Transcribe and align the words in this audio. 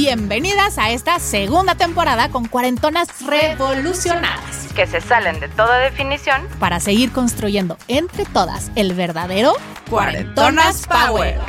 Bienvenidas 0.00 0.78
a 0.78 0.92
esta 0.92 1.18
segunda 1.18 1.74
temporada 1.74 2.28
con 2.28 2.46
cuarentonas 2.46 3.08
revolucionadas. 3.26 4.72
Que 4.76 4.86
se 4.86 5.00
salen 5.00 5.40
de 5.40 5.48
toda 5.48 5.76
definición. 5.78 6.46
Para 6.60 6.78
seguir 6.78 7.10
construyendo 7.10 7.76
entre 7.88 8.24
todas 8.24 8.70
el 8.76 8.94
verdadero 8.94 9.54
Cuarentonas 9.90 10.86
Power. 10.86 11.40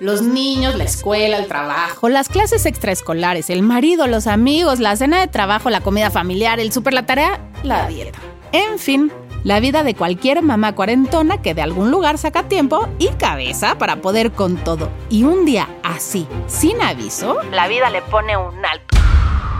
Los 0.00 0.22
niños, 0.22 0.74
la 0.74 0.82
escuela, 0.82 1.36
el 1.36 1.46
trabajo, 1.46 2.08
las 2.08 2.28
clases 2.28 2.66
extraescolares, 2.66 3.48
el 3.48 3.62
marido, 3.62 4.08
los 4.08 4.26
amigos, 4.26 4.80
la 4.80 4.96
cena 4.96 5.20
de 5.20 5.28
trabajo, 5.28 5.70
la 5.70 5.82
comida 5.82 6.10
familiar, 6.10 6.58
el 6.58 6.72
súper, 6.72 6.94
la 6.94 7.06
tarea, 7.06 7.38
la 7.62 7.86
dieta. 7.86 8.18
En 8.50 8.80
fin, 8.80 9.12
la 9.44 9.60
vida 9.60 9.82
de 9.82 9.94
cualquier 9.94 10.42
mamá 10.42 10.74
cuarentona 10.74 11.40
que 11.40 11.54
de 11.54 11.62
algún 11.62 11.90
lugar 11.90 12.18
saca 12.18 12.48
tiempo 12.48 12.88
y 12.98 13.08
cabeza 13.08 13.78
para 13.78 14.00
poder 14.00 14.32
con 14.32 14.56
todo. 14.56 14.90
Y 15.10 15.24
un 15.24 15.44
día 15.44 15.68
así, 15.82 16.26
sin 16.46 16.80
aviso, 16.82 17.38
la 17.52 17.68
vida 17.68 17.90
le 17.90 18.02
pone 18.02 18.36
un 18.36 18.64
alto. 18.64 18.98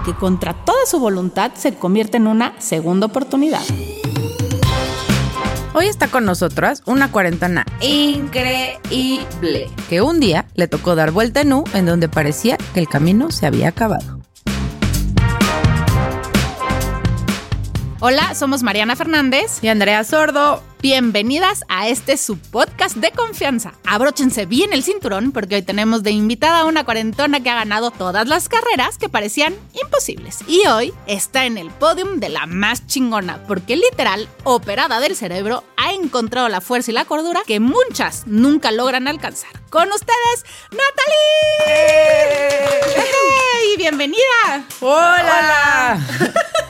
Que 0.05 0.15
contra 0.15 0.55
toda 0.55 0.87
su 0.87 0.99
voluntad 0.99 1.53
se 1.55 1.75
convierte 1.75 2.17
en 2.17 2.27
una 2.27 2.55
segunda 2.59 3.07
oportunidad. 3.07 3.63
Hoy 5.75 5.87
está 5.87 6.09
con 6.09 6.25
nosotras 6.25 6.83
una 6.87 7.13
cuarentona 7.13 7.65
increíble. 7.81 9.71
Que 9.89 10.03
un 10.03 10.19
día 10.19 10.47
le 10.55 10.67
tocó 10.67 10.97
dar 10.97 11.13
vuelta 11.13 11.43
en 11.43 11.53
U 11.53 11.65
en 11.73 11.87
donde 11.87 12.09
parecía 12.09 12.57
que 12.75 12.81
el 12.81 12.89
camino 12.89 13.31
se 13.31 13.47
había 13.47 13.69
acabado. 13.69 14.18
Hola, 18.01 18.37
somos 18.37 18.63
Mariana 18.63 18.95
Fernández. 18.95 19.59
Y 19.61 19.67
Andrea 19.67 20.05
Sordo. 20.05 20.63
Bienvenidas 20.81 21.65
a 21.69 21.89
este 21.89 22.17
su 22.17 22.39
podcast 22.39 22.95
de 22.95 23.11
confianza. 23.11 23.73
Abróchense 23.85 24.47
bien 24.47 24.73
el 24.73 24.85
cinturón 24.85 25.33
porque 25.33 25.57
hoy 25.57 25.63
tenemos 25.63 26.05
de 26.05 26.13
invitada 26.13 26.61
a 26.61 26.65
una 26.67 26.85
cuarentona 26.85 27.43
que 27.43 27.51
ha 27.51 27.57
ganado 27.57 27.91
todas 27.91 28.29
las 28.29 28.49
carreras 28.49 28.99
que 28.99 29.09
parecían 29.09 29.57
imposibles. 29.83 30.39
Y 30.47 30.65
hoy 30.69 30.95
está 31.09 31.45
en 31.47 31.59
el 31.59 31.71
podium 31.71 32.21
de 32.21 32.29
la 32.29 32.47
más 32.47 32.87
chingona 32.87 33.43
porque 33.49 33.75
literal, 33.75 34.29
operada 34.45 35.01
del 35.01 35.17
cerebro, 35.17 35.65
ha 35.77 35.93
encontrado 35.93 36.49
la 36.49 36.61
fuerza 36.61 36.93
y 36.93 36.95
la 36.95 37.05
cordura 37.05 37.43
que 37.49 37.59
muchas 37.59 38.29
nunca 38.29 38.71
logran 38.71 39.09
alcanzar. 39.09 39.51
Con 39.71 39.89
ustedes, 39.89 40.45
Natalie. 40.71 41.17
¡Hey! 42.95 43.75
¡Bienvenida! 43.77 44.65
¡Hola! 44.79 45.99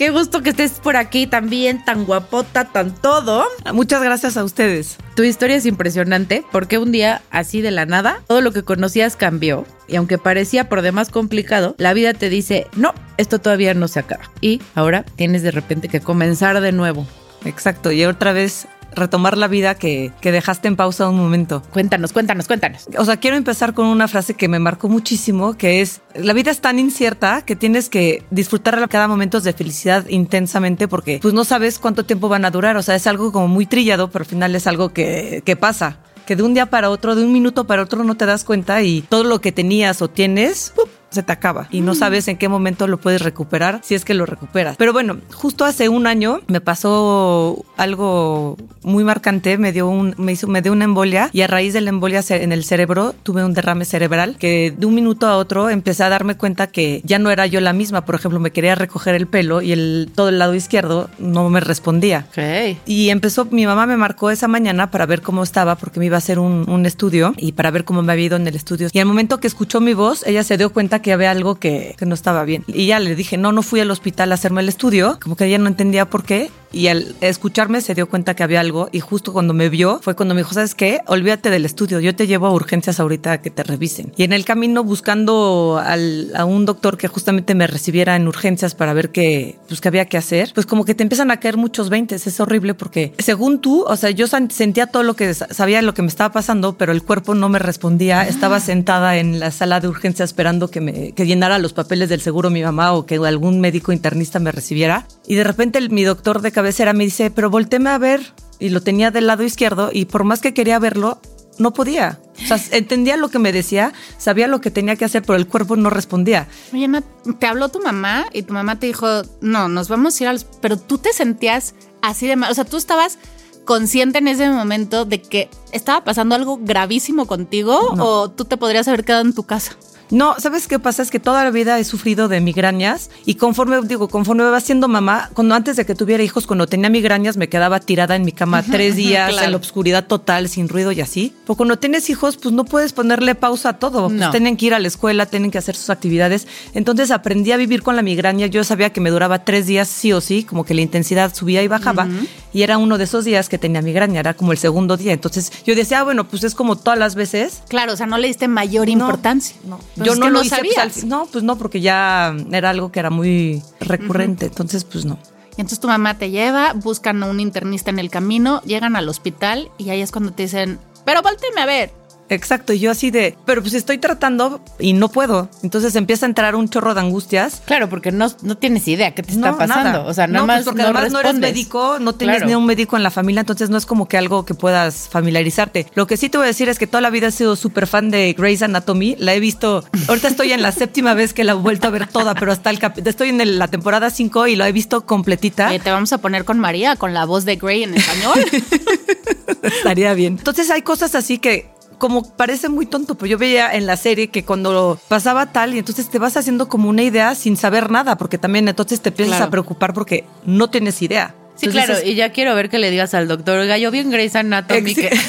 Qué 0.00 0.08
gusto 0.08 0.42
que 0.42 0.48
estés 0.48 0.80
por 0.80 0.96
aquí 0.96 1.26
también, 1.26 1.84
tan 1.84 2.06
guapota, 2.06 2.64
tan 2.64 2.94
todo. 2.94 3.44
Muchas 3.74 4.02
gracias 4.02 4.38
a 4.38 4.44
ustedes. 4.44 4.96
Tu 5.14 5.24
historia 5.24 5.56
es 5.56 5.66
impresionante 5.66 6.42
porque 6.50 6.78
un 6.78 6.90
día, 6.90 7.20
así 7.30 7.60
de 7.60 7.70
la 7.70 7.84
nada, 7.84 8.22
todo 8.26 8.40
lo 8.40 8.50
que 8.50 8.62
conocías 8.62 9.16
cambió. 9.16 9.66
Y 9.88 9.96
aunque 9.96 10.16
parecía 10.16 10.70
por 10.70 10.80
demás 10.80 11.10
complicado, 11.10 11.74
la 11.76 11.92
vida 11.92 12.14
te 12.14 12.30
dice, 12.30 12.66
no, 12.76 12.94
esto 13.18 13.40
todavía 13.40 13.74
no 13.74 13.88
se 13.88 14.00
acaba. 14.00 14.30
Y 14.40 14.62
ahora 14.74 15.04
tienes 15.16 15.42
de 15.42 15.50
repente 15.50 15.88
que 15.88 16.00
comenzar 16.00 16.62
de 16.62 16.72
nuevo. 16.72 17.06
Exacto. 17.44 17.92
Y 17.92 18.06
otra 18.06 18.32
vez 18.32 18.68
retomar 18.92 19.36
la 19.36 19.48
vida 19.48 19.74
que, 19.74 20.12
que 20.20 20.32
dejaste 20.32 20.68
en 20.68 20.76
pausa 20.76 21.08
un 21.08 21.18
momento. 21.18 21.62
Cuéntanos, 21.72 22.12
cuéntanos, 22.12 22.46
cuéntanos. 22.46 22.88
O 22.98 23.04
sea, 23.04 23.18
quiero 23.18 23.36
empezar 23.36 23.74
con 23.74 23.86
una 23.86 24.08
frase 24.08 24.34
que 24.34 24.48
me 24.48 24.58
marcó 24.58 24.88
muchísimo, 24.88 25.56
que 25.56 25.80
es, 25.80 26.00
la 26.14 26.32
vida 26.32 26.50
es 26.50 26.60
tan 26.60 26.78
incierta 26.78 27.42
que 27.42 27.56
tienes 27.56 27.88
que 27.88 28.24
disfrutar 28.30 28.88
cada 28.88 29.08
momento 29.08 29.40
de 29.40 29.52
felicidad 29.52 30.06
intensamente 30.08 30.88
porque 30.88 31.18
pues 31.20 31.34
no 31.34 31.44
sabes 31.44 31.78
cuánto 31.78 32.04
tiempo 32.04 32.28
van 32.28 32.44
a 32.44 32.50
durar. 32.50 32.76
O 32.76 32.82
sea, 32.82 32.94
es 32.94 33.06
algo 33.06 33.32
como 33.32 33.48
muy 33.48 33.66
trillado, 33.66 34.10
pero 34.10 34.22
al 34.22 34.28
final 34.28 34.54
es 34.54 34.66
algo 34.66 34.90
que, 34.90 35.42
que 35.44 35.56
pasa. 35.56 35.98
Que 36.26 36.36
de 36.36 36.42
un 36.42 36.54
día 36.54 36.66
para 36.66 36.90
otro, 36.90 37.16
de 37.16 37.24
un 37.24 37.32
minuto 37.32 37.66
para 37.66 37.82
otro 37.82 38.04
no 38.04 38.16
te 38.16 38.26
das 38.26 38.44
cuenta 38.44 38.82
y 38.82 39.02
todo 39.02 39.24
lo 39.24 39.40
que 39.40 39.52
tenías 39.52 40.00
o 40.02 40.08
tienes, 40.08 40.72
¡pup! 40.76 40.88
Se 41.10 41.22
te 41.22 41.32
acaba 41.32 41.68
y 41.70 41.80
no 41.80 41.94
sabes 41.94 42.28
en 42.28 42.36
qué 42.36 42.48
momento 42.48 42.86
lo 42.86 42.98
puedes 42.98 43.22
recuperar 43.22 43.80
si 43.82 43.94
es 43.94 44.04
que 44.04 44.14
lo 44.14 44.26
recuperas. 44.26 44.76
Pero 44.76 44.92
bueno, 44.92 45.18
justo 45.32 45.64
hace 45.64 45.88
un 45.88 46.06
año 46.06 46.40
me 46.46 46.60
pasó 46.60 47.64
algo 47.76 48.56
muy 48.82 49.04
marcante, 49.04 49.58
me 49.58 49.72
dio 49.72 49.88
un 49.88 50.14
me 50.18 50.32
hizo 50.32 50.46
me 50.46 50.62
dio 50.62 50.72
una 50.72 50.84
embolia 50.84 51.30
y 51.32 51.42
a 51.42 51.46
raíz 51.46 51.72
de 51.74 51.80
la 51.80 51.90
embolia 51.90 52.22
en 52.28 52.52
el 52.52 52.64
cerebro 52.64 53.14
tuve 53.22 53.44
un 53.44 53.54
derrame 53.54 53.84
cerebral 53.84 54.36
que 54.38 54.74
de 54.76 54.86
un 54.86 54.94
minuto 54.94 55.26
a 55.26 55.36
otro 55.36 55.70
empecé 55.70 56.04
a 56.04 56.08
darme 56.08 56.36
cuenta 56.36 56.66
que 56.68 57.00
ya 57.04 57.18
no 57.18 57.30
era 57.30 57.46
yo 57.46 57.60
la 57.60 57.72
misma, 57.72 58.04
por 58.04 58.14
ejemplo, 58.14 58.40
me 58.40 58.50
quería 58.50 58.74
recoger 58.74 59.14
el 59.14 59.26
pelo 59.26 59.62
y 59.62 59.72
el 59.72 60.10
todo 60.14 60.28
el 60.28 60.38
lado 60.38 60.54
izquierdo 60.54 61.10
no 61.18 61.48
me 61.50 61.60
respondía. 61.60 62.26
Ok. 62.30 62.78
Y 62.86 63.10
empezó, 63.10 63.46
mi 63.46 63.66
mamá 63.66 63.86
me 63.86 63.96
marcó 63.96 64.30
esa 64.30 64.48
mañana 64.48 64.90
para 64.90 65.06
ver 65.06 65.22
cómo 65.22 65.42
estaba, 65.42 65.76
porque 65.76 66.00
me 66.00 66.06
iba 66.06 66.16
a 66.16 66.18
hacer 66.18 66.38
un, 66.38 66.68
un 66.68 66.86
estudio 66.86 67.34
y 67.36 67.52
para 67.52 67.70
ver 67.70 67.84
cómo 67.84 68.02
me 68.02 68.12
había 68.12 68.26
ido 68.26 68.36
en 68.36 68.46
el 68.46 68.56
estudio. 68.56 68.88
Y 68.92 68.98
al 68.98 69.06
momento 69.06 69.40
que 69.40 69.46
escuchó 69.46 69.80
mi 69.80 69.94
voz, 69.94 70.26
ella 70.26 70.42
se 70.42 70.56
dio 70.56 70.70
cuenta 70.72 70.99
que 71.00 71.12
había 71.12 71.30
algo 71.30 71.56
que, 71.56 71.94
que 71.98 72.06
no 72.06 72.14
estaba 72.14 72.44
bien. 72.44 72.64
Y 72.66 72.86
ya 72.86 73.00
le 73.00 73.14
dije, 73.14 73.36
no, 73.36 73.52
no 73.52 73.62
fui 73.62 73.80
al 73.80 73.90
hospital 73.90 74.32
a 74.32 74.34
hacerme 74.34 74.60
el 74.60 74.68
estudio, 74.68 75.18
como 75.22 75.36
que 75.36 75.46
ella 75.46 75.58
no 75.58 75.68
entendía 75.68 76.08
por 76.08 76.24
qué. 76.24 76.50
Y 76.72 76.86
al 76.88 77.14
escucharme 77.20 77.80
se 77.80 77.94
dio 77.94 78.08
cuenta 78.08 78.34
que 78.34 78.42
había 78.42 78.60
algo 78.60 78.88
y 78.92 79.00
justo 79.00 79.32
cuando 79.32 79.54
me 79.54 79.68
vio 79.68 80.00
fue 80.02 80.14
cuando 80.14 80.34
me 80.34 80.40
dijo, 80.42 80.54
¿sabes 80.54 80.74
qué? 80.74 81.00
Olvídate 81.06 81.50
del 81.50 81.64
estudio, 81.64 81.98
yo 82.00 82.14
te 82.14 82.26
llevo 82.26 82.46
a 82.46 82.52
urgencias 82.52 83.00
ahorita 83.00 83.32
a 83.32 83.42
que 83.42 83.50
te 83.50 83.62
revisen. 83.62 84.12
Y 84.16 84.22
en 84.22 84.32
el 84.32 84.44
camino 84.44 84.84
buscando 84.84 85.80
al- 85.84 86.30
a 86.36 86.44
un 86.44 86.66
doctor 86.66 86.96
que 86.96 87.08
justamente 87.08 87.54
me 87.54 87.66
recibiera 87.66 88.14
en 88.16 88.28
urgencias 88.28 88.74
para 88.74 88.92
ver 88.94 89.10
qué, 89.10 89.58
pues, 89.68 89.80
qué 89.80 89.88
había 89.88 90.04
que 90.04 90.16
hacer, 90.16 90.52
pues 90.54 90.66
como 90.66 90.84
que 90.84 90.94
te 90.94 91.02
empiezan 91.02 91.30
a 91.30 91.38
caer 91.38 91.56
muchos 91.56 91.90
veintes, 91.90 92.26
es 92.26 92.38
horrible 92.40 92.74
porque 92.74 93.14
según 93.18 93.60
tú, 93.60 93.82
o 93.86 93.96
sea, 93.96 94.10
yo 94.10 94.26
sentía 94.26 94.86
todo 94.86 95.02
lo 95.02 95.14
que 95.16 95.34
sa- 95.34 95.48
sabía 95.52 95.82
lo 95.82 95.94
que 95.94 96.02
me 96.02 96.08
estaba 96.08 96.32
pasando, 96.32 96.76
pero 96.78 96.92
el 96.92 97.02
cuerpo 97.02 97.34
no 97.34 97.48
me 97.48 97.58
respondía, 97.58 98.26
estaba 98.28 98.60
sentada 98.60 99.18
en 99.18 99.40
la 99.40 99.50
sala 99.50 99.80
de 99.80 99.88
urgencias 99.88 100.30
esperando 100.30 100.70
que 100.70 100.80
me 100.80 101.12
que 101.12 101.26
llenara 101.26 101.58
los 101.58 101.72
papeles 101.72 102.08
del 102.08 102.20
seguro 102.20 102.50
mi 102.50 102.62
mamá 102.62 102.92
o 102.92 103.06
que 103.06 103.16
algún 103.16 103.60
médico 103.60 103.90
internista 103.92 104.38
me 104.38 104.52
recibiera 104.52 105.06
y 105.26 105.34
de 105.34 105.44
repente 105.44 105.78
el- 105.78 105.90
mi 105.90 106.04
doctor 106.04 106.40
de 106.42 106.52
cabecera 106.60 106.92
me 106.92 107.04
dice, 107.04 107.30
pero 107.30 107.48
volteeme 107.48 107.88
a 107.88 107.96
ver 107.96 108.34
y 108.58 108.68
lo 108.68 108.82
tenía 108.82 109.10
del 109.10 109.26
lado 109.26 109.42
izquierdo 109.42 109.88
y 109.90 110.04
por 110.04 110.24
más 110.24 110.40
que 110.42 110.52
quería 110.52 110.78
verlo, 110.78 111.18
no 111.58 111.72
podía. 111.72 112.20
O 112.44 112.46
sea, 112.46 112.60
entendía 112.76 113.16
lo 113.16 113.30
que 113.30 113.38
me 113.38 113.50
decía, 113.50 113.94
sabía 114.18 114.46
lo 114.46 114.60
que 114.60 114.70
tenía 114.70 114.94
que 114.96 115.06
hacer, 115.06 115.22
pero 115.22 115.36
el 115.38 115.46
cuerpo 115.46 115.76
no 115.76 115.88
respondía. 115.88 116.48
Oye, 116.74 116.86
Nat, 116.86 117.04
te 117.38 117.46
habló 117.46 117.70
tu 117.70 117.80
mamá 117.80 118.26
y 118.34 118.42
tu 118.42 118.52
mamá 118.52 118.78
te 118.78 118.88
dijo, 118.88 119.06
no, 119.40 119.70
nos 119.70 119.88
vamos 119.88 120.20
a 120.20 120.24
ir 120.24 120.28
a 120.28 120.32
los... 120.34 120.44
Pero 120.44 120.76
tú 120.76 120.98
te 120.98 121.14
sentías 121.14 121.74
así 122.02 122.26
de 122.26 122.36
mal, 122.36 122.50
o 122.50 122.54
sea, 122.54 122.66
tú 122.66 122.76
estabas 122.76 123.16
consciente 123.64 124.18
en 124.18 124.28
ese 124.28 124.50
momento 124.50 125.06
de 125.06 125.22
que 125.22 125.48
estaba 125.72 126.04
pasando 126.04 126.34
algo 126.34 126.58
gravísimo 126.60 127.26
contigo 127.26 127.94
No. 127.96 128.04
o 128.04 128.30
tú 128.30 128.44
te 128.44 128.58
podrías 128.58 128.86
haber 128.86 129.06
quedado 129.06 129.22
en 129.22 129.32
tu 129.32 129.44
casa. 129.44 129.76
No, 130.10 130.34
¿sabes 130.38 130.66
qué 130.66 130.78
pasa? 130.78 131.02
Es 131.02 131.10
que 131.10 131.20
toda 131.20 131.44
la 131.44 131.50
vida 131.50 131.78
he 131.78 131.84
sufrido 131.84 132.28
de 132.28 132.40
migrañas 132.40 133.10
y 133.24 133.36
conforme, 133.36 133.80
digo, 133.82 134.08
conforme 134.08 134.44
me 134.44 134.50
va 134.50 134.60
siendo 134.60 134.88
mamá, 134.88 135.30
cuando 135.34 135.54
antes 135.54 135.76
de 135.76 135.86
que 135.86 135.94
tuviera 135.94 136.22
hijos, 136.22 136.46
cuando 136.46 136.66
tenía 136.66 136.90
migrañas, 136.90 137.36
me 137.36 137.48
quedaba 137.48 137.78
tirada 137.80 138.16
en 138.16 138.24
mi 138.24 138.32
cama 138.32 138.62
tres 138.62 138.96
días 138.96 139.30
claro. 139.30 139.44
en 139.46 139.50
la 139.52 139.56
obscuridad 139.56 140.06
total, 140.06 140.48
sin 140.48 140.68
ruido 140.68 140.92
y 140.92 141.00
así. 141.00 141.34
Pero 141.44 141.54
cuando 141.56 141.78
tienes 141.78 142.10
hijos, 142.10 142.36
pues 142.36 142.54
no 142.54 142.64
puedes 142.64 142.92
ponerle 142.92 143.34
pausa 143.34 143.70
a 143.70 143.78
todo. 143.78 144.08
Pues 144.08 144.18
No. 144.20 144.30
tienen 144.30 144.56
que 144.56 144.66
ir 144.66 144.74
a 144.74 144.78
la 144.78 144.88
escuela, 144.88 145.26
tienen 145.26 145.50
que 145.50 145.58
hacer 145.58 145.76
sus 145.76 145.90
actividades. 145.90 146.46
Entonces 146.74 147.10
aprendí 147.10 147.52
a 147.52 147.56
vivir 147.56 147.82
con 147.82 147.96
la 147.96 148.02
migraña. 148.02 148.46
Yo 148.46 148.64
sabía 148.64 148.90
que 148.90 149.00
me 149.00 149.10
duraba 149.10 149.44
tres 149.44 149.66
días 149.66 149.88
sí 149.88 150.12
o 150.12 150.20
sí, 150.20 150.44
como 150.44 150.64
que 150.64 150.74
la 150.74 150.80
intensidad 150.80 151.34
subía 151.34 151.62
y 151.62 151.68
bajaba. 151.68 152.08
Y 152.52 152.62
era 152.62 152.78
uno 152.78 152.98
de 152.98 153.04
esos 153.04 153.24
días 153.24 153.48
que 153.48 153.58
tenía 153.58 153.80
migraña, 153.80 154.18
era 154.20 154.34
como 154.34 154.50
el 154.52 154.58
segundo 154.58 154.96
día. 154.96 155.12
Entonces 155.12 155.52
yo 155.64 155.74
decía, 155.76 156.00
ah, 156.00 156.02
bueno, 156.04 156.26
pues 156.28 156.42
es 156.42 156.54
como 156.56 156.76
todas 156.76 156.98
las 156.98 157.14
veces. 157.14 157.62
Claro, 157.68 157.92
o 157.92 157.96
sea, 157.96 158.06
no 158.06 158.18
le 158.18 158.26
diste 158.26 158.48
mayor 158.48 158.86
No, 158.88 158.92
importancia. 158.92 159.56
No, 159.64 159.78
Pues 160.00 160.10
yo 160.10 160.16
no 160.20 160.30
lo 160.30 160.40
pues, 160.40 160.52
al 160.52 160.90
fin- 160.90 161.08
no, 161.08 161.26
pues 161.30 161.44
no, 161.44 161.56
porque 161.56 161.80
ya 161.80 162.34
era 162.52 162.70
algo 162.70 162.90
que 162.92 163.00
era 163.00 163.10
muy 163.10 163.62
recurrente. 163.80 164.46
Entonces, 164.46 164.84
pues 164.84 165.04
no. 165.04 165.18
Y 165.56 165.60
entonces 165.60 165.80
tu 165.80 165.88
mamá 165.88 166.16
te 166.18 166.30
lleva, 166.30 166.72
buscan 166.74 167.22
a 167.22 167.26
un 167.26 167.38
internista 167.40 167.90
en 167.90 167.98
el 167.98 168.08
camino, 168.10 168.62
llegan 168.62 168.96
al 168.96 169.08
hospital 169.08 169.70
y 169.78 169.90
ahí 169.90 170.00
es 170.00 170.10
cuando 170.10 170.32
te 170.32 170.44
dicen, 170.44 170.78
pero 171.04 171.22
volteeme 171.22 171.60
a 171.60 171.66
ver. 171.66 171.92
Exacto, 172.30 172.72
y 172.72 172.78
yo 172.78 172.90
así 172.92 173.10
de, 173.10 173.36
pero 173.44 173.60
pues 173.60 173.74
estoy 173.74 173.98
tratando 173.98 174.62
y 174.78 174.92
no 174.92 175.08
puedo. 175.10 175.50
Entonces 175.62 175.94
empieza 175.96 176.26
a 176.26 176.28
entrar 176.28 176.54
un 176.54 176.68
chorro 176.68 176.94
de 176.94 177.00
angustias. 177.00 177.60
Claro, 177.66 177.88
porque 177.88 178.12
no, 178.12 178.28
no 178.42 178.56
tienes 178.56 178.86
idea 178.88 179.14
qué 179.14 179.22
te 179.22 179.32
está 179.32 179.50
No, 179.50 179.58
pasando. 179.58 179.84
nada. 179.84 180.00
O 180.06 180.14
sea, 180.14 180.26
nada 180.28 180.40
no, 180.40 180.46
pues 180.46 180.58
más 180.58 180.64
porque 180.64 180.82
no 180.82 180.88
además 180.88 181.12
no 181.12 181.20
eres 181.20 181.34
médico, 181.34 181.98
no 182.00 182.14
tienes 182.14 182.36
Claro. 182.36 182.48
ni 182.48 182.54
un 182.54 182.64
médico 182.66 182.96
en 182.96 183.02
la 183.02 183.10
familia, 183.10 183.40
entonces 183.40 183.68
no 183.68 183.76
es 183.76 183.84
como 183.84 184.06
que 184.08 184.16
algo 184.16 184.44
que 184.44 184.54
puedas 184.54 185.08
familiarizarte. 185.10 185.86
Lo 185.94 186.06
que 186.06 186.16
sí 186.16 186.28
te 186.28 186.38
voy 186.38 186.44
a 186.44 186.48
decir 186.48 186.68
es 186.68 186.78
que 186.78 186.86
toda 186.86 187.00
la 187.00 187.10
vida 187.10 187.26
he 187.26 187.32
sido 187.32 187.56
súper 187.56 187.86
fan 187.86 188.10
de 188.10 188.32
Grey's 188.38 188.62
Anatomy. 188.62 189.16
La 189.18 189.34
he 189.34 189.40
visto, 189.40 189.84
ahorita 190.08 190.28
estoy 190.28 190.52
en 190.52 190.62
la 190.62 190.70
séptima 190.80 191.14
vez 191.14 191.34
que 191.34 191.42
la 191.44 191.52
he 191.52 191.56
vuelto 191.56 191.88
a 191.88 191.90
ver 191.90 192.06
toda, 192.06 192.34
pero 192.34 192.52
hasta 192.52 192.70
el 192.70 192.78
cap- 192.78 192.98
estoy 193.04 193.30
en 193.30 193.40
el- 193.40 193.58
la 193.58 193.66
temporada 193.68 194.08
5 194.08 194.46
y 194.46 194.54
la 194.56 194.68
he 194.68 194.72
visto 194.72 195.04
completita. 195.04 195.74
Eh, 195.74 195.80
te 195.80 195.90
vamos 195.90 196.12
a 196.12 196.18
poner 196.18 196.44
con 196.44 196.60
María, 196.60 196.94
con 196.94 197.12
la 197.12 197.24
voz 197.24 197.44
de 197.44 197.56
Grey 197.56 197.82
en 197.82 197.94
español. 197.94 198.38
Estaría 199.62 200.14
bien. 200.14 200.34
Entonces 200.38 200.70
hay 200.70 200.82
cosas 200.82 201.14
así 201.14 201.38
que 201.38 201.68
como 202.00 202.24
parece 202.34 202.68
muy 202.68 202.86
tonto, 202.86 203.14
pero 203.14 203.28
yo 203.28 203.38
veía 203.38 203.72
en 203.72 203.86
la 203.86 203.96
serie 203.96 204.26
que 204.28 204.44
cuando 204.44 204.98
pasaba 205.06 205.46
tal 205.52 205.74
y 205.74 205.78
entonces 205.78 206.08
te 206.10 206.18
vas 206.18 206.36
haciendo 206.36 206.68
como 206.68 206.88
una 206.88 207.04
idea 207.04 207.36
sin 207.36 207.56
saber 207.56 207.90
nada, 207.92 208.16
porque 208.16 208.38
también 208.38 208.66
entonces 208.66 209.00
te 209.00 209.10
empiezas 209.10 209.36
Claro. 209.36 209.44
a 209.46 209.50
preocupar 209.50 209.94
porque 209.94 210.24
no 210.44 210.68
tienes 210.70 211.00
idea. 211.02 211.34
Sí, 211.54 211.66
Entonces 211.66 211.84
claro, 211.86 212.00
es- 212.00 212.06
y 212.08 212.14
ya 212.16 212.32
quiero 212.32 212.54
ver 212.56 212.70
que 212.70 212.78
le 212.78 212.90
digas 212.90 213.12
al 213.14 213.28
doctor, 213.28 213.58
oiga, 213.60 213.76
yo 213.78 213.90
vi 213.92 213.98
en 214.00 214.10
Grey's 214.10 214.34
Anatomy 214.34 214.94
que... 214.96 215.10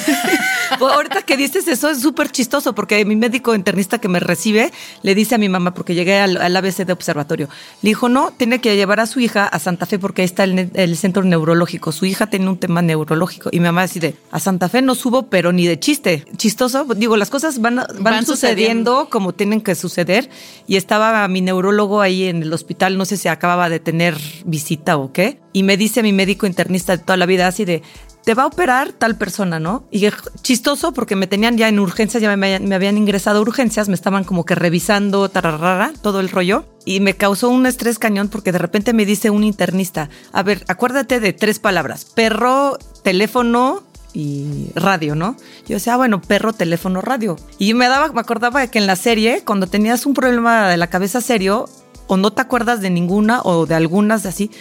Pues 0.79 0.93
ahorita 0.93 1.21
que 1.23 1.37
dices 1.37 1.67
eso 1.67 1.89
es 1.89 2.01
súper 2.01 2.31
chistoso 2.31 2.73
porque 2.73 3.03
mi 3.05 3.15
médico 3.15 3.55
internista 3.55 3.99
que 3.99 4.07
me 4.07 4.19
recibe 4.19 4.71
le 5.01 5.15
dice 5.15 5.35
a 5.35 5.37
mi 5.37 5.49
mamá, 5.49 5.73
porque 5.73 5.95
llegué 5.95 6.19
al, 6.19 6.37
al 6.37 6.55
ABC 6.55 6.85
de 6.85 6.93
observatorio, 6.93 7.49
le 7.81 7.89
dijo, 7.89 8.09
no, 8.09 8.31
tiene 8.31 8.61
que 8.61 8.75
llevar 8.75 8.99
a 8.99 9.05
su 9.05 9.19
hija 9.19 9.45
a 9.45 9.59
Santa 9.59 9.85
Fe 9.85 9.99
porque 9.99 10.21
ahí 10.21 10.25
está 10.25 10.43
el, 10.43 10.97
centro 10.97 11.23
neurológico. 11.23 11.91
Su 11.91 12.05
hija 12.05 12.27
tiene 12.27 12.49
un 12.49 12.57
tema 12.57 12.81
neurológico. 12.81 13.49
Y 13.51 13.59
mi 13.59 13.65
mamá 13.65 13.83
decide, 13.83 14.15
a 14.31 14.39
Santa 14.39 14.69
Fe 14.69 14.81
no 14.81 14.95
subo, 14.95 15.27
pero 15.27 15.51
ni 15.51 15.67
de 15.67 15.79
chiste. 15.79 16.25
Chistoso, 16.37 16.85
digo, 16.95 17.17
las 17.17 17.29
cosas 17.29 17.59
van, 17.59 17.75
van, 17.75 17.87
Van 17.99 18.25
sucediendo 18.25 18.35
sucediendo. 18.35 19.09
como 19.09 19.33
tienen 19.33 19.61
que 19.61 19.75
suceder. 19.75 20.29
Y 20.67 20.75
estaba 20.75 21.27
mi 21.27 21.41
neurólogo 21.41 22.01
ahí 22.01 22.25
en 22.25 22.43
el 22.43 22.53
hospital, 22.53 22.97
no 22.97 23.05
sé 23.05 23.17
si 23.17 23.27
acababa 23.27 23.69
de 23.69 23.79
tener 23.79 24.17
visita 24.45 24.97
o 24.97 25.11
qué. 25.11 25.39
Y 25.53 25.63
me 25.63 25.77
dice 25.77 26.03
mi 26.03 26.13
médico 26.13 26.45
internista 26.45 26.97
de 26.97 27.03
toda 27.03 27.17
la 27.17 27.25
vida 27.25 27.47
así 27.47 27.65
de, 27.65 27.81
te 28.23 28.33
va 28.33 28.43
a 28.43 28.47
operar 28.47 28.91
tal 28.93 29.17
persona, 29.17 29.59
¿no? 29.59 29.83
Y 29.91 30.07
chistoso 30.41 30.93
porque 30.93 31.15
me 31.15 31.27
tenían 31.27 31.57
ya 31.57 31.67
en 31.69 31.79
urgencias, 31.79 32.21
ya 32.21 32.35
me, 32.35 32.55
habían- 32.75 32.97
ingresado 32.97 33.39
a 33.39 33.41
urgencias, 33.41 33.87
me 33.87 33.95
estaban 33.95 34.23
como 34.23 34.45
que 34.45 34.55
revisando, 34.55 35.29
tararara, 35.29 35.93
todo 36.01 36.19
el 36.19 36.29
rollo. 36.29 36.65
Y 36.85 36.99
me 36.99 37.15
causó 37.15 37.49
un 37.49 37.65
estrés 37.65 37.99
cañón 37.99 38.27
porque 38.27 38.51
de 38.51 38.57
repente 38.59 38.93
me 38.93 39.05
dice 39.05 39.29
un 39.29 39.43
internista, 39.43 40.09
a 40.33 40.43
ver, 40.43 40.63
acuérdate 40.67 41.19
de 41.19 41.33
tres 41.33 41.59
palabras, 41.59 42.05
perro, 42.05 42.77
teléfono 43.03 43.83
y 44.13 44.67
radio, 44.75 45.15
¿no? 45.15 45.37
Yo 45.67 45.75
decía, 45.75 45.93
ah, 45.93 45.97
bueno, 45.97 46.21
perro, 46.21 46.53
teléfono, 46.53 47.01
radio. 47.01 47.37
Y 47.57 47.73
me 47.73 47.87
daba, 47.87 48.11
me 48.11 48.19
acordaba 48.19 48.65
que 48.67 48.79
en 48.79 48.87
la 48.87 48.95
serie, 48.95 49.43
cuando 49.45 49.67
tenías 49.67 50.05
un 50.05 50.13
problema 50.13 50.67
de 50.67 50.77
la 50.77 50.87
cabeza 50.87 51.21
serio, 51.21 51.69
o 52.07 52.17
no 52.17 52.31
te 52.31 52.41
acuerdas 52.41 52.81
de 52.81 52.89
ninguna 52.89 53.41
o 53.41 53.65
de 53.65 53.75
algunas 53.75 54.23
de 54.23 54.29
así, 54.29 54.51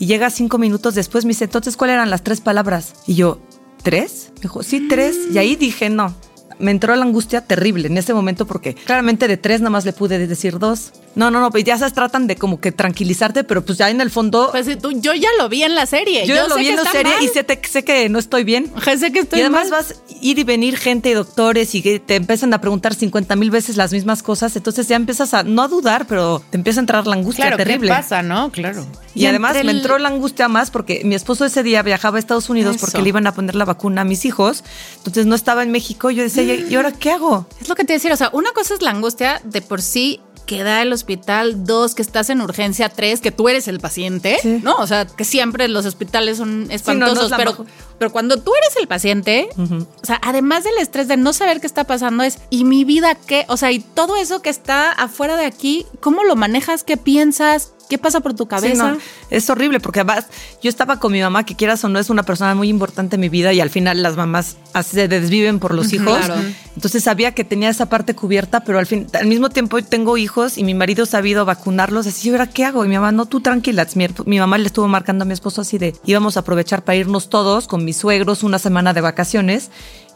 y 0.00 0.06
llega 0.06 0.30
cinco 0.30 0.56
minutos 0.56 0.94
después, 0.94 1.26
me 1.26 1.28
dice, 1.28 1.44
entonces, 1.44 1.76
¿cuáles 1.76 1.94
eran 1.94 2.08
las 2.08 2.24
tres 2.24 2.40
palabras? 2.40 2.94
Y 3.06 3.16
yo, 3.16 3.38
¿tres? 3.82 4.32
Me 4.36 4.40
dijo, 4.40 4.62
sí, 4.62 4.88
tres. 4.88 5.14
Y 5.30 5.36
ahí 5.36 5.56
dije, 5.56 5.90
no. 5.90 6.14
Me 6.58 6.70
entró 6.70 6.96
la 6.96 7.04
angustia 7.04 7.42
terrible 7.42 7.86
en 7.86 7.98
ese 7.98 8.14
momento 8.14 8.46
porque 8.46 8.74
claramente 8.74 9.28
de 9.28 9.36
tres 9.36 9.60
nada 9.60 9.70
más 9.70 9.84
le 9.84 9.92
pude 9.92 10.26
decir 10.26 10.58
dos. 10.58 10.92
No, 11.16 11.30
no, 11.30 11.40
no, 11.40 11.50
pues 11.50 11.64
ya 11.64 11.76
se 11.76 11.90
tratan 11.90 12.26
de 12.28 12.36
como 12.36 12.60
que 12.60 12.70
tranquilizarte, 12.72 13.42
pero 13.44 13.64
pues 13.64 13.76
ya 13.78 13.90
en 13.90 14.00
el 14.00 14.10
fondo 14.10 14.48
Pues 14.52 14.78
tú, 14.78 14.92
yo 14.92 15.12
ya 15.12 15.28
lo 15.38 15.48
vi 15.48 15.64
en 15.64 15.74
la 15.74 15.84
serie. 15.86 16.24
yo, 16.26 16.34
ya 16.36 16.46
lo 16.46 16.54
vi 16.56 16.68
en 16.68 16.76
la 16.76 16.84
serie 16.90 17.14
mal. 17.14 17.24
y 17.24 17.28
sé, 17.28 17.42
te- 17.42 17.60
sé 17.68 17.82
que 17.84 18.08
no 18.08 18.18
estoy 18.18 18.44
bien. 18.44 18.72
Sé 18.98 19.10
que 19.12 19.20
estoy 19.20 19.40
y 19.40 19.42
además 19.42 19.70
mal. 19.70 19.80
vas 19.82 19.90
a 19.92 19.94
ir 20.22 20.38
y 20.38 20.44
venir 20.44 20.76
gente 20.76 21.10
y 21.10 21.14
doctores 21.14 21.74
y 21.74 21.82
que 21.82 21.98
te 21.98 22.14
empiezan 22.16 22.54
a 22.54 22.60
preguntar 22.60 22.94
50 22.94 23.34
mil 23.36 23.50
veces 23.50 23.76
las 23.76 23.92
mismas 23.92 24.22
cosas. 24.22 24.54
Entonces 24.56 24.86
ya 24.88 24.96
empiezas 24.96 25.34
a 25.34 25.42
no 25.42 25.62
a 25.62 25.68
dudar, 25.68 26.06
pero 26.06 26.42
te 26.50 26.56
empieza 26.56 26.78
a 26.80 26.82
entrar 26.82 27.06
la 27.06 27.14
angustia 27.16 27.44
Claro, 27.46 27.56
terrible. 27.56 27.88
¿qué 27.88 27.94
pasa, 27.94 28.22
no? 28.22 28.50
Claro. 28.52 28.86
Y, 29.14 29.22
Y 29.22 29.26
además 29.26 29.56
me 29.64 29.72
entró 29.72 29.98
la 29.98 30.08
angustia 30.10 30.46
más 30.48 30.70
porque 30.70 31.02
mi 31.04 31.14
esposo 31.16 31.44
ese 31.44 31.62
día 31.64 31.82
viajaba 31.82 32.18
a 32.18 32.20
Estados 32.20 32.48
Unidos 32.50 32.76
Eso. 32.76 32.86
porque 32.86 33.02
le 33.02 33.08
iban 33.08 33.26
a 33.26 33.34
poner 33.34 33.56
la 33.56 33.64
vacuna 33.64 34.02
a 34.02 34.04
mis 34.04 34.24
hijos. 34.24 34.62
Entonces 34.98 35.26
no 35.26 35.34
estaba 35.34 35.62
en 35.64 35.72
México. 35.72 36.10
Yo 36.10 36.22
decía, 36.22 36.42
¿y 36.44 36.66
y 36.70 36.74
ahora 36.76 36.92
qué 36.92 37.10
hago? 37.10 37.46
Es 37.60 37.68
lo 37.68 37.74
que 37.74 37.84
te 37.84 37.94
decía, 37.94 38.12
o 38.14 38.16
sea, 38.16 38.30
una 38.32 38.52
cosa 38.52 38.74
es 38.74 38.82
la 38.82 38.90
angustia 38.90 39.40
de 39.44 39.60
por 39.62 39.82
sí 39.82 40.20
que 40.50 40.64
da 40.64 40.82
el 40.82 40.92
hospital, 40.92 41.64
dos, 41.64 41.94
que 41.94 42.02
estás 42.02 42.28
en 42.28 42.40
urgencia, 42.40 42.88
tres, 42.88 43.20
que 43.20 43.30
tú 43.30 43.48
eres 43.48 43.68
el 43.68 43.78
paciente, 43.78 44.36
Sí. 44.42 44.58
¿no? 44.64 44.74
O 44.78 44.86
sea, 44.88 45.06
que 45.06 45.22
siempre 45.24 45.68
los 45.68 45.86
hospitales 45.86 46.38
son 46.38 46.66
espantosos, 46.72 47.30
pero, 47.36 47.64
pero 48.00 48.10
cuando 48.10 48.36
tú 48.38 48.50
eres 48.60 48.74
el 48.80 48.88
paciente, 48.88 49.48
o 49.56 49.86
sea, 50.04 50.18
además 50.24 50.64
del 50.64 50.76
estrés 50.78 51.06
de 51.06 51.16
no 51.16 51.32
saber 51.32 51.60
qué 51.60 51.68
está 51.68 51.84
pasando, 51.84 52.24
es, 52.24 52.38
¿y 52.50 52.64
mi 52.64 52.82
vida 52.82 53.14
qué? 53.14 53.44
O 53.46 53.56
sea, 53.56 53.70
y 53.70 53.78
todo 53.78 54.16
eso 54.16 54.42
que 54.42 54.50
está 54.50 54.90
afuera 54.90 55.36
de 55.36 55.44
aquí, 55.46 55.86
¿cómo 56.00 56.24
lo 56.24 56.34
manejas? 56.34 56.82
¿Qué 56.82 56.96
piensas? 56.96 57.70
¿Qué 57.90 57.98
pasa 57.98 58.20
por 58.20 58.32
tu 58.32 58.44
Sí, 58.44 58.48
cabeza? 58.48 58.92
no, 58.92 58.98
es 59.28 59.50
horrible 59.50 59.80
porque 59.80 60.00
además 60.00 60.26
yo 60.62 60.70
estaba 60.70 60.98
con 60.98 61.12
mi 61.12 61.20
mamá, 61.20 61.44
que 61.44 61.56
quieras 61.56 61.84
o 61.84 61.88
no, 61.90 61.98
es 61.98 62.08
una 62.08 62.22
persona 62.22 62.54
muy 62.54 62.68
importante 62.68 63.16
en 63.16 63.20
mi 63.20 63.28
vida 63.28 63.52
y 63.52 63.60
al 63.60 63.68
final 63.68 64.02
las 64.02 64.16
mamás 64.16 64.56
se 64.82 65.08
desviven 65.08 65.58
por 65.58 65.74
los 65.74 65.92
hijos. 65.92 66.16
Claro. 66.24 66.40
Entonces 66.76 67.02
sabía 67.04 67.32
que 67.32 67.44
tenía 67.44 67.68
esa 67.68 67.86
parte 67.90 68.14
cubierta, 68.14 68.60
pero 68.60 68.78
al 68.78 68.86
fin, 68.86 69.06
al 69.12 69.26
mismo 69.26 69.50
tiempo 69.50 69.82
tengo 69.82 70.16
hijos 70.16 70.56
y 70.56 70.64
mi 70.64 70.72
marido 70.72 71.02
ha 71.02 71.06
sabido 71.06 71.44
vacunarlos. 71.44 72.06
Así, 72.06 72.28
¿y 72.28 72.30
ahora 72.32 72.46
qué 72.46 72.64
hago? 72.64 72.84
Y 72.84 72.88
mi 72.88 72.94
mamá, 72.94 73.12
no, 73.12 73.26
tú 73.26 73.40
tranquila. 73.40 73.86
Mi, 73.96 74.06
mi 74.24 74.38
mamá 74.38 74.56
le 74.56 74.66
estuvo 74.66 74.86
marcando 74.88 75.24
a 75.24 75.26
mi 75.26 75.34
esposo 75.34 75.60
así 75.60 75.76
de, 75.76 75.94
íbamos 76.06 76.36
a 76.36 76.40
aprovechar 76.40 76.84
para 76.84 76.96
irnos 76.96 77.28
todos 77.28 77.66
con 77.66 77.84
mis 77.84 77.96
suegros 77.96 78.44
una 78.44 78.58
semana 78.60 78.94
de 78.94 79.00
vacaciones. 79.00 79.70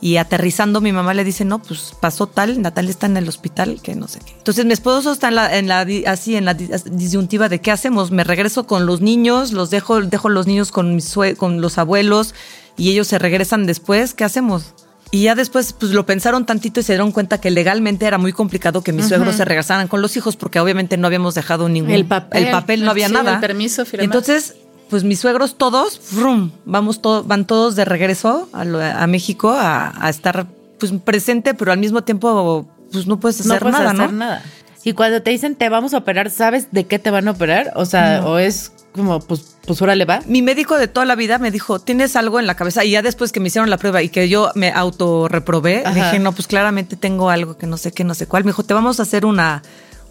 Y 0.07 0.19
aterrizando, 0.19 0.83
mi 0.83 0.93
mamá 0.93 1.15
le 1.15 1.25
dice, 1.25 1.47
no, 1.47 1.61
pues 1.63 1.95
pasó 1.99 2.27
tal, 2.27 2.61
Natalia 2.61 2.91
está 2.91 3.07
en 3.07 3.17
el 3.17 3.27
hospital, 3.27 3.81
que 3.83 3.95
no 3.95 4.07
sé 4.07 4.19
qué. 4.23 4.33
Entonces 4.37 4.67
mi 4.67 4.75
esposo 4.75 5.11
está 5.13 5.29
en 5.29 5.35
la, 5.35 5.57
en 5.57 5.67
la 5.67 5.87
así, 6.13 6.37
en 6.37 6.45
la 6.45 6.53
di- 6.53 6.69
disyuntiva 6.91 7.49
de 7.49 7.63
qué 7.63 7.71
hacemos. 7.71 8.11
Me 8.11 8.23
regreso 8.23 8.67
con 8.67 8.85
los 8.85 9.01
niños, 9.01 9.53
los 9.53 9.71
dejo, 9.71 10.03
dejo 10.03 10.29
los 10.29 10.47
niños 10.47 10.73
con, 10.73 10.95
mis 10.95 11.07
sue- 11.09 11.37
con 11.37 11.63
los 11.63 11.79
abuelos 11.79 12.35
y 12.77 12.91
ellos 12.91 13.07
se 13.09 13.19
regresan 13.19 13.65
después. 13.65 14.13
¿Qué 14.13 14.25
hacemos? 14.25 14.75
Y 15.11 15.23
ya 15.23 15.35
después, 15.35 15.73
pues 15.73 15.93
lo 15.93 16.05
pensaron 16.05 16.45
tantito 16.45 16.81
y 16.81 16.83
se 16.83 16.93
dieron 16.93 17.11
cuenta 17.11 17.41
que 17.41 17.51
legalmente 17.51 18.05
era 18.05 18.19
muy 18.19 18.35
complicado 18.35 18.83
que 18.83 18.93
mis 18.93 19.07
suegros 19.09 19.37
se 19.37 19.47
regresaran 19.47 19.89
con 19.89 20.03
los 20.03 20.17
hijos 20.19 20.37
porque 20.37 20.61
obviamente 20.61 20.99
no 20.99 21.07
habíamos 21.07 21.35
dejado 21.35 21.69
ningún 21.71 21.93
El 21.93 22.05
papel. 22.05 22.45
el 22.45 22.51
papel 22.51 22.85
no 22.85 22.91
había 22.91 23.07
Sí, 23.09 23.15
nada. 23.15 23.35
el 23.35 23.41
permiso 23.41 23.87
firmado. 23.87 24.05
Entonces, 24.05 24.57
pues 24.91 25.05
mis 25.05 25.19
suegros 25.21 25.57
todos, 25.57 25.99
frum, 25.99 26.51
vamos 26.65 27.01
to- 27.03 27.25
van 27.25 27.47
todos 27.47 27.75
de 27.77 27.85
regreso 27.85 28.49
a, 28.53 28.65
lo- 28.65 28.81
a 28.83 29.07
México 29.07 29.51
a, 29.51 29.93
a 30.05 30.09
estar 30.11 30.47
pues 30.79 30.93
presente, 31.05 31.55
pero 31.55 31.73
al 31.73 31.79
mismo 31.79 32.03
tiempo 32.05 32.67
pues 32.93 33.07
no 33.07 33.19
puedes 33.19 33.45
No 33.47 33.55
hacer 33.55 33.63
puedes 33.63 33.79
nada, 33.79 33.91
hacer 33.91 34.13
¿no? 34.13 34.19
nada. 34.19 34.43
Y 34.85 34.93
cuando 34.93 35.23
te 35.23 35.31
dicen 35.31 35.57
te 35.57 35.69
vamos 35.69 35.95
a 35.95 35.99
operar, 35.99 36.31
¿sabes 36.31 36.69
de 36.71 36.85
qué 36.87 36.99
te 36.99 37.11
van 37.11 37.27
a 37.29 37.31
operar? 37.33 37.73
O 37.75 37.87
sea, 37.87 38.23
o 38.27 38.39
es 38.39 38.71
como, 38.93 39.19
pues, 39.19 39.57
pues 39.67 39.81
órale 39.83 40.05
va. 40.05 40.21
Mi 40.27 40.43
médico 40.43 40.77
de 40.77 40.87
toda 40.89 41.07
la 41.07 41.17
vida 41.17 41.39
me 41.39 41.51
dijo, 41.51 41.79
tienes 41.81 42.15
algo 42.17 42.39
en 42.39 42.47
la 42.47 42.55
cabeza. 42.55 42.85
Y 42.85 42.91
ya 42.91 43.03
después 43.03 43.33
que 43.33 43.41
me 43.41 43.49
hicieron 43.49 43.71
la 43.71 43.79
prueba 43.79 44.03
y 44.03 44.09
que 44.11 44.29
yo 44.29 44.51
me 44.55 44.71
autorreprobé, 44.73 45.83
Ajá. 45.85 45.95
dije, 45.95 46.19
no, 46.19 46.33
pues 46.33 46.47
claramente 46.47 46.97
tengo 46.97 47.31
algo 47.31 47.57
que 47.57 47.67
no 47.67 47.77
sé 47.77 47.93
qué, 47.93 48.05
no 48.05 48.15
sé 48.15 48.27
cuál. 48.27 48.45
Me 48.45 48.51
dijo, 48.51 48.63
te 48.63 48.75
vamos 48.75 49.01
a 49.01 49.05
hacer 49.05 49.25
una, 49.27 49.63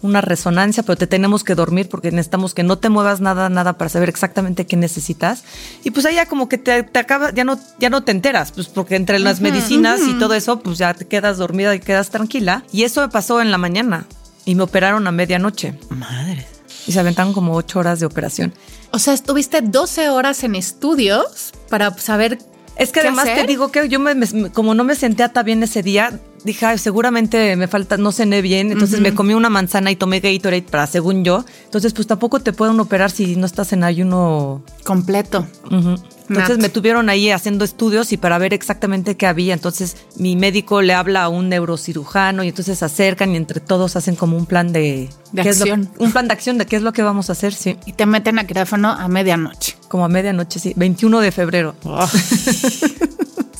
una 0.04 0.20
resonancia, 0.20 0.82
pero 0.82 0.96
te 0.96 1.06
tenemos 1.06 1.44
que 1.44 1.54
dormir 1.54 1.88
porque 1.88 2.10
necesitamos 2.10 2.52
que 2.52 2.62
no 2.62 2.78
te 2.78 2.90
muevas 2.90 3.20
nada, 3.20 3.48
nada 3.48 3.78
para 3.78 3.88
saber 3.88 4.08
exactamente 4.10 4.66
qué 4.66 4.76
necesitas. 4.76 5.44
Y 5.82 5.90
pues 5.92 6.04
ahí 6.06 6.16
ya 6.16 6.26
como 6.26 6.48
que 6.48 6.58
te, 6.58 6.82
te 6.82 6.98
acaba, 6.98 7.32
ya 7.32 7.42
no, 7.44 7.58
ya 7.78 7.88
no 7.90 8.04
te 8.04 8.12
enteras, 8.12 8.52
pues 8.52 8.68
porque 8.68 8.96
entre 8.96 9.18
las 9.18 9.40
medicinas 9.40 10.00
y 10.06 10.12
todo 10.18 10.34
eso, 10.34 10.60
pues 10.60 10.76
ya 10.78 10.92
te 10.92 11.06
quedas 11.06 11.38
dormida 11.38 11.74
y 11.74 11.80
quedas 11.80 12.10
tranquila. 12.10 12.64
Y 12.70 12.82
eso 12.84 13.00
me 13.00 13.08
pasó 13.08 13.40
en 13.40 13.50
la 13.50 13.56
mañana 13.58 14.04
y 14.44 14.54
me 14.54 14.62
operaron 14.64 15.06
a 15.06 15.10
medianoche. 15.10 15.78
Madre. 15.88 16.46
Y 16.86 16.92
se 16.92 17.00
aventaron 17.00 17.32
como 17.32 17.54
ocho 17.54 17.78
horas 17.78 17.98
de 18.00 18.06
operación. 18.06 18.52
O 18.90 18.98
sea, 18.98 19.14
estuviste 19.14 19.62
12 19.62 20.10
horas 20.10 20.44
en 20.44 20.54
estudios 20.54 21.52
para 21.70 21.96
saber 21.98 22.38
Es 22.76 22.88
que 22.92 23.00
¿Qué 23.00 23.06
además 23.06 23.24
hacer? 23.24 23.40
te 23.42 23.46
digo 23.46 23.72
que 23.72 23.88
yo 23.88 23.98
me, 24.00 24.14
me- 24.14 24.50
como 24.52 24.74
no 24.74 24.84
me 24.84 24.94
sentía 24.96 25.30
tan 25.32 25.44
bien 25.46 25.62
ese 25.62 25.82
día, 25.82 26.20
dije, 26.44 26.66
"Ay, 26.66 26.78
seguramente 26.78 27.56
me 27.56 27.66
falta, 27.68 27.96
no 27.96 28.12
cené 28.12 28.42
bien, 28.42 28.70
entonces 28.70 29.00
me 29.00 29.14
comí 29.14 29.34
una 29.34 29.48
manzana 29.50 29.90
y 29.90 29.96
tomé 29.96 30.20
Gatorade 30.20 30.62
para 30.62 30.86
según 30.86 31.24
yo. 31.24 31.44
Entonces, 31.64 31.92
pues 31.92 32.06
tampoco 32.06 32.40
te 32.40 32.52
pueden 32.52 32.78
operar 32.78 33.10
si 33.10 33.34
no 33.36 33.46
estás 33.46 33.72
en 33.72 33.82
ayuno. 33.84 34.62
completo. 34.84 35.46
Entonces 36.28 36.56
me 36.58 36.68
tuvieron 36.70 37.08
ahí 37.10 37.30
haciendo 37.30 37.64
estudios 37.66 38.12
y 38.12 38.16
para 38.16 38.38
ver 38.38 38.54
exactamente 38.54 39.14
qué 39.16 39.26
había. 39.26 39.52
Entonces 39.54 39.96
mi 40.16 40.36
médico 40.36 40.80
le 40.82 40.94
habla 40.94 41.24
a 41.24 41.28
un 41.28 41.48
neurocirujano 41.50 42.44
y 42.44 42.48
entonces 42.48 42.78
se 42.78 42.84
acercan 42.86 43.32
y 43.32 43.36
entre 43.36 43.60
todos 43.60 43.96
hacen 43.96 44.14
como 44.16 44.36
un 44.36 44.46
plan 44.46 44.72
de, 44.72 45.08
lo- 45.32 45.42
acción. 45.42 45.90
un 45.98 46.12
plan 46.12 46.28
de 46.28 46.32
acción 46.34 46.56
de 46.58 46.66
qué 46.66 46.76
es 46.76 46.82
lo 46.82 46.92
que 46.94 47.02
vamos 47.02 47.28
a 47.28 47.32
hacer, 47.32 47.52
sí. 47.52 47.76
Y 47.86 47.92
te 47.92 48.06
meten 48.06 48.38
a 48.38 48.46
quirófano 48.46 48.90
a 48.90 49.06
medianoche. 49.08 49.76
Como 49.88 50.04
a 50.04 50.08
medianoche, 50.08 50.58
sí. 50.58 50.72
21 50.76 51.20
de 51.20 51.30
febrero. 51.32 51.74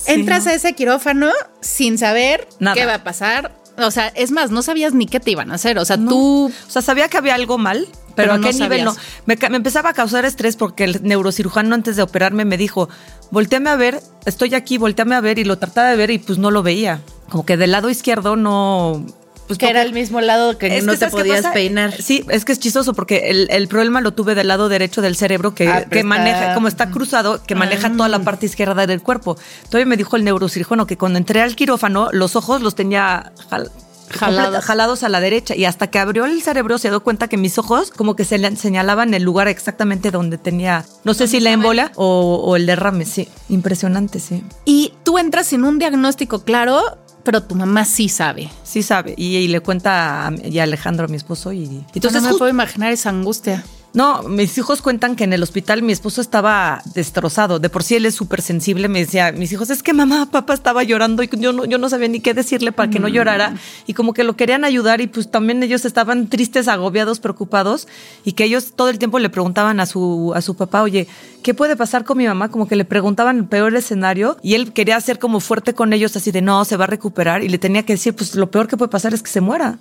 Entras 0.07 0.47
a 0.47 0.55
ese 0.55 0.73
quirófano 0.75 1.31
sin 1.61 1.99
saber 1.99 2.47
Nada. 2.61 2.75
qué 2.75 2.87
va 2.87 2.95
a 2.95 3.05
pasar. 3.05 3.55
O 3.77 3.91
sea, 3.91 4.09
es 4.09 4.31
más, 4.31 4.51
no 4.51 4.63
sabías 4.63 4.95
ni 4.95 5.07
qué 5.07 5.19
te 5.21 5.33
iban 5.33 5.51
a 5.51 5.55
hacer. 5.55 5.79
O 5.79 5.85
sea, 5.85 5.97
No. 5.97 6.11
tú 6.11 6.53
O 6.67 6.71
sea, 6.71 6.81
sabía 6.83 7.09
que 7.09 7.17
había 7.17 7.35
algo 7.35 7.59
mal, 7.59 7.89
Pero, 8.15 8.15
Pero 8.15 8.33
a 8.35 8.41
qué 8.41 8.53
no 8.57 8.59
nivel 8.65 8.85
no. 8.85 8.95
Me, 9.27 9.37
me 9.51 9.57
empezaba 9.57 9.91
a 9.91 9.93
causar 9.93 10.25
estrés 10.25 10.55
porque 10.55 10.85
el 10.85 11.03
neurocirujano 11.03 11.75
antes 11.75 11.97
de 11.97 12.03
operarme 12.03 12.45
me 12.45 12.57
dijo, 12.57 12.89
volteame 13.33 13.71
a 13.71 13.77
ver, 13.77 14.01
estoy 14.25 14.55
aquí, 14.55 14.79
volteame 14.79 15.17
a 15.17 15.21
ver 15.21 15.41
y 15.41 15.45
lo 15.45 15.59
trataba 15.59 15.89
de 15.91 15.97
ver 15.97 16.11
y 16.13 16.19
pues 16.19 16.39
no 16.39 16.53
lo 16.53 16.63
veía. 16.63 17.01
Como 17.29 17.45
que 17.45 17.57
del 17.57 17.73
lado 17.73 17.91
izquierdo 17.91 18.37
no... 18.37 19.05
Pues 19.47 19.59
que 19.59 19.69
era 19.69 19.83
el 19.83 19.93
mismo 19.93 20.21
lado 20.21 20.57
que 20.57 20.69
no 20.83 20.93
que, 20.93 20.99
te 20.99 21.11
¿sabes 21.11 21.15
qué 21.15 21.21
podías 21.21 21.47
peinar. 21.53 21.93
Sí, 22.01 22.25
es 22.31 22.45
que 22.45 22.53
es 22.53 22.59
chistoso 22.61 22.95
porque 22.95 23.31
el, 23.31 23.47
el 23.51 23.69
problema 23.69 24.01
lo 24.01 24.13
tuve 24.15 24.35
del 24.35 24.49
lado 24.49 24.69
derecho 24.69 25.03
del 25.03 25.17
cerebro 25.17 25.55
que, 25.55 25.69
Ah, 25.69 25.85
que 25.85 25.99
está- 25.99 26.07
maneja, 26.09 26.55
como 26.55 26.67
está 26.69 26.91
cruzado, 26.91 27.43
que 27.47 27.55
maneja 27.55 27.91
toda 27.93 28.09
la 28.09 28.21
parte 28.21 28.47
izquierda 28.47 28.87
del 28.87 29.03
cuerpo. 29.03 29.37
Todavía 29.69 29.87
me 29.87 29.97
dijo 29.97 30.17
el 30.17 30.25
neurocirujano 30.25 30.87
que 30.87 30.97
cuando 30.97 31.19
entré 31.19 31.43
al 31.43 31.57
quirófano, 31.57 32.09
los 32.13 32.37
ojos 32.37 32.63
los 32.63 32.75
tenía 32.75 33.33
jal- 33.51 33.71
Jalados. 34.11 34.65
jalados 34.65 35.03
a 35.03 35.09
la 35.09 35.19
derecha 35.19 35.57
y 35.57 35.65
hasta 35.65 35.89
que 35.89 35.99
abrió 35.99 36.25
el 36.27 36.41
cerebro 36.43 36.79
se 36.79 36.89
dio 36.89 37.03
cuenta 37.03 37.27
que 37.27 37.37
mis 37.37 37.59
ojos 37.59 37.91
como 37.91 38.15
que 38.15 38.25
se 38.25 38.39
le 38.39 38.55
señalaban 38.55 39.13
el 39.15 39.23
lugar 39.25 39.49
exactamente 39.49 40.11
donde 40.13 40.39
tenía, 40.39 40.85
no 41.05 41.15
sé 41.15 41.27
si 41.27 41.41
la 41.41 41.51
embolia 41.51 41.91
o, 41.97 42.37
o 42.45 42.55
el 42.55 42.67
derrame, 42.67 43.07
sí, 43.07 43.29
impresionante, 43.49 44.21
sí. 44.21 44.45
Y 44.67 44.93
tú 45.05 45.19
entras 45.19 45.47
sin 45.49 45.65
un 45.65 45.79
diagnóstico 45.79 46.45
claro, 46.45 46.83
pero 47.25 47.43
tu 47.43 47.55
mamá 47.55 47.85
sí 47.85 48.09
sabe. 48.09 48.51
Sí 48.63 48.83
sabe 48.83 49.15
y, 49.17 49.37
y 49.37 49.49
le 49.49 49.61
cuenta 49.61 50.29
a, 50.29 50.33
y 50.37 50.59
a 50.59 50.63
Alejandro, 50.63 51.07
a 51.07 51.09
mi 51.09 51.17
esposo 51.17 51.53
y 51.53 51.85
Entonces 51.95 52.23
no 52.23 52.33
me 52.33 52.39
puedo 52.39 52.51
imaginar 52.51 52.93
esa 52.93 53.11
angustia. 53.11 53.65
No, 53.95 54.25
mis 54.25 54.59
hijos 54.59 54.83
cuentan 54.83 55.15
que 55.15 55.23
en 55.23 55.33
el 55.33 55.43
hospital 55.45 55.83
mi 55.83 55.93
esposo 55.93 56.21
estaba 56.21 56.83
destrozado. 56.97 57.61
De 57.61 57.71
por 57.71 57.85
sí 57.85 57.95
él 57.95 58.07
es 58.07 58.17
súper 58.17 58.43
sensible. 58.43 58.89
Me 58.89 58.99
decía, 58.99 59.31
mis 59.31 59.53
hijos, 59.53 59.71
es 59.71 59.85
que 59.85 59.93
mamá, 59.93 60.29
papá 60.33 60.53
estaba 60.53 60.83
llorando 60.83 61.23
y 61.23 61.31
yo 61.39 61.53
no, 61.53 61.65
yo 61.65 61.79
no 61.79 61.89
sabía 61.89 62.09
ni 62.09 62.19
qué 62.19 62.35
decirle 62.35 62.73
para 62.73 62.91
que 62.91 62.99
no 62.99 63.07
llorara. 63.07 63.55
Y 63.87 63.95
como 63.95 64.13
que 64.13 64.25
lo 64.25 64.35
querían 64.35 64.65
ayudar 64.65 65.01
y 65.01 65.07
pues 65.07 65.31
también 65.31 65.63
ellos 65.63 65.85
estaban 65.85 66.27
tristes, 66.27 66.67
agobiados, 66.67 67.21
preocupados. 67.21 67.87
Y 68.25 68.33
que 68.33 68.43
ellos 68.43 68.73
todo 68.75 68.89
el 68.89 68.99
tiempo 68.99 69.21
le 69.21 69.31
preguntaban 69.31 69.79
a 69.79 69.87
su, 69.87 70.33
a 70.35 70.43
su 70.43 70.57
papá, 70.57 70.83
oye, 70.83 71.07
¿qué 71.45 71.55
puede 71.55 71.77
pasar 71.77 72.03
con 72.03 72.19
mi 72.19 72.27
mamá? 72.27 72.51
Como 72.51 72.67
que 72.67 72.75
le 72.75 72.85
preguntaban 72.85 73.39
el 73.39 73.45
peor 73.45 73.77
escenario 73.77 74.39
y 74.43 74.55
él 74.55 74.73
quería 74.73 75.01
ser 75.01 75.21
como 75.21 75.39
fuerte 75.39 75.73
con 75.73 75.93
ellos, 75.93 76.17
así 76.17 76.33
de 76.33 76.43
no, 76.43 76.65
se 76.65 76.77
va 76.77 76.85
a 76.85 76.89
recuperar. 76.89 77.45
Y 77.45 77.49
le 77.49 77.59
tenía 77.59 77.85
que 77.85 77.93
decir, 77.93 78.13
pues 78.17 78.35
lo 78.35 78.51
peor 78.51 78.67
que 78.67 78.77
puede 78.77 78.91
pasar 78.91 79.15
es 79.15 79.23
que 79.23 79.31
se 79.31 79.41
muera. 79.41 79.79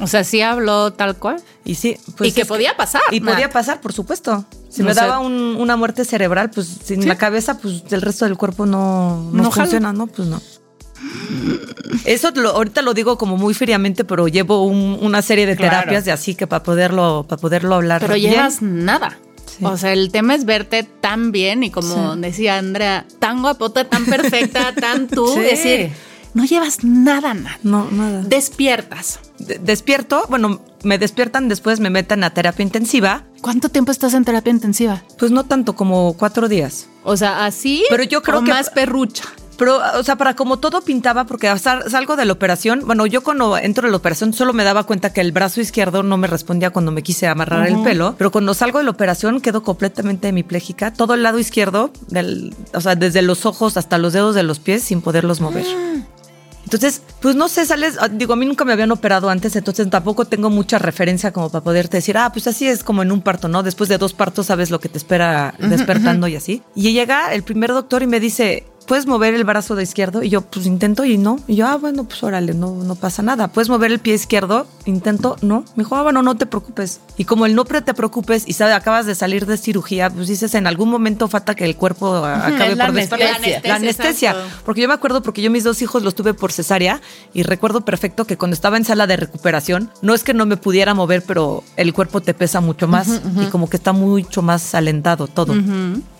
O 0.00 0.06
sea, 0.06 0.24
sí 0.24 0.42
habló 0.42 0.92
tal 0.92 1.16
cual. 1.16 1.36
Y 1.64 1.74
sí, 1.76 1.96
pues 2.16 2.30
Y 2.30 2.32
que 2.32 2.44
podía 2.44 2.76
pasar, 2.76 3.02
Y 3.10 3.20
podía 3.20 3.48
pasar, 3.50 3.80
por 3.80 3.92
supuesto. 3.92 4.44
Si 4.68 4.82
No 4.82 4.88
me 4.88 4.94
daba 4.94 5.20
un- 5.20 5.56
una 5.58 5.76
muerte 5.76 6.04
cerebral, 6.04 6.50
pues 6.50 6.66
sin 6.84 7.06
la 7.08 7.16
cabeza, 7.16 7.58
pues 7.58 7.82
el 7.90 8.02
resto 8.02 8.24
del 8.24 8.36
cuerpo 8.36 8.66
no, 8.66 9.30
no, 9.32 9.50
funciona, 9.50 9.92
¿no? 9.92 10.06
Pues 10.08 10.28
no. 10.28 10.40
Eso 12.04 12.30
lo- 12.34 12.50
ahorita 12.50 12.82
lo 12.82 12.92
digo 12.94 13.16
como 13.18 13.36
muy 13.36 13.54
fríamente, 13.54 14.04
pero 14.04 14.28
llevo 14.28 14.64
un- 14.64 14.98
una 15.00 15.22
serie 15.22 15.46
de 15.46 15.56
Claro. 15.56 15.76
terapias 15.78 16.04
de 16.04 16.12
así 16.12 16.34
que 16.34 16.46
para 16.46 16.62
poderlo, 16.62 17.24
para 17.28 17.40
poderlo 17.40 17.74
hablar. 17.76 18.00
Pero 18.00 18.14
bien. 18.14 18.32
llevas 18.32 18.62
nada. 18.62 19.18
Sí. 19.46 19.64
O 19.64 19.76
sea, 19.76 19.92
el 19.92 20.10
tema 20.10 20.34
es 20.34 20.44
verte 20.44 20.82
tan 20.82 21.30
bien 21.30 21.62
y 21.62 21.70
como 21.70 22.14
Sí. 22.14 22.20
decía 22.20 22.58
Andrea, 22.58 23.06
tan 23.20 23.40
guapota, 23.42 23.84
tan 23.88 24.04
perfecta, 24.06 24.74
tan 24.74 25.06
tú. 25.06 25.28
Sí. 25.34 25.40
Decir, 25.40 25.92
no 26.34 26.44
llevas 26.44 26.84
nada, 26.84 27.32
nada. 27.34 27.58
No, 27.62 27.90
nada. 27.90 28.22
Despiertas. 28.22 29.20
De- 29.38 29.58
despierto, 29.58 30.24
bueno, 30.28 30.60
me 30.82 30.98
despiertan, 30.98 31.48
después 31.48 31.80
me 31.80 31.90
meten 31.90 32.22
a 32.24 32.30
terapia 32.30 32.62
intensiva. 32.62 33.24
¿Cuánto 33.40 33.68
tiempo 33.68 33.90
estás 33.92 34.14
en 34.14 34.24
terapia 34.24 34.50
intensiva? 34.50 35.02
Pues 35.18 35.30
no 35.30 35.44
tanto 35.44 35.74
como 35.74 36.14
cuatro 36.14 36.48
días. 36.48 36.88
O 37.04 37.16
sea, 37.16 37.44
así. 37.46 37.84
Pero 37.90 38.02
yo 38.04 38.22
creo 38.22 38.40
o 38.40 38.44
que- 38.44 38.50
más 38.50 38.70
perrucha. 38.70 39.24
Pero, 39.56 39.78
o 39.96 40.02
sea, 40.02 40.16
para 40.16 40.34
como 40.34 40.58
todo 40.58 40.80
pintaba, 40.80 41.26
porque 41.26 41.56
sal- 41.60 41.84
salgo 41.88 42.16
de 42.16 42.24
la 42.24 42.32
operación, 42.32 42.82
bueno, 42.86 43.06
yo 43.06 43.22
cuando 43.22 43.56
entro 43.56 43.86
de 43.86 43.92
la 43.92 43.96
operación 43.98 44.32
solo 44.32 44.52
me 44.52 44.64
daba 44.64 44.82
cuenta 44.82 45.12
que 45.12 45.20
el 45.20 45.30
brazo 45.30 45.60
izquierdo 45.60 46.02
no 46.02 46.16
me 46.16 46.26
respondía 46.26 46.70
cuando 46.70 46.90
me 46.90 47.04
quise 47.04 47.28
amarrar 47.28 47.68
el 47.68 47.80
pelo, 47.84 48.16
pero 48.18 48.32
cuando 48.32 48.52
salgo 48.52 48.78
de 48.78 48.84
la 48.84 48.90
operación 48.90 49.40
quedo 49.40 49.62
completamente 49.62 50.26
hemipléjica, 50.26 50.92
todo 50.92 51.14
el 51.14 51.22
lado 51.22 51.38
izquierdo, 51.38 51.92
del, 52.08 52.52
o 52.74 52.80
sea, 52.80 52.96
desde 52.96 53.22
los 53.22 53.46
ojos 53.46 53.76
hasta 53.76 53.96
los 53.96 54.12
dedos 54.12 54.34
de 54.34 54.42
los 54.42 54.58
pies 54.58 54.82
sin 54.82 55.00
poderlos 55.00 55.40
mover. 55.40 55.66
Entonces, 56.64 57.02
pues 57.20 57.36
no 57.36 57.48
sé, 57.48 57.66
sales, 57.66 57.96
ah, 58.00 58.08
digo, 58.08 58.32
a 58.32 58.36
mí 58.36 58.46
nunca 58.46 58.64
me 58.64 58.72
habían 58.72 58.90
operado 58.90 59.28
antes, 59.30 59.54
entonces 59.56 59.88
tampoco 59.90 60.24
tengo 60.24 60.50
mucha 60.50 60.78
referencia 60.78 61.32
como 61.32 61.50
para 61.50 61.62
poderte 61.62 61.98
decir, 61.98 62.16
ah, 62.16 62.30
pues 62.32 62.46
así 62.46 62.66
es 62.66 62.82
como 62.82 63.02
en 63.02 63.12
un 63.12 63.22
parto, 63.22 63.48
¿no? 63.48 63.62
Después 63.62 63.88
de 63.88 63.98
dos 63.98 64.14
partos 64.14 64.46
sabes 64.46 64.70
lo 64.70 64.80
que 64.80 64.88
te 64.88 64.98
espera 64.98 65.54
despertando 65.58 66.26
y 66.26 66.36
así. 66.36 66.62
Y 66.74 66.92
llega 66.92 67.32
el 67.34 67.42
primer 67.42 67.70
doctor 67.70 68.02
y 68.02 68.06
me 68.06 68.20
dice, 68.20 68.64
¿puedes 68.86 69.06
mover 69.06 69.34
el 69.34 69.44
brazo 69.44 69.74
de 69.74 69.82
izquierdo? 69.82 70.22
Y 70.22 70.28
yo, 70.28 70.42
pues 70.42 70.66
intento 70.66 71.04
y 71.04 71.18
no. 71.18 71.38
Y 71.46 71.56
yo, 71.56 71.66
ah, 71.66 71.76
bueno, 71.76 72.04
pues 72.04 72.22
órale, 72.22 72.54
no, 72.54 72.74
no 72.74 72.94
pasa 72.94 73.22
nada. 73.22 73.48
¿Puedes 73.48 73.68
mover 73.68 73.90
el 73.90 73.98
pie 73.98 74.14
izquierdo? 74.14 74.66
Intento, 74.84 75.36
no. 75.42 75.64
Me 75.76 75.84
dijo, 75.84 75.96
ah, 75.96 76.02
bueno, 76.02 76.22
no 76.22 76.36
te 76.36 76.46
preocupes. 76.46 77.00
Y 77.16 77.24
como 77.24 77.46
el 77.46 77.54
no 77.54 77.64
te 77.64 77.94
preocupes 77.94 78.44
y 78.46 78.52
sabes, 78.52 78.74
acabas 78.74 79.06
de 79.06 79.14
salir 79.14 79.46
de 79.46 79.56
cirugía, 79.56 80.10
pues 80.10 80.28
dices, 80.28 80.54
en 80.54 80.66
algún 80.66 80.90
momento 80.90 81.28
falta 81.28 81.54
que 81.54 81.64
el 81.64 81.76
cuerpo 81.76 82.14
acabe 82.24 82.76
la 82.76 82.86
por 82.86 82.96
anestesia. 82.96 83.60
La 83.62 83.68
La 83.68 83.74
anestesia. 83.76 84.30
exacto. 84.30 84.56
Porque 84.64 84.80
yo 84.82 84.88
me 84.88 84.94
acuerdo, 84.94 85.22
porque 85.22 85.42
yo 85.42 85.50
mis 85.50 85.64
dos 85.64 85.82
hijos 85.82 86.02
los 86.02 86.14
tuve 86.14 86.34
por 86.34 86.52
cesárea 86.52 87.00
y 87.32 87.42
recuerdo 87.42 87.80
perfecto 87.84 88.26
que 88.26 88.36
cuando 88.36 88.54
estaba 88.54 88.76
en 88.76 88.84
sala 88.84 89.06
de 89.06 89.16
recuperación, 89.16 89.90
no 90.02 90.14
es 90.14 90.22
que 90.22 90.34
no 90.34 90.46
me 90.46 90.56
pudiera 90.56 90.94
mover, 90.94 91.22
pero 91.22 91.64
el 91.76 91.92
cuerpo 91.92 92.20
te 92.20 92.34
pesa 92.34 92.60
mucho 92.60 92.86
más 92.86 93.20
y 93.40 93.46
como 93.46 93.68
que 93.68 93.76
está 93.76 93.92
mucho 93.92 94.42
más 94.42 94.74
alentado 94.74 95.26
todo. 95.26 95.54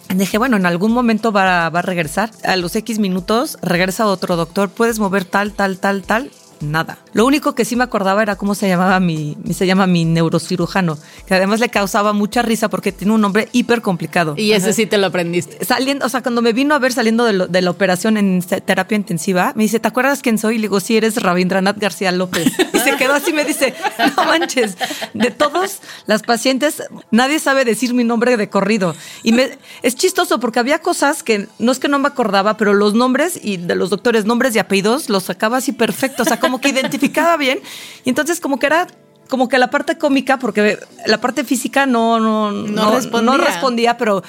Dije, 0.08 0.38
bueno, 0.38 0.56
en 0.56 0.66
algún 0.66 0.92
momento 0.92 1.32
va, 1.32 1.68
va 1.70 1.78
a 1.78 1.82
regresar. 1.82 2.30
A 2.44 2.56
los 2.56 2.76
X 2.76 2.98
minutos 2.98 3.58
regresa 3.62 4.06
otro 4.06 4.36
doctor, 4.36 4.70
puedes 4.70 4.98
mover 4.98 5.24
tal, 5.24 5.52
tal, 5.52 5.78
tal, 5.78 6.02
tal. 6.02 6.30
Nada. 6.60 6.98
Lo 7.12 7.26
único 7.26 7.54
que 7.54 7.64
sí 7.64 7.76
me 7.76 7.84
acordaba 7.84 8.22
era 8.22 8.36
cómo 8.36 8.54
se 8.54 8.68
llamaba 8.68 8.98
mi, 9.00 9.36
se 9.52 9.66
llama 9.66 9.86
mi 9.86 10.04
neurocirujano, 10.04 10.98
que 11.26 11.34
además 11.34 11.60
le 11.60 11.68
causaba 11.68 12.12
mucha 12.12 12.42
risa 12.42 12.68
porque 12.68 12.92
tiene 12.92 13.12
un 13.14 13.20
nombre 13.20 13.48
hiper 13.52 13.82
complicado 13.82 14.34
Y 14.36 14.52
ese 14.52 14.72
sí 14.72 14.86
te 14.86 14.98
lo 14.98 15.06
aprendiste. 15.08 15.64
saliendo, 15.64 16.06
o 16.06 16.08
sea, 16.08 16.22
cuando 16.22 16.42
me 16.42 16.52
vino 16.52 16.74
a 16.74 16.78
ver 16.78 16.92
saliendo 16.92 17.24
de, 17.24 17.32
lo- 17.32 17.46
de 17.46 17.62
la 17.62 17.70
operación 17.70 18.16
en 18.16 18.42
te- 18.42 18.60
terapia 18.60 18.96
intensiva, 18.96 19.52
me 19.54 19.62
dice, 19.64 19.78
¿te 19.80 19.88
acuerdas 19.88 20.20
quién 20.22 20.38
soy? 20.38 20.54
Y 20.56 20.58
le 20.58 20.62
digo, 20.62 20.80
sí, 20.80 20.96
eres 20.96 21.20
Rabindranath 21.22 21.78
García 21.78 22.12
López. 22.12 22.52
Y 22.74 22.78
se 22.78 22.96
quedó 22.96 23.14
así, 23.14 23.32
me 23.32 23.44
dice, 23.44 23.72
no 24.16 24.24
manches, 24.24 24.76
de 25.14 25.30
todos 25.30 25.78
las 26.06 26.22
pacientes, 26.22 26.82
nadie 27.10 27.38
sabe 27.38 27.64
decir 27.64 27.94
mi 27.94 28.04
nombre 28.04 28.36
de 28.36 28.48
corrido. 28.50 28.94
Y 29.22 29.32
me, 29.32 29.58
es 29.82 29.94
chistoso 29.94 30.40
porque 30.40 30.58
había 30.58 30.80
cosas 30.80 31.22
que 31.22 31.46
no 31.58 31.72
es 31.72 31.78
que 31.78 31.88
no 31.88 31.98
me 31.98 32.08
acordaba, 32.08 32.56
pero 32.56 32.74
los 32.74 32.94
nombres 32.94 33.38
y 33.42 33.56
de 33.58 33.74
los 33.76 33.90
doctores, 33.90 34.24
nombres 34.26 34.54
y 34.56 34.58
apellidos, 34.58 35.08
los 35.08 35.24
sacaba 35.24 35.58
así 35.58 35.72
perfecto, 35.72 36.22
o 36.24 36.26
sea, 36.26 36.40
como 36.44 36.60
que 36.60 36.68
identificaba 36.68 37.36
bien. 37.36 37.60
Y 38.04 38.08
entonces 38.10 38.40
como 38.40 38.58
que 38.58 38.66
era 38.66 38.86
como 39.28 39.48
que 39.48 39.58
la 39.58 39.70
parte 39.70 39.96
cómica, 39.98 40.38
porque 40.38 40.78
la 41.06 41.18
parte 41.20 41.44
física 41.44 41.86
no, 41.86 42.20
no, 42.20 42.52
no, 42.52 42.94
respondía. 42.94 43.22
no 43.32 43.38
respondía, 43.38 43.96
pero 43.96 44.22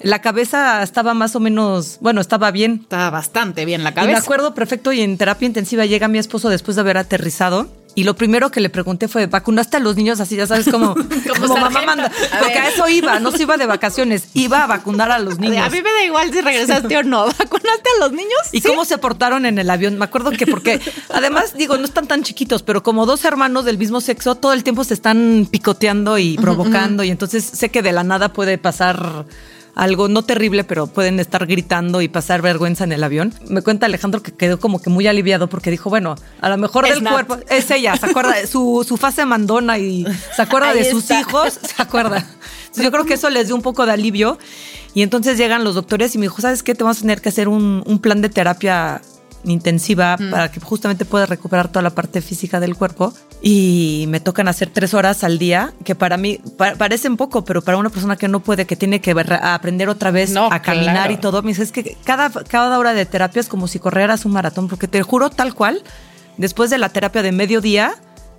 la 0.00 0.20
cabeza 0.20 0.82
estaba 0.82 1.14
más 1.14 1.34
o 1.36 1.40
menos, 1.40 1.98
bueno, 2.00 2.20
estaba 2.20 2.50
bien. 2.50 2.80
Está 2.82 3.08
bastante 3.10 3.64
bien 3.64 3.82
la 3.82 3.90
Y 3.90 3.92
me 3.92 4.00
cabeza. 4.00 4.18
acuerdo 4.18 4.54
perfecto 4.54 4.92
y 4.92 5.00
en 5.00 5.16
terapia 5.16 5.46
intensiva 5.46 5.86
llega 5.86 6.08
mi 6.08 6.18
esposo 6.18 6.48
después 6.48 6.74
de 6.76 6.80
haber 6.80 6.98
aterrizado. 6.98 7.68
Y 7.94 8.04
lo 8.04 8.14
primero 8.16 8.50
que 8.50 8.60
le 8.60 8.70
pregunté 8.70 9.06
fue, 9.06 9.26
¿vacunaste 9.26 9.76
a 9.76 9.80
los 9.80 9.96
niños 9.96 10.18
así? 10.20 10.34
Ya 10.36 10.46
sabes, 10.46 10.66
como, 10.70 10.94
como 11.40 11.56
mamá 11.58 11.82
manda. 11.82 12.06
A 12.06 12.38
Porque 12.38 12.54
ver. 12.54 12.62
a 12.62 12.68
eso 12.70 12.88
iba, 12.88 13.18
no 13.20 13.30
se 13.32 13.42
iba 13.42 13.56
de 13.58 13.66
vacaciones, 13.66 14.28
iba 14.34 14.64
a 14.64 14.66
vacunar 14.66 15.10
a 15.10 15.18
los 15.18 15.38
niños. 15.38 15.66
A 15.66 15.68
mí 15.70 15.82
me 15.82 15.92
da 15.92 16.04
igual 16.04 16.32
si 16.32 16.40
regresaste 16.40 16.96
o 16.96 17.02
no. 17.02 17.26
¿Vacunaste 17.38 17.90
a 17.96 18.00
los 18.00 18.12
niños? 18.12 18.32
¿Y 18.52 18.60
Sí. 18.62 18.68
cómo 18.68 18.84
se 18.86 18.96
portaron 18.98 19.44
en 19.44 19.58
el 19.58 19.68
avión? 19.68 19.98
Me 19.98 20.04
acuerdo 20.06 20.30
que 20.30 20.46
porque, 20.46 20.80
además, 21.10 21.54
digo, 21.56 21.76
no 21.76 21.84
están 21.84 22.06
tan 22.06 22.22
chiquitos, 22.22 22.62
pero 22.62 22.82
como 22.82 23.04
dos 23.04 23.24
hermanos 23.26 23.64
del 23.66 23.76
mismo 23.78 24.00
sexo, 24.00 24.36
todo 24.36 24.52
el 24.54 24.62
tiempo 24.64 24.84
se 24.84 24.94
están 24.94 25.46
picoteando 25.50 26.16
y 26.18 26.36
provocando, 26.38 27.04
y 27.04 27.10
entonces 27.10 27.44
sé 27.44 27.68
que 27.70 27.82
de 27.82 27.92
la 27.92 28.04
nada 28.04 28.32
puede 28.32 28.56
pasar 28.58 29.26
algo 29.74 30.08
no 30.08 30.22
terrible, 30.22 30.64
pero 30.64 30.86
pueden 30.86 31.18
estar 31.20 31.46
gritando 31.46 32.02
y 32.02 32.08
pasar 32.08 32.42
vergüenza 32.42 32.84
en 32.84 32.92
el 32.92 33.02
avión. 33.02 33.34
Me 33.48 33.62
cuenta 33.62 33.86
Alejandro 33.86 34.22
que 34.22 34.32
quedó 34.32 34.60
como 34.60 34.80
que 34.80 34.90
muy 34.90 35.06
aliviado 35.06 35.48
porque 35.48 35.70
dijo, 35.70 35.90
bueno, 35.90 36.14
a 36.40 36.48
lo 36.48 36.58
mejor 36.58 36.86
Es 36.86 36.94
del 36.96 37.08
cuerpo, 37.08 37.38
es 37.48 37.70
ella, 37.70 37.96
se 37.96 38.06
acuerda, 38.06 38.46
su, 38.46 38.84
su 38.86 38.96
fase 38.96 39.24
mandona 39.24 39.78
y 39.78 40.06
se 40.36 40.42
acuerda 40.42 40.70
Ahí 40.70 40.78
de 40.78 40.90
sus 40.90 41.10
hijos, 41.10 41.58
se 41.62 41.82
acuerda. 41.82 42.26
Yo 42.76 42.90
creo 42.90 43.04
que 43.04 43.14
eso 43.14 43.30
les 43.30 43.46
dio 43.46 43.56
un 43.56 43.62
poco 43.62 43.86
de 43.86 43.92
alivio. 43.92 44.38
Y 44.94 45.02
entonces 45.02 45.38
llegan 45.38 45.64
los 45.64 45.74
doctores 45.74 46.14
y 46.14 46.18
me 46.18 46.26
dijo, 46.26 46.42
¿sabes 46.42 46.62
qué? 46.62 46.74
Te 46.74 46.84
vamos 46.84 46.98
a 46.98 47.00
tener 47.00 47.22
que 47.22 47.30
hacer 47.30 47.48
un, 47.48 47.82
un 47.86 47.98
plan 47.98 48.20
de 48.20 48.28
terapia 48.28 49.00
intensiva 49.44 50.16
para 50.30 50.50
que 50.50 50.60
justamente 50.60 51.04
puedas 51.04 51.28
recuperar 51.28 51.68
toda 51.68 51.82
la 51.82 51.90
parte 51.90 52.20
física 52.20 52.60
del 52.60 52.76
cuerpo. 52.76 53.12
Y 53.40 54.04
me 54.08 54.20
tocan 54.20 54.46
hacer 54.46 54.70
tres 54.72 54.94
horas 54.94 55.24
al 55.24 55.38
día, 55.38 55.72
que 55.84 55.94
para 55.96 56.16
mí 56.16 56.38
pa- 56.56 56.76
parecen 56.76 57.16
poco, 57.16 57.44
pero 57.44 57.60
para 57.62 57.76
una 57.76 57.90
persona 57.90 58.14
que 58.16 58.28
no 58.28 58.40
puede, 58.40 58.66
que 58.66 58.76
tiene 58.76 59.00
que 59.00 59.10
aprender 59.42 59.88
otra 59.88 60.12
vez 60.12 60.30
No, 60.30 60.46
a 60.52 60.60
caminar 60.62 60.94
claro. 60.94 61.12
y 61.12 61.16
todo, 61.16 61.42
me 61.42 61.48
dice, 61.48 61.64
es 61.64 61.72
que 61.72 61.96
cada, 62.04 62.30
cada 62.30 62.78
hora 62.78 62.94
de 62.94 63.04
terapia 63.04 63.40
es 63.40 63.48
como 63.48 63.66
si 63.66 63.80
corrieras 63.80 64.24
un 64.24 64.32
maratón, 64.32 64.68
porque 64.68 64.86
te 64.86 65.02
juro 65.02 65.28
tal 65.30 65.54
cual, 65.54 65.82
después 66.36 66.70
de 66.70 66.78
la 66.78 66.88
terapia 66.90 67.22
de 67.22 67.32
mediodía, 67.32 67.94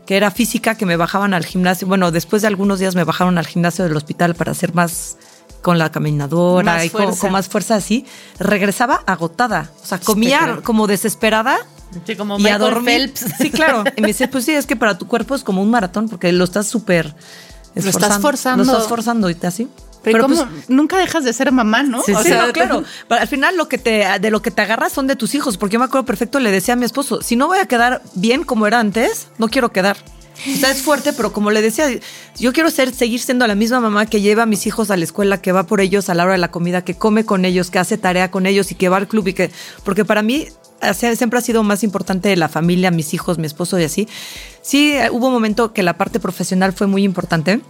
que 0.05 0.15
era 0.15 0.31
física, 0.31 0.75
que 0.75 0.85
me 0.85 0.95
bajaban 0.95 1.33
al 1.33 1.45
gimnasio, 1.45 1.85
bueno, 1.87 2.11
después 2.11 2.41
de 2.41 2.47
algunos 2.47 2.79
días 2.79 2.95
me 2.95 3.03
bajaron 3.03 3.37
al 3.37 3.45
gimnasio 3.47 3.83
del 3.83 3.95
hospital 3.97 4.35
para 4.35 4.51
hacer 4.53 4.73
más 4.73 5.17
con 5.63 5.79
la 5.79 5.91
caminadora 5.91 6.73
Más 6.75 6.85
y 6.85 6.89
con, 6.91 7.31
más 7.31 7.47
fuerza 7.47 7.75
así, 7.75 8.05
regresaba 8.37 9.01
agotada, 9.07 9.71
o 9.81 9.85
sea, 9.85 9.99
comía 9.99 10.59
como 10.63 10.85
desesperada 10.85 11.57
Sí, 12.05 12.15
como 12.15 12.39
y 12.39 12.47
a 12.47 12.57
Michael 12.57 12.59
dormir. 12.59 13.13
Phelps. 13.13 13.25
Sí, 13.39 13.51
claro. 13.51 13.83
Y 13.95 14.01
me 14.01 14.07
dice, 14.07 14.27
pues 14.27 14.45
sí, 14.45 14.51
es 14.51 14.65
que 14.65 14.75
para 14.75 14.97
tu 14.97 15.07
cuerpo 15.07 15.35
es 15.35 15.43
como 15.43 15.61
un 15.61 15.69
maratón 15.69 16.09
porque 16.09 16.31
lo 16.31 16.43
estás 16.43 16.67
súper 16.67 17.13
Lo 17.75 17.89
estás 17.89 18.19
forzando. 18.19 18.63
Lo 18.63 18.71
estás 18.71 18.87
forzando 18.87 19.29
y 19.29 19.35
te 19.35 19.47
así. 19.47 19.67
Pero, 20.03 20.27
pues, 20.27 20.43
nunca 20.67 20.97
dejas 20.97 21.23
de 21.23 21.31
ser 21.31 21.51
mamá, 21.51 21.81
¿no? 21.83 22.01
Sí, 22.03 22.11
O 22.11 22.21
sí, 22.21 22.29
sea, 22.29 22.47
no, 22.47 22.51
claro. 22.51 22.83
Pero 23.07 23.21
al 23.21 23.27
final 23.27 23.55
lo 23.55 23.69
que 23.69 23.77
te, 23.77 24.05
de 24.19 24.31
lo 24.31 24.41
que 24.41 24.51
te 24.51 24.61
agarras 24.61 24.91
son 24.91 25.07
de 25.07 25.15
tus 25.15 25.33
hijos, 25.33 25.57
porque 25.57 25.73
yo 25.73 25.79
me 25.79 25.85
acuerdo 25.85 26.05
perfecto, 26.05 26.39
le 26.39 26.51
decía 26.51 26.73
a 26.73 26.77
mi 26.77 26.85
esposo, 26.85 27.21
si 27.21 27.37
no 27.37 27.47
voy 27.47 27.59
a 27.59 27.67
quedar 27.67 28.01
bien 28.15 28.43
como 28.43 28.67
era 28.67 28.79
antes, 28.79 29.27
no 29.37 29.47
quiero 29.47 29.71
quedar. 29.71 29.95
O 30.51 30.57
sea, 30.57 30.71
es 30.71 30.81
fuerte, 30.81 31.13
pero 31.13 31.31
como 31.31 31.51
le 31.51 31.61
decía, 31.61 31.85
yo 32.37 32.53
quiero 32.53 32.69
ser, 32.69 32.93
seguir 32.93 33.19
siendo 33.21 33.47
la 33.47 33.55
misma 33.55 33.79
mamá 33.79 34.05
que 34.05 34.21
lleva 34.21 34.43
a 34.43 34.45
mis 34.45 34.67
hijos 34.67 34.91
a 34.91 34.97
la 34.97 35.03
escuela, 35.03 35.41
que 35.41 35.51
va 35.51 35.63
por 35.63 35.79
ellos 35.79 36.09
a 36.09 36.13
la 36.13 36.23
hora 36.23 36.33
de 36.33 36.39
la 36.39 36.51
comida, 36.51 36.83
que 36.83 36.95
come 36.95 37.25
con 37.25 37.45
ellos, 37.45 37.69
que 37.69 37.79
hace 37.79 37.97
tarea 37.97 38.29
con 38.31 38.45
ellos 38.45 38.71
y 38.71 38.75
que 38.75 38.89
va 38.89 38.97
al 38.97 39.07
club 39.07 39.27
y 39.29 39.33
que, 39.33 39.51
porque 39.83 40.05
para 40.05 40.21
mí 40.21 40.47
siempre 40.93 41.39
ha 41.39 41.41
sido 41.41 41.63
más 41.63 41.83
importante 41.83 42.35
la 42.35 42.49
familia, 42.49 42.91
mis 42.91 43.13
hijos, 43.13 43.37
mi 43.37 43.45
esposo 43.45 43.79
y 43.79 43.83
así. 43.83 44.07
Sí, 44.61 44.95
hubo 45.11 45.27
un 45.27 45.33
momento 45.33 45.71
que 45.71 45.83
la 45.83 45.97
parte 45.97 46.19
profesional 46.19 46.73
fue 46.73 46.87
muy 46.87 47.03
importante 47.03 47.61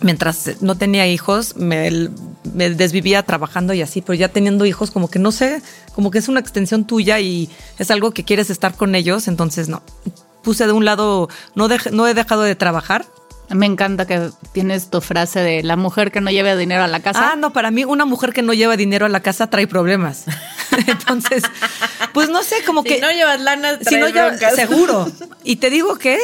mientras 0.00 0.60
no 0.60 0.76
tenía 0.76 1.06
hijos, 1.06 1.56
me, 1.56 2.10
me, 2.52 2.70
desvivía 2.70 3.22
trabajando 3.22 3.74
y 3.74 3.82
así, 3.82 4.02
pero 4.02 4.14
ya 4.14 4.28
teniendo 4.28 4.66
hijos, 4.66 4.90
como 4.90 5.08
que 5.08 5.18
no 5.18 5.32
sé, 5.32 5.62
como 5.94 6.10
que 6.10 6.18
es 6.18 6.28
una 6.28 6.40
extensión 6.40 6.84
tuya 6.84 7.20
y 7.20 7.48
es 7.78 7.90
algo 7.90 8.10
que 8.10 8.24
quieres 8.24 8.50
estar 8.50 8.74
con 8.76 8.94
ellos, 8.94 9.28
entonces 9.28 9.68
no. 9.68 9.82
Puse 10.44 10.66
de 10.66 10.72
un 10.72 10.84
lado, 10.84 11.28
no, 11.56 11.66
de, 11.66 11.80
no 11.90 12.06
he 12.06 12.14
dejado 12.14 12.42
de 12.42 12.54
trabajar. 12.54 13.06
Me 13.50 13.66
encanta 13.66 14.06
que 14.06 14.30
tienes 14.52 14.90
tu 14.90 15.00
frase 15.00 15.40
de 15.40 15.62
la 15.62 15.76
mujer 15.76 16.10
que 16.12 16.20
no 16.20 16.30
lleva 16.30 16.56
dinero 16.56 16.82
a 16.82 16.86
la 16.86 17.00
casa. 17.00 17.32
Ah, 17.32 17.36
no, 17.36 17.52
para 17.52 17.70
mí 17.70 17.84
una 17.84 18.04
mujer 18.04 18.32
que 18.32 18.42
no 18.42 18.54
lleva 18.54 18.76
dinero 18.76 19.04
a 19.04 19.08
la 19.08 19.20
casa 19.20 19.50
trae 19.50 19.66
problemas. 19.66 20.24
Entonces, 20.86 21.42
pues 22.12 22.28
no 22.28 22.42
sé, 22.42 22.56
como 22.64 22.82
si 22.82 22.88
que... 22.88 23.00
no 23.00 23.10
llevas 23.10 23.40
lana, 23.40 23.78
si 23.80 23.96
no 23.96 24.08
llevas, 24.08 24.38
seguro. 24.54 25.10
Y 25.44 25.56
te 25.56 25.70
digo 25.70 25.96
que 25.96 26.18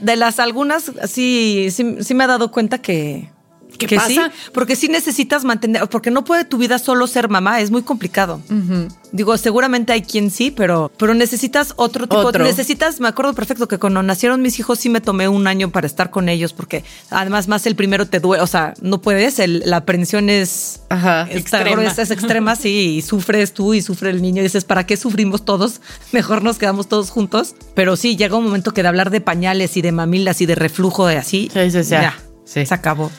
de 0.00 0.16
las 0.16 0.38
algunas, 0.38 0.90
sí, 1.08 1.68
sí, 1.70 1.96
sí 2.00 2.14
me 2.14 2.24
ha 2.24 2.26
dado 2.26 2.50
cuenta 2.50 2.78
que, 2.78 3.30
¿Qué 3.80 3.86
que 3.86 3.96
pasa? 3.96 4.08
sí, 4.08 4.50
porque 4.52 4.76
sí 4.76 4.88
necesitas 4.88 5.44
mantener, 5.44 5.88
porque 5.88 6.10
no 6.10 6.24
puede 6.24 6.44
tu 6.44 6.56
vida 6.58 6.78
solo 6.78 7.06
ser 7.06 7.28
mamá, 7.28 7.60
es 7.60 7.70
muy 7.70 7.82
complicado. 7.82 8.40
Uh 8.50 8.54
-huh. 8.54 8.88
Digo, 9.12 9.36
seguramente 9.38 9.92
hay 9.92 10.02
quien 10.02 10.30
sí, 10.30 10.50
pero, 10.52 10.90
pero 10.96 11.14
necesitas 11.14 11.72
otro 11.76 12.06
tipo, 12.06 12.18
Otro. 12.20 12.44
necesitas, 12.44 13.00
me 13.00 13.08
acuerdo 13.08 13.32
perfecto 13.34 13.66
que 13.66 13.78
cuando 13.78 14.02
nacieron 14.04 14.40
mis 14.40 14.58
hijos 14.60 14.78
sí 14.78 14.88
me 14.88 15.00
tomé 15.00 15.26
un 15.26 15.46
año 15.48 15.70
para 15.70 15.86
estar 15.88 16.10
con 16.10 16.28
ellos, 16.28 16.52
porque 16.52 16.84
además 17.10 17.48
más 17.48 17.66
el 17.66 17.74
primero 17.74 18.06
te 18.06 18.20
duele, 18.20 18.42
o 18.42 18.46
sea, 18.46 18.74
no 18.82 19.00
puedes, 19.00 19.40
el- 19.40 19.64
la 19.66 19.78
aprensión 19.78 20.30
es, 20.30 20.82
Ajá, 20.90 21.26
extrema. 21.30 21.82
es 21.84 22.10
extrema, 22.10 22.54
sí, 22.54 22.96
y 22.98 23.02
sufres 23.02 23.52
tú 23.52 23.74
y 23.74 23.82
sufre 23.82 24.10
el 24.10 24.22
niño, 24.22 24.40
y 24.40 24.44
dices, 24.44 24.64
¿para 24.64 24.86
qué 24.86 24.96
sufrimos 24.96 25.44
todos? 25.44 25.80
Mejor 26.12 26.42
nos 26.44 26.58
quedamos 26.58 26.88
todos 26.88 27.10
juntos. 27.10 27.54
Pero 27.74 27.96
sí, 27.96 28.16
llega 28.16 28.36
un 28.36 28.44
momento 28.44 28.72
que 28.72 28.82
de 28.82 28.88
hablar 28.88 29.10
de 29.10 29.20
pañales 29.20 29.76
y 29.76 29.82
de 29.82 29.90
mamilas 29.92 30.40
y 30.40 30.46
de 30.46 30.54
reflujo 30.54 31.06
de 31.06 31.16
así, 31.16 31.50
Sí, 31.52 31.70
sí, 31.70 31.82
sí. 31.82 31.90
ya, 31.90 32.16
se 32.44 32.62
acabó. 32.72 33.10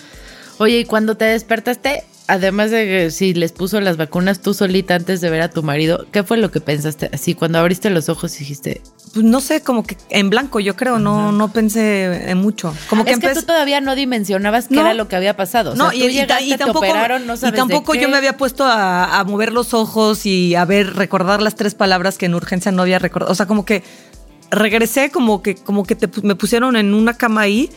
Oye, 0.62 0.80
y 0.82 0.86
cuando 0.86 1.16
te 1.18 1.26
despertaste, 1.26 2.04
además 2.28 2.70
de 2.70 2.86
que 2.86 3.10
si 3.12 3.34
les 3.34 3.52
puso 3.52 3.82
las 3.82 3.98
vacunas 3.98 4.42
tú 4.42 4.54
solita 4.54 4.94
antes 4.94 5.20
de 5.20 5.32
ver 5.32 5.42
a 5.42 5.50
tu 5.50 5.64
marido, 5.64 6.06
¿qué 6.12 6.22
fue 6.24 6.38
lo 6.38 6.52
que 6.52 6.62
pensaste? 6.62 7.10
Así, 7.12 7.34
cuando 7.34 7.58
abriste 7.58 7.90
los 7.90 8.10
ojos 8.10 8.38
dijiste, 8.38 8.82
Pues 9.12 9.26
no 9.26 9.42
sé, 9.42 9.62
como 9.64 9.84
que 9.84 9.98
en 10.12 10.30
blanco, 10.30 10.60
yo 10.60 10.76
creo, 10.76 11.00
no, 11.00 11.32
no 11.32 11.52
pensé 11.52 12.30
en 12.30 12.38
mucho. 12.38 12.76
Como 12.90 13.04
que 13.04 13.14
es 13.14 13.20
que 13.20 13.34
tú 13.34 13.42
todavía 13.42 13.82
no 13.82 13.96
dimensionabas 13.96 14.68
qué 14.68 14.76
No. 14.76 14.82
era 14.82 14.94
lo 14.94 15.08
que 15.08 15.16
había 15.16 15.36
pasado. 15.36 15.72
O 15.72 15.76
sea, 15.76 15.86
No, 15.86 15.90
tú 15.90 15.98
y, 15.98 16.10
llegaste, 16.12 16.58
tampoco, 16.60 16.82
te 16.82 16.90
operaron, 16.92 17.26
no 17.26 17.38
sabes 17.38 17.56
y 17.56 17.58
tampoco 17.58 17.94
de 17.94 18.02
yo 18.02 18.10
me 18.10 18.18
había 18.18 18.38
puesto 18.38 18.64
a, 18.64 19.20
a 19.20 19.24
mover 19.24 19.54
los 19.54 19.74
ojos 19.74 20.28
y 20.28 20.54
a 20.54 20.64
ver, 20.66 20.96
recordar 20.96 21.42
las 21.42 21.56
tres 21.56 21.74
palabras 21.74 22.20
que 22.20 22.28
en 22.28 22.36
urgencia 22.36 22.72
no 22.72 22.84
había 22.84 23.00
recordado. 23.00 23.32
O 23.32 23.36
sea, 23.36 23.48
como 23.48 23.66
que 23.66 23.82
regresé, 24.52 25.10
como 25.10 25.42
que, 25.42 25.56
como 25.56 25.86
que 25.86 25.96
te 25.96 26.08
me 26.22 26.36
pusieron 26.36 26.76
en 26.76 26.94
una 26.94 27.16
cama 27.16 27.42
ahí 27.42 27.72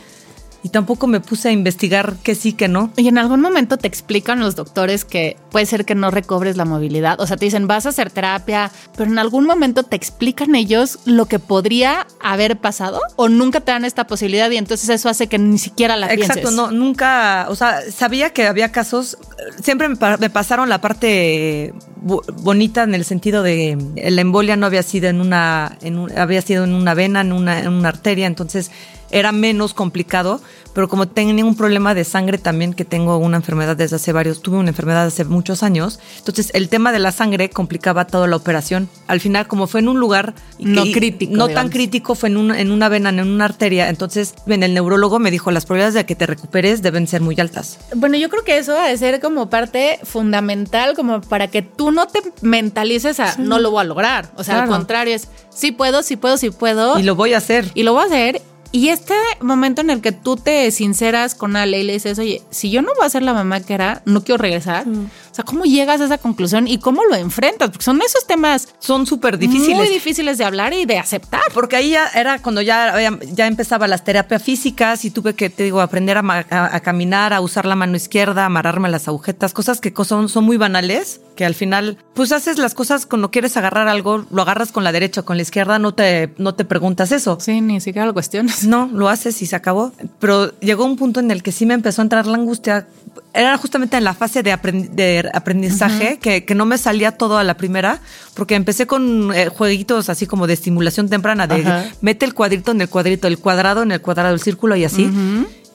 y 0.65 0.69
tampoco 0.69 1.05
me 1.05 1.19
puse 1.19 1.49
a 1.49 1.51
investigar 1.51 2.15
que 2.23 2.33
sí, 2.33 2.53
que 2.53 2.67
no. 2.67 2.91
Y 2.97 3.07
en 3.07 3.19
algún 3.19 3.39
momento 3.39 3.77
te 3.77 3.87
explican 3.87 4.39
los 4.39 4.55
doctores 4.55 5.05
que 5.05 5.37
puede 5.51 5.67
ser 5.67 5.85
que 5.85 5.93
no 5.93 6.09
recobres 6.09 6.57
la 6.57 6.65
movilidad. 6.65 7.21
O 7.21 7.27
sea, 7.27 7.37
te 7.37 7.45
dicen, 7.45 7.67
vas 7.67 7.85
a 7.85 7.89
hacer 7.89 8.09
terapia, 8.09 8.71
pero 8.97 9.11
en 9.11 9.19
algún 9.19 9.45
momento 9.45 9.83
te 9.83 9.95
explican 9.95 10.55
ellos 10.55 10.97
lo 11.05 11.27
que 11.27 11.37
podría 11.37 12.07
haber 12.19 12.57
pasado 12.57 12.99
o 13.15 13.29
nunca 13.29 13.59
te 13.59 13.73
dan 13.73 13.85
esta 13.85 14.07
posibilidad 14.07 14.49
y 14.49 14.57
entonces 14.57 14.89
eso 14.89 15.07
hace 15.07 15.27
que 15.27 15.37
ni 15.37 15.59
siquiera 15.59 15.95
la 15.97 16.11
Exacto, 16.11 16.33
pienses. 16.41 16.55
no, 16.55 16.71
nunca, 16.71 17.45
o 17.49 17.55
sea, 17.55 17.81
sabía 17.91 18.31
que 18.31 18.47
había 18.47 18.71
casos, 18.71 19.19
siempre 19.61 19.87
me, 19.87 19.97
pa- 19.97 20.17
me 20.17 20.31
pasaron 20.31 20.67
la 20.67 20.81
parte 20.81 21.75
bo- 21.97 22.23
bonita 22.41 22.81
en 22.81 22.95
el 22.95 23.05
sentido 23.05 23.43
de 23.43 23.77
la 24.09 24.21
embolia 24.21 24.55
no 24.55 24.65
había 24.65 24.81
sido 24.81 25.09
en 25.09 25.21
una, 25.21 25.77
en 25.81 25.99
un- 25.99 26.17
había 26.17 26.41
sido 26.41 26.63
en 26.63 26.73
una 26.73 26.95
vena, 26.95 27.21
en 27.21 27.33
una, 27.33 27.59
en 27.59 27.67
una 27.67 27.89
arteria, 27.89 28.25
entonces 28.25 28.71
era 29.15 29.31
menos 29.31 29.73
complicado, 29.73 30.41
pero 30.73 30.89
como 30.89 31.07
tenía 31.07 31.45
un 31.45 31.55
problema 31.55 31.93
de 31.93 32.03
sangre 32.03 32.37
también, 32.37 32.73
que 32.73 32.83
tengo 32.83 33.17
una 33.17 33.37
enfermedad 33.37 33.77
desde 33.77 33.95
hace 33.95 34.11
varios, 34.11 34.41
tuve 34.41 34.57
una 34.57 34.69
enfermedad 34.69 35.05
hace 35.05 35.23
muchos 35.23 35.63
años, 35.63 35.99
entonces 36.17 36.51
el 36.53 36.67
tema 36.67 36.91
de 36.91 36.99
la 36.99 37.11
sangre 37.13 37.49
complicaba 37.49 38.07
toda 38.07 38.27
la 38.27 38.35
operación. 38.35 38.89
Al 39.07 39.21
final, 39.21 39.47
como 39.47 39.67
fue 39.67 39.79
en 39.79 39.87
un 39.87 39.99
lugar 40.01 40.33
No 40.59 40.85
y- 40.85 40.91
crítico, 40.91 41.33
no 41.33 41.47
tan 41.47 41.69
crítico, 41.69 42.13
fue 42.13 42.27
en 42.29 42.35
una, 42.37 42.59
en 42.59 42.71
una 42.71 42.89
vena, 42.89 43.09
en 43.09 43.21
una 43.21 43.45
arteria, 43.45 43.87
entonces 43.87 44.35
en 44.47 44.63
el 44.63 44.73
neurólogo 44.73 45.17
me 45.19 45.31
dijo, 45.31 45.49
las 45.49 45.65
probabilidades 45.65 45.93
de 45.93 46.05
que 46.05 46.15
te 46.15 46.25
recuperes 46.25 46.81
deben 46.81 47.07
ser 47.07 47.21
muy 47.21 47.39
altas. 47.39 47.79
Bueno, 47.95 48.17
yo 48.17 48.29
creo 48.29 48.43
que 48.43 48.57
eso 48.57 48.77
ha 48.77 48.87
de 48.89 48.97
ser 48.97 49.21
como 49.21 49.49
parte 49.49 49.99
fundamental, 50.03 50.93
como 50.95 51.21
para 51.21 51.47
que 51.47 51.61
tú 51.61 51.91
no 51.91 52.07
te 52.07 52.19
mentalices 52.41 53.19
a 53.21 53.35
no 53.37 53.59
lo 53.59 53.71
voy 53.71 53.81
a 53.81 53.83
lograr. 53.85 54.29
O 54.35 54.43
sea, 54.43 54.55
al 54.55 54.61
Claro. 54.65 54.77
contrario, 54.77 55.15
es 55.15 55.29
sí 55.49 55.71
puedo, 55.71 56.03
sí 56.03 56.17
puedo, 56.17 56.35
sí 56.37 56.49
puedo. 56.49 56.99
Y 56.99 57.03
lo 57.03 57.15
voy 57.15 57.33
a 57.33 57.37
hacer. 57.37 57.71
y 57.73 57.83
lo 57.83 57.93
voy 57.93 58.03
a 58.03 58.05
hacer. 58.07 58.41
Y 58.75 58.89
este 58.89 59.13
momento 59.39 59.79
en 59.79 59.89
el 59.89 60.01
que 60.01 60.11
tú 60.11 60.35
te 60.35 60.69
sinceras 60.69 61.33
con 61.33 61.55
Ale 61.55 61.79
y 61.79 61.83
le 61.83 61.93
dices, 61.93 62.19
oye, 62.19 62.41
si 62.49 62.69
yo 62.71 62.81
no 62.81 62.89
voy 62.97 63.05
a 63.05 63.09
ser 63.09 63.23
la 63.23 63.33
mamá 63.33 63.61
que 63.61 63.73
era, 63.73 64.01
no 64.03 64.21
quiero 64.25 64.37
regresar. 64.41 64.85
Mm. 64.85 65.05
O 65.31 65.35
sea, 65.35 65.45
¿cómo 65.45 65.63
llegas 65.63 66.01
a 66.01 66.05
esa 66.05 66.17
conclusión 66.17 66.67
y 66.67 66.77
cómo 66.79 67.05
lo 67.05 67.15
enfrentas? 67.15 67.69
Porque 67.69 67.85
son 67.85 68.01
esos 68.01 68.27
temas 68.27 68.67
Son 68.79 69.05
súper 69.05 69.37
difíciles. 69.37 69.77
muy 69.77 69.87
difíciles 69.87 70.37
de 70.37 70.43
hablar 70.43 70.73
y 70.73 70.83
de 70.85 70.97
aceptar. 70.97 71.41
Porque 71.53 71.77
ahí 71.77 71.91
ya 71.91 72.07
era 72.15 72.39
cuando 72.39 72.61
ya, 72.61 72.93
ya 73.33 73.47
empezaba 73.47 73.87
las 73.87 74.03
terapias 74.03 74.43
físicas 74.43 75.05
y 75.05 75.09
tuve 75.11 75.35
que, 75.35 75.49
te 75.49 75.63
digo, 75.63 75.79
aprender 75.79 76.17
a, 76.17 76.21
ma- 76.21 76.45
a- 76.49 76.75
a 76.75 76.79
caminar, 76.81 77.31
a 77.33 77.39
usar 77.39 77.65
la 77.65 77.75
mano 77.75 77.95
izquierda, 77.95 78.43
a 78.43 78.45
amarrarme 78.47 78.89
las 78.89 79.07
agujetas, 79.07 79.53
cosas 79.53 79.79
que 79.79 79.93
son, 80.03 80.27
son 80.27 80.43
muy 80.43 80.57
banales, 80.57 81.21
que 81.35 81.45
al 81.45 81.55
final, 81.55 81.97
pues 82.13 82.31
haces 82.31 82.57
las 82.57 82.73
cosas 82.73 83.05
cuando 83.05 83.31
quieres 83.31 83.57
agarrar 83.57 83.87
algo, 83.87 84.25
lo 84.31 84.41
agarras 84.41 84.71
con 84.71 84.83
la 84.83 84.91
derecha, 84.91 85.21
con 85.21 85.37
la 85.37 85.43
izquierda, 85.43 85.79
no 85.79 85.93
te, 85.93 86.33
no 86.37 86.55
te 86.55 86.65
preguntas 86.65 87.11
eso. 87.11 87.37
Sí, 87.39 87.61
ni 87.61 87.81
siquiera 87.81 88.05
lo 88.05 88.13
cuestionas. 88.13 88.63
No, 88.63 88.89
lo 88.91 89.09
haces 89.09 89.41
y 89.41 89.45
se 89.45 89.55
acabó. 89.55 89.91
Pero 90.19 90.57
llegó 90.59 90.85
un 90.85 90.95
punto 90.95 91.19
en 91.19 91.31
el 91.31 91.43
que 91.43 91.51
sí 91.51 91.65
me 91.65 91.73
empezó 91.73 92.01
a 92.01 92.03
entrar 92.03 92.25
la 92.25 92.37
angustia. 92.37 92.87
Era 93.33 93.57
justamente 93.57 93.97
en 93.97 94.03
la 94.03 94.13
fase 94.13 94.43
de, 94.43 94.57
de 94.91 95.29
aprendizaje 95.33 96.19
que, 96.19 96.45
que 96.45 96.55
no 96.55 96.65
me 96.65 96.77
salía 96.77 97.11
todo 97.11 97.37
a 97.37 97.43
la 97.43 97.57
primera, 97.57 97.99
porque 98.33 98.55
empecé 98.55 98.87
con 98.87 99.33
eh, 99.33 99.49
jueguitos 99.49 100.09
así 100.09 100.25
como 100.25 100.47
de 100.47 100.53
estimulación 100.53 101.09
temprana, 101.09 101.45
de 101.47 101.91
mete 102.01 102.25
el 102.25 102.33
cuadrito 102.33 102.71
en 102.71 102.81
el 102.81 102.89
cuadrito, 102.89 103.27
el 103.27 103.37
cuadrado 103.37 103.83
en 103.83 103.91
el 103.91 104.01
cuadrado, 104.01 104.33
el 104.33 104.39
círculo 104.39 104.75
y 104.75 104.85
así. 104.85 105.11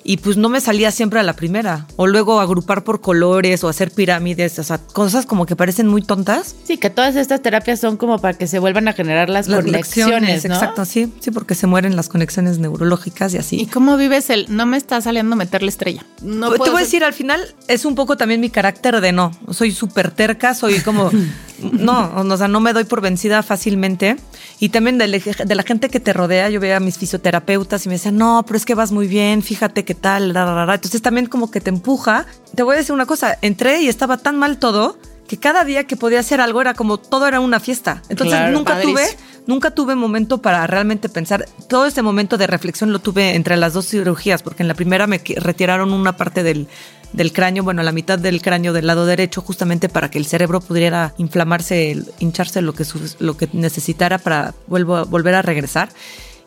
Y 0.02 0.16
pues 0.16 0.36
no 0.38 0.48
me 0.48 0.60
salía 0.60 0.90
siempre 0.90 1.20
a 1.20 1.22
la 1.22 1.34
primera. 1.34 1.86
O 1.96 2.06
luego 2.06 2.40
agrupar 2.40 2.84
por 2.84 3.00
colores 3.02 3.62
o 3.64 3.68
hacer 3.68 3.90
pirámides, 3.90 4.58
o 4.58 4.64
sea, 4.64 4.78
cosas 4.78 5.26
como 5.26 5.44
que 5.46 5.56
parecen 5.56 5.86
muy 5.88 6.00
tontas. 6.02 6.54
Sí, 6.64 6.78
que 6.78 6.88
todas 6.90 7.16
estas 7.16 7.42
terapias 7.42 7.80
son 7.80 7.96
como 7.98 8.18
para 8.18 8.36
que 8.38 8.46
se 8.46 8.58
vuelvan 8.58 8.88
a 8.88 8.92
generar 8.94 9.28
las, 9.28 9.46
Las 9.48 9.64
conexiones, 9.64 10.46
¿no? 10.46 10.54
exacto, 10.54 10.84
sí, 10.86 11.12
sí, 11.20 11.30
porque 11.30 11.54
se 11.54 11.66
mueren 11.66 11.96
las 11.96 12.08
conexiones 12.08 12.58
neurológicas 12.58 13.34
y 13.34 13.38
así. 13.38 13.60
¿Y 13.60 13.66
cómo 13.66 13.96
vives 13.98 14.30
el 14.30 14.46
no 14.48 14.64
me 14.66 14.76
está 14.78 15.00
saliendo 15.02 15.36
meterle 15.36 15.68
estrella? 15.68 16.04
No 16.22 16.46
Pues 16.48 16.52
Te 16.52 16.58
puedo 16.58 16.72
voy 16.72 16.80
a 16.80 16.84
decir, 16.84 17.04
al 17.04 17.12
final 17.12 17.54
es 17.68 17.84
un 17.84 17.94
poco 17.94 18.16
también 18.16 18.40
mi 18.40 18.48
carácter 18.50 19.00
de 19.02 19.12
no. 19.12 19.32
Soy 19.50 19.70
súper 19.72 20.10
terca, 20.10 20.54
soy 20.54 20.80
como. 20.80 21.10
no, 21.72 22.12
o 22.16 22.36
sea, 22.38 22.48
no 22.48 22.60
me 22.60 22.72
doy 22.72 22.84
por 22.84 23.00
vencida 23.02 23.42
fácilmente. 23.42 24.16
Y 24.58 24.70
también 24.70 24.96
de, 24.98 25.08
la- 25.08 25.18
de 25.44 25.54
la 25.54 25.62
gente 25.62 25.88
que 25.88 26.00
te 26.00 26.12
rodea, 26.12 26.48
yo 26.50 26.60
veía 26.60 26.76
a 26.78 26.80
mis 26.80 26.98
fisioterapeutas 26.98 27.84
y 27.86 27.88
me 27.88 27.94
decían, 27.96 28.16
no, 28.16 28.42
pero 28.46 28.56
es 28.56 28.64
que 28.64 28.74
vas 28.74 28.92
muy 28.92 29.06
bien, 29.08 29.42
fíjate 29.42 29.84
qué 29.90 29.94
tal, 29.96 30.32
ra, 30.32 30.44
ra, 30.44 30.54
ra, 30.54 30.66
ra". 30.66 30.74
Entonces 30.74 31.02
también 31.02 31.26
como 31.26 31.50
que 31.50 31.60
te 31.60 31.70
empuja. 31.70 32.24
Te 32.54 32.62
voy 32.62 32.74
a 32.74 32.78
decir 32.78 32.92
una 32.92 33.06
cosa, 33.06 33.36
entré 33.42 33.80
y 33.82 33.88
estaba 33.88 34.18
tan 34.18 34.38
mal 34.38 34.58
todo 34.58 34.96
que 35.26 35.36
cada 35.36 35.64
día 35.64 35.84
que 35.88 35.96
podía 35.96 36.20
hacer 36.20 36.40
algo 36.40 36.60
era 36.60 36.74
como 36.74 36.96
todo 36.98 37.26
era 37.26 37.40
una 37.40 37.58
fiesta. 37.58 38.02
Entonces 38.08 38.36
Claro, 38.36 38.52
nunca 38.52 38.74
padrísimo. 38.74 38.98
tuve 39.00 39.16
nunca 39.46 39.72
tuve 39.72 39.96
momento 39.96 40.38
para 40.38 40.64
realmente 40.68 41.08
pensar. 41.08 41.44
Todo 41.68 41.86
este 41.86 42.02
momento 42.02 42.38
de 42.38 42.46
reflexión 42.46 42.92
lo 42.92 43.00
tuve 43.00 43.34
entre 43.34 43.56
las 43.56 43.72
dos 43.72 43.88
cirugías, 43.88 44.42
porque 44.44 44.62
en 44.62 44.68
la 44.68 44.74
primera 44.74 45.08
me 45.08 45.20
retiraron 45.36 45.92
una 45.92 46.16
parte 46.16 46.44
del, 46.44 46.68
del 47.12 47.32
cráneo, 47.32 47.64
bueno, 47.64 47.82
la 47.82 47.90
mitad 47.90 48.16
del 48.18 48.42
cráneo 48.42 48.72
del 48.72 48.86
lado 48.86 49.06
derecho, 49.06 49.40
justamente 49.40 49.88
para 49.88 50.08
que 50.08 50.18
el 50.18 50.26
cerebro 50.26 50.60
pudiera 50.60 51.14
inflamarse, 51.18 51.98
hincharse 52.20 52.62
lo 52.62 52.74
que, 52.74 52.84
lo 53.18 53.36
que 53.36 53.48
necesitara 53.52 54.18
para 54.18 54.54
vuelvo, 54.68 55.04
volver 55.06 55.34
a 55.34 55.42
regresar. 55.42 55.88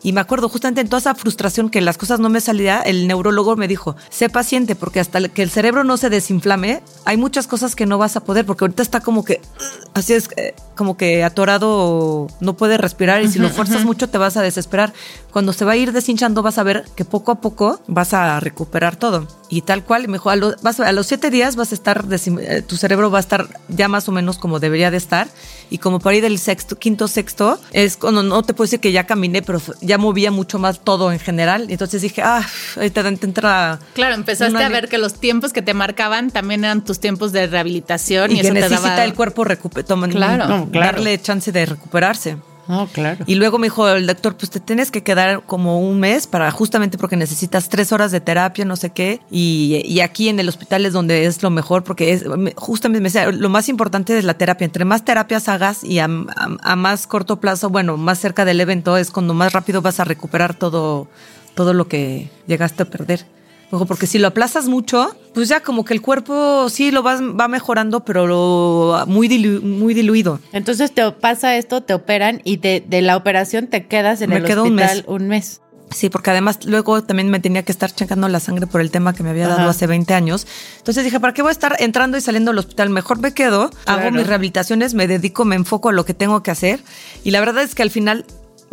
Y 0.04 0.12
me 0.12 0.20
acuerdo 0.20 0.48
justamente 0.48 0.80
en 0.82 0.88
toda 0.88 1.00
esa 1.00 1.14
frustración 1.16 1.70
que 1.70 1.80
las 1.80 1.98
cosas 1.98 2.20
no 2.20 2.28
me 2.28 2.40
salían, 2.40 2.82
el 2.84 3.08
neurólogo 3.08 3.56
me 3.56 3.66
dijo, 3.66 3.96
sé 4.10 4.28
paciente 4.28 4.76
porque 4.76 5.00
hasta 5.00 5.28
que 5.30 5.42
el 5.42 5.50
cerebro 5.50 5.82
no 5.82 5.96
se 5.96 6.10
desinflame, 6.10 6.82
hay 7.06 7.16
muchas 7.16 7.46
cosas 7.48 7.74
que 7.74 7.86
no 7.86 7.98
vas 7.98 8.14
a 8.16 8.20
poder 8.22 8.44
porque 8.44 8.64
ahorita 8.64 8.82
está 8.82 9.00
como 9.00 9.24
que, 9.24 9.40
así 9.94 10.12
es, 10.12 10.28
eh, 10.36 10.54
como 10.76 10.96
que 10.98 11.24
atorado, 11.24 12.26
no 12.40 12.54
puede 12.56 12.76
respirar 12.78 13.22
y 13.22 13.28
si 13.28 13.38
lo 13.38 13.48
fuerzas 13.48 13.84
mucho 13.84 14.08
te 14.08 14.18
vas 14.18 14.36
a 14.36 14.42
desesperar. 14.42 14.92
Cuando 15.32 15.52
se 15.52 15.64
va 15.64 15.72
a 15.72 15.76
ir 15.76 15.92
deshinchando 15.92 16.42
vas 16.42 16.58
a 16.58 16.62
ver 16.62 16.84
que 16.94 17.04
poco 17.04 17.32
a 17.32 17.40
poco 17.40 17.80
vas 17.88 18.14
a 18.14 18.38
recuperar 18.40 18.96
todo. 18.96 19.26
Y 19.48 19.62
tal 19.62 19.84
cual, 19.84 20.08
mejor 20.08 20.32
a, 20.32 20.36
lo- 20.36 20.54
vas 20.62 20.80
a, 20.80 20.92
los 20.92 21.06
siete 21.06 21.30
días 21.30 21.56
vas 21.56 21.72
a 21.72 21.74
estar, 21.74 22.04
eh, 22.10 22.62
tu 22.62 22.76
cerebro 22.76 23.10
va 23.10 23.18
a 23.18 23.20
estar 23.20 23.48
ya 23.68 23.88
más 23.88 24.08
o 24.08 24.12
menos 24.12 24.38
como 24.38 24.60
debería 24.60 24.90
de 24.90 24.96
estar. 24.96 25.28
Y 25.70 25.78
como 25.78 25.98
por 25.98 26.12
ahí 26.12 26.20
del 26.20 26.38
sexto, 26.38 26.76
quinto, 26.78 27.08
sexto, 27.08 27.58
es 27.72 27.96
cuando 27.96 28.22
no 28.22 28.42
te 28.42 28.52
puedo 28.54 28.66
decir 28.66 28.80
que 28.80 28.92
ya 28.92 29.06
caminé, 29.06 29.42
pero 29.42 29.58
fu- 29.60 29.72
ya 29.94 29.98
movía 29.98 30.30
mucho 30.30 30.58
más 30.58 30.80
todo 30.82 31.12
en 31.12 31.18
general. 31.18 31.66
Entonces 31.68 32.02
dije, 32.02 32.22
ah, 32.22 32.44
ahorita 32.76 33.02
te 33.02 33.26
entra... 33.26 33.78
Claro, 33.94 34.14
empezaste 34.14 34.54
una 34.56 34.66
a 34.66 34.68
ver 34.68 34.88
que 34.88 34.98
los 34.98 35.14
tiempos 35.20 35.52
que 35.52 35.62
te 35.62 35.74
marcaban 35.74 36.30
también 36.30 36.64
eran 36.64 36.84
tus 36.84 36.98
tiempos 37.00 37.32
de 37.32 37.46
rehabilitación 37.46 38.30
y, 38.30 38.34
Y, 38.34 38.36
que 38.36 38.46
eso 38.48 38.54
te 38.54 38.60
necesita 38.60 38.88
daba 38.90 39.04
el 39.04 39.14
cuerpo 39.14 39.44
recupe- 39.44 39.84
toma- 39.84 40.08
Claro. 40.08 40.46
No, 40.48 40.70
claro. 40.70 40.96
darle 40.96 41.20
chance 41.20 41.52
de 41.52 41.66
recuperarse. 41.66 42.36
No, 42.68 42.86
claro. 42.86 43.24
Y 43.26 43.34
luego 43.34 43.58
me 43.58 43.66
dijo 43.66 43.88
el 43.88 44.06
doctor, 44.06 44.36
pues 44.36 44.50
te 44.50 44.60
tienes 44.60 44.90
que 44.90 45.02
quedar 45.02 45.42
como 45.44 45.80
un 45.80 46.00
mes 46.00 46.26
para 46.26 46.50
justamente 46.50 46.96
porque 46.98 47.16
necesitas 47.16 47.68
tres 47.68 47.92
horas 47.92 48.10
de 48.12 48.20
terapia, 48.20 48.64
no 48.64 48.76
sé 48.76 48.90
qué. 48.90 49.20
Y, 49.30 50.00
aquí 50.00 50.28
en 50.28 50.40
el 50.40 50.48
hospital 50.48 50.86
es 50.86 50.92
donde 50.92 51.26
es 51.26 51.42
lo 51.42 51.50
mejor 51.50 51.84
porque 51.84 52.12
es 52.12 52.26
me- 52.26 52.54
justamente 52.56 53.32
lo 53.32 53.48
más 53.48 53.68
importante 53.68 54.16
es 54.18 54.24
la 54.24 54.34
terapia. 54.34 54.64
Entre 54.64 54.84
más 54.84 55.04
terapias 55.04 55.48
hagas 55.48 55.84
y 55.84 55.98
a, 55.98 56.06
a- 56.06 56.56
a 56.62 56.76
más 56.76 57.06
corto 57.06 57.40
plazo, 57.40 57.68
bueno, 57.70 57.96
más 57.96 58.18
cerca 58.18 58.44
del 58.44 58.60
evento 58.60 58.96
es 58.96 59.10
cuando 59.10 59.34
más 59.34 59.52
rápido 59.52 59.82
vas 59.82 60.00
a 60.00 60.04
recuperar 60.04 60.54
todo, 60.54 61.08
todo 61.54 61.74
lo 61.74 61.88
que 61.88 62.30
llegaste 62.46 62.82
a 62.84 62.86
perder. 62.86 63.26
Ojo, 63.74 63.86
porque 63.86 64.06
si 64.06 64.18
lo 64.18 64.28
aplazas 64.28 64.68
mucho, 64.68 65.16
pues 65.34 65.48
ya 65.48 65.60
como 65.60 65.84
que 65.84 65.94
el 65.94 66.00
cuerpo 66.00 66.68
sí 66.70 66.90
lo 66.90 67.02
vas, 67.02 67.20
va 67.20 67.48
mejorando, 67.48 68.04
pero 68.04 68.26
lo- 68.26 69.04
muy, 69.06 69.28
dilu- 69.28 69.60
muy 69.62 69.94
diluido. 69.94 70.38
Entonces 70.52 70.92
te 70.92 71.10
pasa 71.12 71.56
esto, 71.56 71.80
te 71.82 71.92
operan 71.94 72.40
y 72.44 72.58
de, 72.58 72.84
de 72.86 73.02
la 73.02 73.16
operación 73.16 73.66
te 73.66 73.86
quedas 73.86 74.20
en 74.22 74.30
Me 74.30 74.36
el 74.36 74.44
quedo 74.44 74.64
un 74.64 74.78
hospital 74.78 74.96
mes. 74.98 75.04
un 75.08 75.28
mes. 75.28 75.60
Sí, 75.90 76.08
porque 76.08 76.30
además 76.30 76.64
luego 76.64 77.02
también 77.04 77.30
me 77.30 77.38
tenía 77.40 77.62
que 77.62 77.70
estar 77.70 77.90
checando 77.92 78.26
la 78.28 78.40
sangre 78.40 78.66
por 78.66 78.80
el 78.80 78.90
tema 78.90 79.12
que 79.12 79.22
me 79.22 79.30
había 79.30 79.46
dado 79.48 79.60
Ajá. 79.62 79.70
hace 79.70 79.86
20 79.86 80.14
años. 80.14 80.46
Entonces 80.78 81.04
dije, 81.04 81.20
¿para 81.20 81.34
qué 81.34 81.42
voy 81.42 81.50
a 81.50 81.52
estar 81.52 81.76
entrando 81.78 82.16
y 82.16 82.20
saliendo 82.20 82.50
del 82.52 82.58
hospital? 82.58 82.90
Mejor 82.90 83.18
me 83.18 83.32
quedo, 83.34 83.70
hago 83.86 84.10
mis 84.10 84.26
rehabilitaciones, 84.26 84.94
me 84.94 85.06
dedico, 85.06 85.44
me 85.44 85.56
enfoco 85.56 85.90
a 85.90 85.92
lo 85.92 86.04
que 86.04 86.14
tengo 86.14 86.42
que 86.42 86.50
hacer. 86.50 86.80
Y 87.22 87.30
la 87.32 87.40
verdad 87.40 87.62
es 87.62 87.74
que 87.74 87.82
al 87.82 87.90
final, 87.90 88.24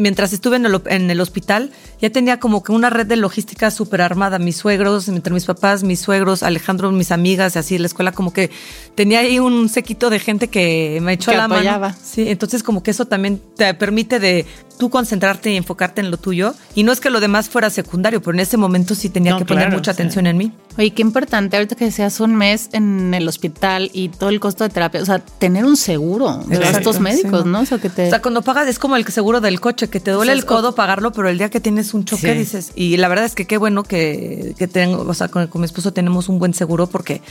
mientras 0.01 0.33
estuve 0.33 0.55
en 0.57 0.65
el, 0.65 0.81
en 0.87 1.09
el 1.11 1.21
hospital, 1.21 1.71
ya 2.01 2.09
tenía 2.09 2.39
como 2.39 2.63
que 2.63 2.71
una 2.71 2.89
red 2.89 3.05
de 3.05 3.15
logística 3.15 3.69
súper 3.71 4.01
armada. 4.01 4.39
Mis 4.39 4.57
suegros, 4.57 5.07
entre 5.07 5.33
mis 5.33 5.45
papás, 5.45 5.83
mis 5.83 5.99
suegros, 5.99 6.43
Alejandro, 6.43 6.91
mis 6.91 7.11
amigas, 7.11 7.55
así, 7.55 7.77
la 7.77 7.85
escuela, 7.87 8.11
como 8.11 8.33
que 8.33 8.49
tenía 8.95 9.19
ahí 9.19 9.39
un 9.39 9.69
sequito 9.69 10.09
de 10.09 10.19
gente 10.19 10.47
que 10.49 10.99
me 11.01 11.13
echó 11.13 11.31
Que 11.31 11.37
la 11.37 11.45
apoyaba. 11.45 11.89
mano. 11.89 11.99
Sí, 12.03 12.27
entonces 12.27 12.63
como 12.63 12.81
que 12.83 12.91
eso 12.91 13.05
también 13.05 13.41
te 13.55 13.73
permite 13.75 14.19
de 14.19 14.45
tú 14.81 14.89
concentrarte 14.89 15.51
y 15.51 15.57
enfocarte 15.57 16.01
en 16.01 16.09
lo 16.09 16.17
tuyo. 16.17 16.55
Y 16.73 16.81
no 16.81 16.91
es 16.91 16.99
que 16.99 17.11
lo 17.11 17.19
demás 17.19 17.49
fuera 17.49 17.69
secundario, 17.69 18.19
pero 18.19 18.33
en 18.33 18.39
ese 18.39 18.57
momento 18.57 18.95
sí 18.95 19.09
tenía 19.09 19.33
No, 19.33 19.37
que 19.37 19.45
poner 19.45 19.65
claro, 19.65 19.77
mucha 19.77 19.93
sí. 19.93 20.01
atención 20.01 20.25
en 20.25 20.37
mí. 20.37 20.51
Oye, 20.75 20.89
qué 20.89 21.03
importante, 21.03 21.55
ahorita 21.55 21.75
que 21.75 21.85
decías 21.85 22.19
un 22.19 22.33
mes 22.33 22.69
en 22.71 23.13
el 23.13 23.27
hospital 23.27 23.91
y 23.93 24.09
todo 24.09 24.29
el 24.29 24.39
costo 24.39 24.63
de 24.63 24.71
terapia, 24.71 24.99
o 25.03 25.05
sea, 25.05 25.19
tener 25.19 25.65
un 25.65 25.77
seguro 25.77 26.37
de 26.47 26.55
Exacto, 26.55 26.77
estos 26.79 26.99
médicos, 26.99 27.43
sí. 27.43 27.49
¿no? 27.49 27.59
O 27.59 27.65
sea, 27.65 27.77
que 27.77 27.89
te... 27.91 28.07
O 28.07 28.09
sea, 28.09 28.23
cuando 28.23 28.41
pagas 28.41 28.67
es 28.69 28.79
como 28.79 28.95
el 28.95 29.05
seguro 29.05 29.39
del 29.39 29.59
coche, 29.61 29.87
que 29.87 29.99
te 29.99 30.09
duele 30.09 30.31
O 30.31 30.33
sea, 30.33 30.39
el 30.41 30.45
codo 30.47 30.73
pagarlo, 30.73 31.11
pero 31.11 31.29
el 31.29 31.37
día 31.37 31.49
que 31.51 31.59
tienes 31.59 31.93
un 31.93 32.03
choque 32.05 32.33
Sí. 32.33 32.39
dices, 32.39 32.71
y 32.73 32.97
la 32.97 33.07
verdad 33.07 33.25
es 33.25 33.35
que 33.35 33.45
qué 33.45 33.57
bueno 33.57 33.83
que, 33.83 34.55
que 34.57 34.67
tengo, 34.67 35.03
o 35.07 35.13
sea, 35.13 35.27
con, 35.27 35.45
con 35.45 35.61
mi 35.61 35.65
esposo 35.65 35.93
tenemos 35.93 36.27
un 36.27 36.39
buen 36.39 36.55
seguro 36.55 36.87
porque 36.87 37.21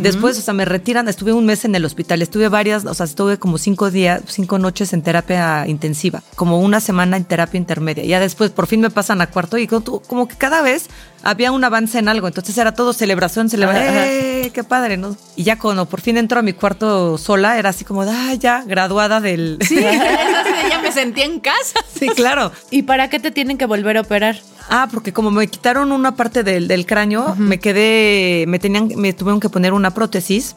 después, 0.00 0.36
o 0.38 0.42
sea, 0.42 0.52
me 0.52 0.66
retiran, 0.66 1.08
estuve 1.08 1.32
un 1.32 1.46
mes 1.46 1.64
en 1.64 1.74
el 1.74 1.84
hospital, 1.86 2.20
estuve 2.20 2.48
varias, 2.48 2.84
o 2.84 2.92
sea, 2.92 3.06
estuve 3.06 3.38
como 3.38 3.56
cinco 3.56 3.90
días, 3.90 4.20
cinco 4.26 4.58
noches 4.58 4.92
en 4.92 5.00
terapia 5.00 5.66
intensiva, 5.66 6.22
como 6.34 6.60
una 6.60 6.80
semana 6.80 6.89
en 7.16 7.24
terapia 7.24 7.58
intermedia. 7.58 8.04
Ya 8.04 8.20
después 8.20 8.50
por 8.50 8.66
fin 8.66 8.80
me 8.80 8.90
pasan 8.90 9.20
a 9.20 9.28
cuarto 9.28 9.58
y 9.58 9.66
como, 9.66 10.00
como 10.00 10.28
que 10.28 10.36
cada 10.36 10.62
vez 10.62 10.88
había 11.22 11.52
un 11.52 11.62
avance 11.64 11.98
en 11.98 12.08
algo, 12.08 12.26
entonces 12.28 12.56
era 12.58 12.72
todo 12.74 12.92
celebración, 12.92 13.48
celebración. 13.50 13.94
¡eh, 13.96 14.50
qué 14.54 14.64
padre, 14.64 14.96
¿no? 14.96 15.16
Y 15.36 15.44
ya 15.44 15.58
cuando 15.58 15.86
por 15.86 16.00
fin 16.00 16.16
entro 16.16 16.38
a 16.40 16.42
mi 16.42 16.52
cuarto 16.52 17.18
sola, 17.18 17.58
era 17.58 17.70
así 17.70 17.84
como, 17.84 18.02
ah, 18.02 18.34
ya, 18.38 18.62
graduada 18.66 19.20
del... 19.20 19.58
Sí, 19.66 19.76
ya 20.70 20.80
me 20.82 20.92
sentí 20.92 21.22
en 21.22 21.40
casa. 21.40 21.80
Sí, 21.98 22.08
claro. 22.08 22.52
¿Y 22.70 22.82
para 22.82 23.08
qué 23.10 23.18
te 23.20 23.30
tienen 23.30 23.58
que 23.58 23.66
volver 23.66 23.96
a 23.96 24.02
operar? 24.02 24.36
Ah, 24.68 24.88
porque 24.90 25.12
como 25.12 25.30
me 25.32 25.48
quitaron 25.48 25.90
una 25.90 26.14
parte 26.14 26.44
del, 26.44 26.68
del 26.68 26.86
cráneo, 26.86 27.34
me 27.36 27.58
quedé, 27.58 28.44
me 28.46 28.58
tenían, 28.60 28.88
me 28.96 29.12
tuvieron 29.12 29.40
que 29.40 29.48
poner 29.48 29.72
una 29.72 29.92
prótesis 29.92 30.54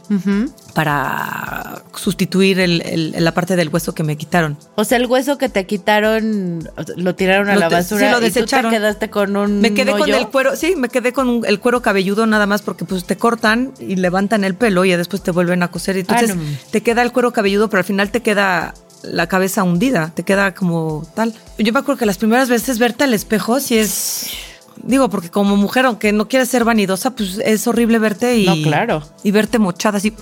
para 0.74 1.82
sustituir 1.96 2.60
el- 2.60 2.82
el- 2.82 3.16
la 3.24 3.32
parte 3.34 3.56
del 3.56 3.70
hueso 3.70 3.94
que 3.96 4.04
me 4.04 4.18
quitaron. 4.18 4.58
O 4.76 4.84
sea, 4.84 4.98
el 4.98 5.06
hueso 5.06 5.38
que 5.38 5.50
te 5.50 5.66
quitaron, 5.66 6.70
lo 6.98 7.16
tiraron 7.16 7.50
a 7.50 7.54
Lo 7.56 7.60
la 7.62 7.70
te- 7.70 7.76
basura 7.76 8.00
sí, 8.08 8.12
lo 8.12 8.18
y 8.18 8.20
tú 8.20 8.26
desecharon. 8.26 8.72
te 8.72 8.78
quedaste 8.78 9.10
con 9.10 9.36
un 9.36 9.62
Me 9.62 9.74
quedé 9.74 9.92
con 9.92 10.10
el 10.10 10.28
cuero, 10.28 10.53
sí, 10.56 10.76
me 10.76 10.90
quedé 10.90 11.14
con 11.14 11.28
un- 11.30 11.46
el 11.46 11.60
cuero 11.60 11.82
cabelludo 11.82 12.26
nada 12.26 12.46
más 12.46 12.62
porque 12.62 12.86
pues 12.86 13.06
te 13.06 13.18
cortan 13.18 13.72
y 13.80 13.96
levantan 13.96 14.44
el 14.44 14.56
pelo 14.56 14.86
y 14.86 14.90
ya 14.90 14.98
después 14.98 15.22
te 15.24 15.32
vuelven 15.32 15.64
a 15.64 15.70
coser. 15.70 15.98
Y 15.98 16.02
entonces 16.02 16.32
Ah, 16.32 16.36
no 16.36 16.42
te 16.72 16.82
queda 16.82 17.02
el 17.02 17.12
cuero 17.12 17.32
cabelludo, 17.34 17.70
pero 17.70 17.80
al 17.80 17.86
final 17.86 18.10
te 18.12 18.22
queda 18.22 18.74
la 19.04 19.28
cabeza 19.28 19.64
hundida, 19.64 20.12
te 20.16 20.24
queda 20.24 20.54
como 20.54 21.06
tal. 21.16 21.34
Yo 21.58 21.74
me 21.74 21.80
acuerdo 21.80 22.00
que 22.00 22.06
las 22.06 22.18
primeras 22.18 22.50
veces 22.50 22.80
verte 22.80 23.04
al 23.04 23.14
espejo 23.14 23.60
sí 23.60 23.78
es... 23.78 24.28
Digo, 24.82 25.10
porque 25.10 25.30
como 25.30 25.56
mujer, 25.56 25.86
aunque 25.86 26.12
no 26.12 26.28
quieres 26.28 26.50
ser 26.50 26.64
vanidosa, 26.64 27.12
pues 27.12 27.40
es 27.44 27.68
horrible 27.68 28.00
verte 28.00 28.38
y... 28.38 28.46
No, 28.46 28.56
claro. 28.64 29.04
Y 29.24 29.32
verte 29.32 29.60
mochada 29.60 29.98
así, 29.98 30.14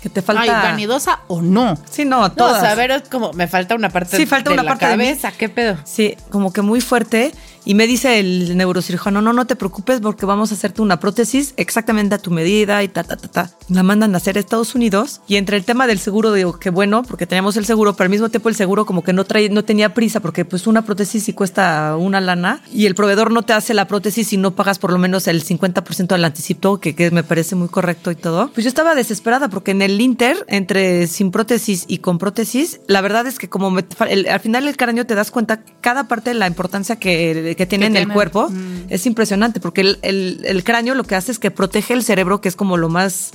que 0.00 0.08
te 0.08 0.22
falta... 0.22 0.42
Ay, 0.42 0.48
vanidosa 0.50 1.20
o 1.28 1.40
no. 1.40 1.78
Sí, 1.88 2.04
no, 2.04 2.20
No, 2.22 2.32
todas. 2.32 2.56
o 2.58 2.60
sea, 2.60 2.72
a 2.72 2.74
ver, 2.74 2.90
es 2.90 3.02
como 3.08 3.32
me 3.32 3.46
falta 3.46 3.74
una 3.76 3.90
parte 3.90 4.16
Sí, 4.16 4.26
falta 4.26 4.50
de 4.50 4.54
una 4.54 4.64
la 4.64 4.70
parte 4.70 4.86
de 4.88 4.96
mí. 4.96 5.04
cabeza, 5.04 5.30
¿qué 5.30 5.48
pedo? 5.48 5.76
Sí, 5.84 6.16
como 6.30 6.52
que 6.52 6.62
muy 6.62 6.80
fuerte. 6.80 7.32
Y 7.64 7.74
me 7.74 7.86
dice 7.86 8.18
el 8.18 8.56
neurocirujano, 8.56 9.22
no, 9.22 9.32
no 9.32 9.46
te 9.46 9.56
preocupes 9.56 10.00
porque 10.00 10.26
vamos 10.26 10.50
a 10.50 10.54
hacerte 10.54 10.82
una 10.82 11.00
prótesis 11.00 11.54
exactamente 11.56 12.14
a 12.14 12.18
tu 12.18 12.30
medida 12.30 12.82
y 12.82 12.88
ta, 12.88 13.04
ta, 13.04 13.16
ta, 13.16 13.28
ta. 13.28 13.50
La 13.68 13.82
mandan 13.82 14.14
a 14.14 14.18
hacer 14.18 14.36
a 14.36 14.40
Estados 14.40 14.74
Unidos. 14.74 15.20
Y 15.28 15.36
entre 15.36 15.56
el 15.56 15.64
tema 15.64 15.86
del 15.86 15.98
seguro, 15.98 16.32
digo, 16.32 16.58
que 16.58 16.70
bueno, 16.70 17.02
porque 17.02 17.26
teníamos 17.26 17.56
el 17.56 17.64
seguro, 17.64 17.94
pero 17.94 18.06
al 18.06 18.10
mismo 18.10 18.28
tiempo 18.28 18.48
el 18.48 18.54
seguro 18.54 18.84
como 18.86 19.02
que 19.02 19.12
no, 19.12 19.24
trae, 19.24 19.48
no 19.48 19.64
tenía 19.64 19.94
prisa 19.94 20.20
porque 20.20 20.44
pues 20.44 20.66
una 20.66 20.82
prótesis 20.82 21.24
sí 21.24 21.32
cuesta 21.32 21.96
una 21.96 22.20
lana 22.20 22.62
y 22.72 22.86
el 22.86 22.94
proveedor 22.94 23.30
no 23.30 23.42
te 23.42 23.52
hace 23.52 23.74
la 23.74 23.86
prótesis 23.86 24.28
si 24.28 24.36
no 24.36 24.54
pagas 24.54 24.78
por 24.78 24.92
lo 24.92 24.98
menos 24.98 25.26
el 25.28 25.44
50% 25.44 26.08
del 26.08 26.24
anticipo, 26.24 26.78
que, 26.80 26.94
que 26.94 27.10
me 27.10 27.22
parece 27.22 27.54
muy 27.54 27.68
correcto 27.68 28.10
y 28.10 28.16
todo. 28.16 28.50
Pues 28.52 28.64
yo 28.64 28.68
estaba 28.68 28.94
desesperada 28.94 29.48
porque 29.48 29.70
en 29.70 29.82
el 29.82 30.00
Inter, 30.00 30.44
entre 30.48 31.06
sin 31.06 31.30
prótesis 31.30 31.84
y 31.88 31.98
con 31.98 32.18
prótesis, 32.18 32.80
la 32.86 33.00
verdad 33.00 33.26
es 33.26 33.38
que 33.38 33.48
como 33.48 33.76
al 33.76 34.40
final 34.40 34.68
el 34.68 34.76
cráneo 34.76 35.06
te 35.06 35.14
das 35.14 35.30
cuenta 35.30 35.62
cada 35.80 36.08
parte 36.08 36.30
de 36.30 36.34
la 36.34 36.46
importancia 36.46 36.96
que, 36.96 37.51
que 37.56 37.66
tiene 37.66 37.84
Que 37.84 37.88
en 37.88 37.96
el 37.96 38.02
tiene. 38.02 38.14
cuerpo 38.14 38.50
es 38.88 39.06
impresionante 39.06 39.60
porque 39.60 39.80
el, 39.82 39.98
el- 40.02 40.40
el 40.44 40.64
cráneo 40.64 40.94
lo 40.94 41.04
que 41.04 41.14
hace 41.16 41.32
es 41.32 41.38
que 41.38 41.50
protege 41.50 41.94
el 41.94 42.02
cerebro, 42.02 42.40
que 42.40 42.48
es 42.48 42.56
como 42.56 42.76
lo 42.76 42.88
más, 42.88 43.30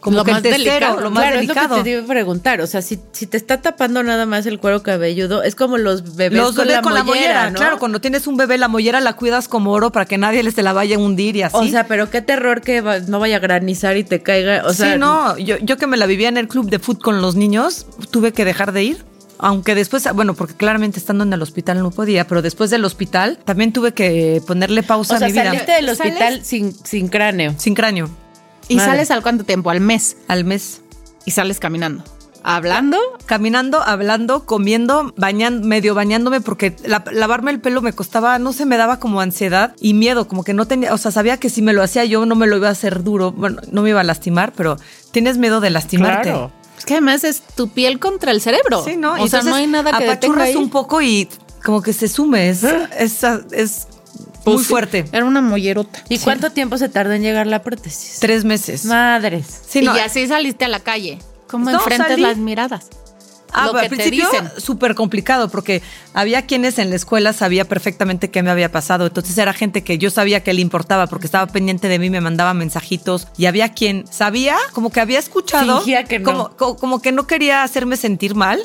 como 0.00 0.18
Lo 0.18 0.24
que 0.24 0.30
más 0.30 0.44
el 0.44 0.50
tercero, 0.52 0.72
delicado. 0.74 1.00
lo 1.00 1.10
más 1.10 1.22
claro, 1.24 1.36
delicado. 1.40 1.64
es 1.64 1.70
lo 1.70 1.76
que 1.78 1.82
te 1.82 1.90
iba 1.90 2.02
a 2.02 2.06
preguntar. 2.06 2.60
O 2.60 2.66
sea, 2.68 2.82
si, 2.82 3.00
si 3.10 3.26
te 3.26 3.36
está 3.36 3.60
tapando 3.60 4.00
nada 4.04 4.26
más 4.26 4.46
el 4.46 4.60
cuero 4.60 4.82
cabelludo, 4.84 5.42
es 5.42 5.56
como 5.56 5.76
los 5.76 6.14
bebés 6.14 6.38
Los 6.38 6.54
con, 6.54 6.66
bebés 6.66 6.76
la, 6.76 6.82
con 6.82 6.94
la 6.94 7.02
mollera, 7.02 7.26
mollera, 7.26 7.50
¿no? 7.50 7.56
claro, 7.58 7.78
cuando 7.80 8.00
tienes 8.00 8.28
un 8.28 8.36
bebé, 8.36 8.58
la 8.58 8.68
mollera 8.68 9.00
la 9.00 9.14
cuidas 9.14 9.48
como 9.48 9.72
oro 9.72 9.90
para 9.90 10.04
que 10.06 10.16
nadie 10.16 10.44
les 10.44 10.54
se 10.54 10.62
la 10.62 10.72
vaya 10.72 10.94
a 10.94 10.98
hundir 11.00 11.34
y 11.34 11.42
así. 11.42 11.56
O 11.56 11.64
sea, 11.66 11.88
pero 11.88 12.10
qué 12.10 12.22
terror 12.22 12.60
que 12.60 12.80
va- 12.80 13.00
no 13.00 13.18
vaya 13.18 13.36
a 13.36 13.40
granizar 13.40 13.96
y 13.96 14.04
te 14.04 14.22
caiga. 14.22 14.62
O 14.66 14.72
sea, 14.72 14.92
sí, 14.92 14.98
no, 15.00 15.36
yo, 15.36 15.56
yo 15.58 15.76
que 15.78 15.88
me 15.88 15.96
la 15.96 16.06
vivía 16.06 16.28
en 16.28 16.36
el 16.36 16.46
club 16.46 16.70
de 16.70 16.78
fútbol 16.78 17.02
con 17.02 17.20
los 17.20 17.34
niños, 17.34 17.86
tuve 18.12 18.32
que 18.32 18.44
dejar 18.44 18.70
de 18.72 18.84
ir. 18.84 19.04
Aunque 19.38 19.74
después, 19.74 20.06
bueno, 20.14 20.34
porque 20.34 20.54
claramente 20.54 20.98
estando 20.98 21.24
en 21.24 21.32
el 21.32 21.40
hospital 21.42 21.78
no 21.78 21.90
podía, 21.90 22.26
pero 22.26 22.42
después 22.42 22.70
del 22.70 22.84
hospital 22.84 23.38
también 23.44 23.72
tuve 23.72 23.92
que 23.94 24.42
ponerle 24.46 24.82
pausa 24.82 25.14
o 25.14 25.16
a 25.18 25.20
mi 25.20 25.32
vida. 25.32 25.44
saliste 25.44 25.72
del 25.72 25.96
¿Sales? 25.96 26.00
hospital 26.12 26.44
sin, 26.44 26.72
sin 26.84 27.08
cráneo. 27.08 27.54
Sin 27.56 27.74
cráneo, 27.74 28.08
¿Y 28.68 28.76
Madre. 28.76 28.90
sales 28.90 29.10
al 29.12 29.22
cuánto 29.22 29.44
tiempo? 29.44 29.70
Al 29.70 29.80
mes. 29.80 30.16
al 30.28 30.44
mes. 30.44 30.82
Y 31.24 31.30
sales 31.30 31.60
caminando. 31.60 32.02
Hablando. 32.42 32.98
Caminando, 33.26 33.82
hablando, 33.82 34.46
comiendo, 34.46 35.12
bañando, 35.16 35.66
medio 35.66 35.94
bañándome, 35.94 36.40
porque 36.40 36.74
la- 36.84 37.04
lavarme 37.12 37.50
el 37.50 37.60
pelo 37.60 37.82
me 37.82 37.92
costaba, 37.92 38.38
no 38.38 38.52
sé, 38.52 38.64
me 38.64 38.76
daba 38.76 38.98
como 39.00 39.20
ansiedad 39.20 39.74
y 39.80 39.92
miedo, 39.94 40.28
como 40.28 40.44
que 40.44 40.54
no 40.54 40.66
tenía, 40.66 40.94
o 40.94 40.98
sea, 40.98 41.10
sabía 41.10 41.36
que 41.38 41.50
si 41.50 41.62
me 41.62 41.72
lo 41.72 41.82
hacía 41.82 42.04
yo 42.04 42.24
no 42.26 42.34
me 42.36 42.46
lo 42.46 42.56
iba 42.56 42.68
a 42.68 42.72
hacer 42.72 43.02
duro, 43.02 43.32
bueno, 43.32 43.60
no 43.70 43.82
me 43.82 43.90
iba 43.90 44.00
a 44.00 44.04
lastimar, 44.04 44.52
pero 44.56 44.76
tienes 45.10 45.36
miedo 45.36 45.60
de 45.60 45.70
lastimarte. 45.70 46.30
Claro. 46.30 46.52
Es 46.78 46.84
que 46.84 46.94
además 46.94 47.24
es 47.24 47.42
tu 47.42 47.68
piel 47.68 47.98
contra 47.98 48.30
el 48.32 48.40
cerebro. 48.40 48.84
Sí, 48.84 48.96
¿no? 48.96 49.14
O 49.14 49.24
Y 49.26 49.28
sea, 49.28 49.42
no 49.42 49.54
hay 49.54 49.66
nada 49.66 49.90
que 49.92 50.04
detenga 50.04 50.12
apachurras 50.14 50.48
ahí. 50.48 50.56
un 50.56 50.70
poco 50.70 51.02
y 51.02 51.28
como 51.64 51.82
que 51.82 51.92
se 51.92 52.08
sume, 52.08 52.48
es, 52.48 52.62
es, 52.62 53.22
es 53.52 53.86
Pues 54.44 54.54
muy 54.56 54.64
sí, 54.64 54.68
fuerte. 54.70 55.04
Era 55.12 55.24
una 55.24 55.40
mollerota. 55.42 56.02
¿Y 56.08 56.18
cuánto 56.18 56.50
tiempo 56.50 56.78
se 56.78 56.88
tardó 56.88 57.12
en 57.12 57.22
llegar 57.22 57.46
la 57.46 57.62
prótesis? 57.62 58.18
Tres 58.20 58.44
meses. 58.44 58.84
Madres. 58.84 59.46
Sí, 59.68 59.80
y 59.80 59.82
no, 59.82 59.92
así 59.92 60.26
saliste 60.26 60.64
a 60.64 60.68
la 60.68 60.80
calle. 60.80 61.18
¿Cómo 61.48 61.70
No, 61.70 61.78
enfrentas 61.78 62.08
salí. 62.08 62.22
las 62.22 62.36
miradas? 62.36 62.86
Ah, 63.52 63.66
lo 63.66 63.72
que 63.74 63.80
al 63.80 63.88
principio 63.88 64.28
súper 64.58 64.94
complicado 64.94 65.48
porque 65.48 65.82
había 66.14 66.42
quienes 66.42 66.78
en 66.78 66.90
la 66.90 66.96
escuela 66.96 67.32
sabía 67.32 67.64
perfectamente 67.66 68.30
qué 68.30 68.42
me 68.42 68.50
había 68.50 68.70
pasado. 68.70 69.06
Entonces 69.06 69.36
era 69.38 69.52
gente 69.52 69.82
que 69.82 69.98
yo 69.98 70.10
sabía 70.10 70.42
que 70.42 70.52
le 70.52 70.60
importaba 70.60 71.06
porque 71.06 71.26
estaba 71.26 71.46
pendiente 71.46 71.88
de 71.88 71.98
mí, 71.98 72.10
me 72.10 72.20
mandaba 72.20 72.54
mensajitos. 72.54 73.28
Y 73.36 73.46
había 73.46 73.70
quien 73.72 74.04
sabía, 74.10 74.56
como 74.72 74.90
que 74.90 75.00
había 75.00 75.18
escuchado. 75.18 75.82
Que 76.08 76.18
no. 76.18 76.24
Como, 76.24 76.56
co- 76.56 76.76
como 76.76 77.00
que 77.02 77.12
no 77.12 77.26
quería 77.26 77.62
hacerme 77.62 77.96
sentir 77.96 78.34
mal. 78.34 78.60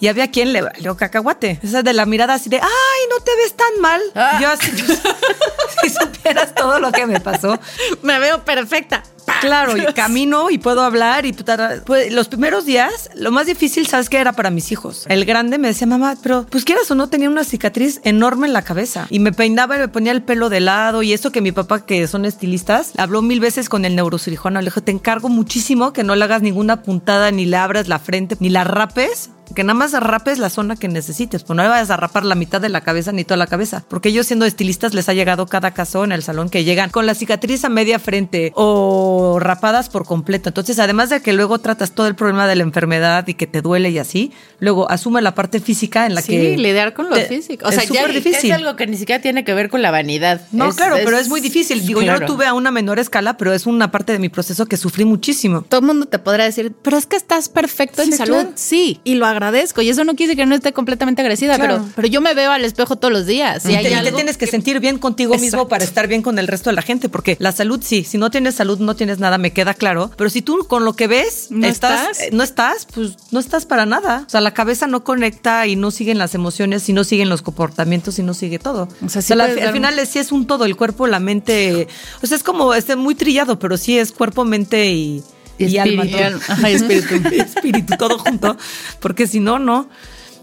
Y 0.00 0.08
había 0.08 0.30
quien 0.30 0.52
le 0.52 0.62
valió 0.62 0.96
cacahuate. 0.96 1.60
Esa 1.62 1.82
de 1.82 1.92
la 1.92 2.06
mirada 2.06 2.34
así 2.34 2.48
de, 2.48 2.56
ay, 2.56 3.00
no 3.10 3.16
te 3.22 3.30
ves 3.36 3.54
tan 3.54 3.80
mal. 3.80 4.00
Ah. 4.14 4.38
Yo 4.40 4.48
así, 4.50 4.70
si 5.82 5.90
supieras 5.90 6.54
todo 6.54 6.78
lo 6.80 6.92
que 6.92 7.06
me 7.06 7.20
pasó. 7.20 7.58
Me 8.02 8.18
veo 8.18 8.44
perfecta. 8.44 9.02
Claro, 9.40 9.76
y 9.76 9.84
camino 9.94 10.50
y 10.50 10.58
puedo 10.58 10.82
hablar 10.82 11.26
y 11.26 11.32
pues, 11.32 12.12
los 12.12 12.28
primeros 12.28 12.64
días, 12.64 13.10
lo 13.14 13.30
más 13.30 13.46
difícil, 13.46 13.86
¿sabes 13.86 14.08
qué? 14.08 14.21
Era 14.22 14.32
para 14.32 14.50
mis 14.50 14.70
hijos. 14.70 15.04
El 15.08 15.24
grande 15.24 15.58
me 15.58 15.66
decía, 15.66 15.84
mamá, 15.84 16.16
pero 16.22 16.46
pues 16.48 16.64
quieras 16.64 16.88
o 16.92 16.94
no, 16.94 17.08
tenía 17.08 17.28
una 17.28 17.42
cicatriz 17.42 18.00
enorme 18.04 18.46
en 18.46 18.52
la 18.52 18.62
cabeza. 18.62 19.08
Y 19.10 19.18
me 19.18 19.32
peinaba 19.32 19.74
y 19.74 19.80
me 19.80 19.88
ponía 19.88 20.12
el 20.12 20.22
pelo 20.22 20.48
de 20.48 20.60
lado. 20.60 21.02
Y 21.02 21.12
eso 21.12 21.32
que 21.32 21.40
mi 21.40 21.50
papá, 21.50 21.84
que 21.84 22.06
son 22.06 22.24
estilistas, 22.24 22.92
habló 22.98 23.20
mil 23.20 23.40
veces 23.40 23.68
con 23.68 23.84
el 23.84 23.96
neurocirujano. 23.96 24.60
Le 24.60 24.66
dijo, 24.66 24.80
te 24.80 24.92
encargo 24.92 25.28
muchísimo 25.28 25.92
que 25.92 26.04
no 26.04 26.14
le 26.14 26.22
hagas 26.22 26.40
ninguna 26.40 26.82
puntada, 26.84 27.32
ni 27.32 27.46
le 27.46 27.56
abras 27.56 27.88
la 27.88 27.98
frente, 27.98 28.36
ni 28.38 28.48
la 28.48 28.62
rapes. 28.62 29.30
Que 29.54 29.64
nada 29.64 29.74
más 29.74 29.92
rapes 29.92 30.38
la 30.38 30.50
zona 30.50 30.76
que 30.76 30.88
necesites, 30.88 31.42
pues 31.44 31.56
no 31.56 31.62
le 31.62 31.68
vayas 31.68 31.90
a 31.90 31.96
rapar 31.96 32.24
la 32.24 32.34
mitad 32.34 32.60
de 32.60 32.68
la 32.68 32.80
cabeza 32.80 33.12
ni 33.12 33.24
toda 33.24 33.36
la 33.36 33.46
cabeza. 33.46 33.84
Porque 33.88 34.08
ellos 34.10 34.26
siendo 34.26 34.46
estilistas 34.46 34.94
les 34.94 35.08
ha 35.08 35.14
llegado 35.14 35.46
cada 35.46 35.72
caso 35.72 36.04
en 36.04 36.12
el 36.12 36.22
salón 36.22 36.48
que 36.48 36.64
llegan 36.64 36.90
con 36.90 37.06
la 37.06 37.14
cicatriz 37.14 37.64
a 37.64 37.68
media 37.68 37.98
frente 37.98 38.52
o 38.54 39.38
rapadas 39.40 39.88
por 39.88 40.04
completo. 40.06 40.48
Entonces, 40.48 40.78
además 40.78 41.10
de 41.10 41.20
que 41.20 41.32
luego 41.32 41.58
tratas 41.58 41.92
todo 41.92 42.06
el 42.06 42.14
problema 42.14 42.46
de 42.46 42.56
la 42.56 42.62
enfermedad 42.62 43.26
y 43.28 43.34
que 43.34 43.46
te 43.46 43.60
duele 43.62 43.90
y 43.90 43.98
así, 43.98 44.32
luego 44.58 44.90
asume 44.90 45.20
la 45.22 45.34
parte 45.34 45.60
física 45.60 46.06
en 46.06 46.14
la 46.14 46.22
Sí, 46.22 46.32
que... 46.32 46.56
lidiar 46.56 46.94
con 46.94 47.10
lo 47.10 47.14
te- 47.16 47.26
físico. 47.26 47.66
O 47.66 47.68
es 47.68 47.74
sea, 47.74 47.84
ya 47.84 47.88
súper 47.88 48.06
Que 48.06 48.12
difícil. 48.20 48.50
Es 48.50 48.56
algo 48.56 48.76
que 48.76 48.86
ni 48.86 48.96
siquiera 48.96 49.20
tiene 49.20 49.44
que 49.44 49.54
ver 49.54 49.68
con 49.68 49.82
la 49.82 49.90
vanidad. 49.90 50.40
No, 50.52 50.68
Es- 50.70 50.76
claro, 50.76 50.96
pero 51.04 51.18
es 51.18 51.28
muy 51.28 51.40
difícil. 51.40 51.86
Digo, 51.86 52.00
yo 52.02 52.18
lo 52.18 52.26
tuve 52.26 52.46
a 52.46 52.54
una 52.54 52.70
menor 52.70 52.98
escala, 52.98 53.36
pero 53.36 53.52
es 53.52 53.66
una 53.66 53.90
parte 53.90 54.12
de 54.12 54.18
mi 54.18 54.28
proceso 54.28 54.66
que 54.66 54.76
sufrí 54.76 55.04
muchísimo. 55.04 55.62
todo 55.62 55.80
el 55.80 55.86
mundo 55.86 56.06
te 56.06 56.18
podrá 56.18 56.44
decir, 56.44 56.72
pero 56.82 56.96
es 56.96 57.06
que 57.06 57.16
estás 57.16 57.48
perfecto 57.48 58.02
en 58.02 58.12
Sí, 58.12 58.16
salud. 58.18 58.34
claro. 58.34 58.52
Sí, 58.54 59.00
y 59.04 59.14
lo 59.14 59.26
agradezco. 59.26 59.41
Y 59.82 59.88
eso 59.88 60.04
no 60.04 60.14
quiere 60.14 60.36
que 60.36 60.46
no 60.46 60.54
esté 60.54 60.72
completamente 60.72 61.22
agradecida, 61.22 61.56
Claro. 61.56 61.78
pero, 61.78 61.92
pero 61.96 62.08
yo 62.08 62.20
me 62.20 62.34
veo 62.34 62.52
al 62.52 62.64
espejo 62.64 62.96
todos 62.96 63.12
los 63.12 63.26
días. 63.26 63.64
Y 63.66 63.72
Y 63.72 63.76
hay 63.76 63.82
te, 63.84 63.90
y 63.90 63.92
te 63.92 63.98
algo 63.98 64.16
tienes 64.16 64.36
que 64.36 64.46
sentir 64.46 64.80
bien 64.80 64.98
contigo 64.98 65.36
mismo 65.38 65.68
para 65.68 65.84
estar 65.84 66.06
bien 66.08 66.22
con 66.22 66.38
el 66.38 66.46
resto 66.48 66.70
de 66.70 66.76
la 66.76 66.82
gente, 66.82 67.08
porque 67.08 67.36
la 67.40 67.52
salud 67.52 67.80
sí, 67.82 68.04
si 68.04 68.18
no 68.18 68.30
tienes 68.30 68.54
salud 68.54 68.78
no 68.78 68.94
tienes 68.96 69.18
nada, 69.18 69.38
me 69.38 69.52
queda 69.52 69.74
claro, 69.74 70.10
pero 70.16 70.30
si 70.30 70.42
tú 70.42 70.66
con 70.68 70.84
lo 70.84 70.94
que 70.94 71.06
ves 71.06 71.48
¿No 71.50 71.66
estás, 71.66 72.10
estás? 72.10 72.20
eh, 72.20 72.30
no 72.32 72.42
estás, 72.42 72.86
pues 72.94 73.16
no 73.30 73.40
estás 73.40 73.66
para 73.66 73.86
nada. 73.86 74.24
O 74.26 74.30
sea, 74.30 74.40
la 74.40 74.54
cabeza 74.54 74.86
no 74.86 75.04
conecta 75.04 75.66
y 75.66 75.76
no 75.76 75.90
siguen 75.90 76.18
las 76.18 76.34
emociones, 76.34 76.88
y 76.88 76.92
no 76.92 77.04
siguen 77.04 77.28
los 77.28 77.42
comportamientos 77.42 78.18
y 78.18 78.22
no 78.22 78.34
sigue 78.34 78.58
todo. 78.58 78.88
O 79.04 79.08
sea, 79.08 79.22
sí 79.22 79.34
la- 79.34 79.44
al 79.44 79.72
final 79.72 79.98
es- 79.98 80.08
sí 80.10 80.18
es 80.18 80.32
un 80.32 80.46
todo, 80.46 80.64
el 80.64 80.76
cuerpo, 80.76 81.06
la 81.06 81.18
mente, 81.20 81.88
o 82.22 82.26
sea, 82.26 82.36
es 82.36 82.42
como 82.42 82.74
este 82.74 82.96
muy 82.96 83.14
trillado, 83.14 83.58
pero 83.58 83.76
sí 83.76 83.98
es 83.98 84.12
cuerpo, 84.12 84.44
mente 84.44 84.90
y, 84.90 85.22
Y 85.58 85.76
alma. 85.76 86.04
espíritu. 86.04 86.30
todo. 86.30 86.40
Ajá, 86.52 86.70
espíritu. 86.70 87.14
Espíritu, 87.34 87.96
todo 87.96 88.18
junto, 88.18 88.56
porque 89.00 89.26
si 89.26 89.40
no, 89.40 89.58
no. 89.58 89.88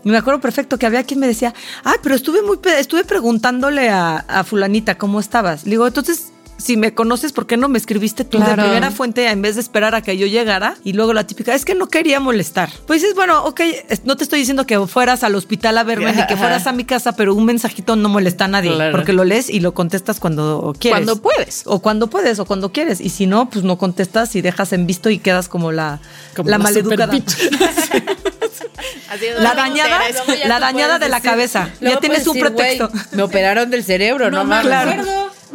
Y 0.03 0.09
me 0.09 0.17
acuerdo 0.17 0.39
perfecto 0.39 0.77
que 0.77 0.85
había 0.85 1.03
quien 1.03 1.19
me 1.19 1.27
decía, 1.27 1.53
ah, 1.83 1.95
pero 2.01 2.15
estuve 2.15 2.41
muy, 2.41 2.57
estuve 2.77 3.03
preguntándole 3.03 3.89
a, 3.89 4.17
a 4.17 4.43
fulanita 4.43 4.97
cómo 4.97 5.19
estabas. 5.19 5.65
Le 5.65 5.71
digo, 5.71 5.85
entonces, 5.87 6.31
si 6.59 6.77
me 6.77 6.93
conoces, 6.93 7.31
¿por 7.33 7.47
qué 7.47 7.57
no 7.57 7.67
me 7.69 7.77
escribiste 7.79 8.25
tú 8.25 8.37
Claro. 8.37 8.61
de 8.61 8.69
primera 8.69 8.91
fuente 8.91 9.27
en 9.27 9.41
vez 9.41 9.55
de 9.55 9.61
esperar 9.61 9.95
a 9.95 10.01
que 10.03 10.17
yo 10.17 10.27
llegara? 10.27 10.75
Y 10.83 10.93
luego 10.93 11.13
la 11.13 11.25
típica, 11.25 11.55
es 11.55 11.65
que 11.65 11.73
no 11.73 11.87
quería 11.87 12.19
molestar. 12.19 12.69
Pues 12.85 13.01
dices, 13.01 13.15
bueno, 13.15 13.43
ok, 13.45 13.61
no 14.03 14.17
te 14.17 14.23
estoy 14.23 14.39
diciendo 14.39 14.65
que 14.67 14.79
fueras 14.87 15.23
al 15.23 15.35
hospital 15.35 15.77
a 15.77 15.83
verme 15.83 16.13
ni 16.13 16.27
que 16.27 16.37
fueras 16.37 16.67
a 16.67 16.71
mi 16.71 16.83
casa, 16.83 17.13
pero 17.15 17.33
un 17.33 17.45
mensajito 17.45 17.95
no 17.95 18.09
molesta 18.09 18.45
a 18.45 18.49
nadie, 18.49 18.73
Claro. 18.73 18.91
porque 18.91 19.13
lo 19.13 19.23
lees 19.23 19.49
y 19.49 19.59
lo 19.61 19.73
contestas 19.73 20.19
cuando 20.19 20.75
quieres. 20.79 20.99
Cuando 20.99 21.21
puedes. 21.21 21.63
O 21.65 21.79
cuando 21.79 22.07
puedes, 22.07 22.39
o 22.39 22.45
cuando 22.45 22.71
quieres. 22.71 23.01
Y 23.01 23.09
si 23.09 23.25
no, 23.25 23.49
pues 23.49 23.63
no 23.63 23.77
contestas 23.77 24.35
y 24.35 24.41
dejas 24.41 24.73
en 24.73 24.85
visto 24.85 25.09
y 25.09 25.17
quedas 25.19 25.47
como 25.49 25.71
la, 25.71 25.99
Como 26.35 26.49
la 26.49 26.57
la 26.57 26.63
maleducada. 26.63 27.13
La 29.39 29.53
dañada, 29.55 29.99
la 30.47 30.59
dañada 30.59 30.99
de 30.99 31.09
la 31.09 31.21
cabeza. 31.21 31.69
luego 31.81 31.95
Ya 31.95 31.99
tienes 31.99 32.27
un 32.27 32.39
pretexto. 32.39 32.89
"Güey, 32.89 33.03
Me 33.13 33.23
operaron 33.23 33.69
del 33.69 33.83
cerebro, 33.83 34.29
no, 34.29 34.39
No, 34.39 34.45
mames. 34.45 34.67
claro. 34.67 35.03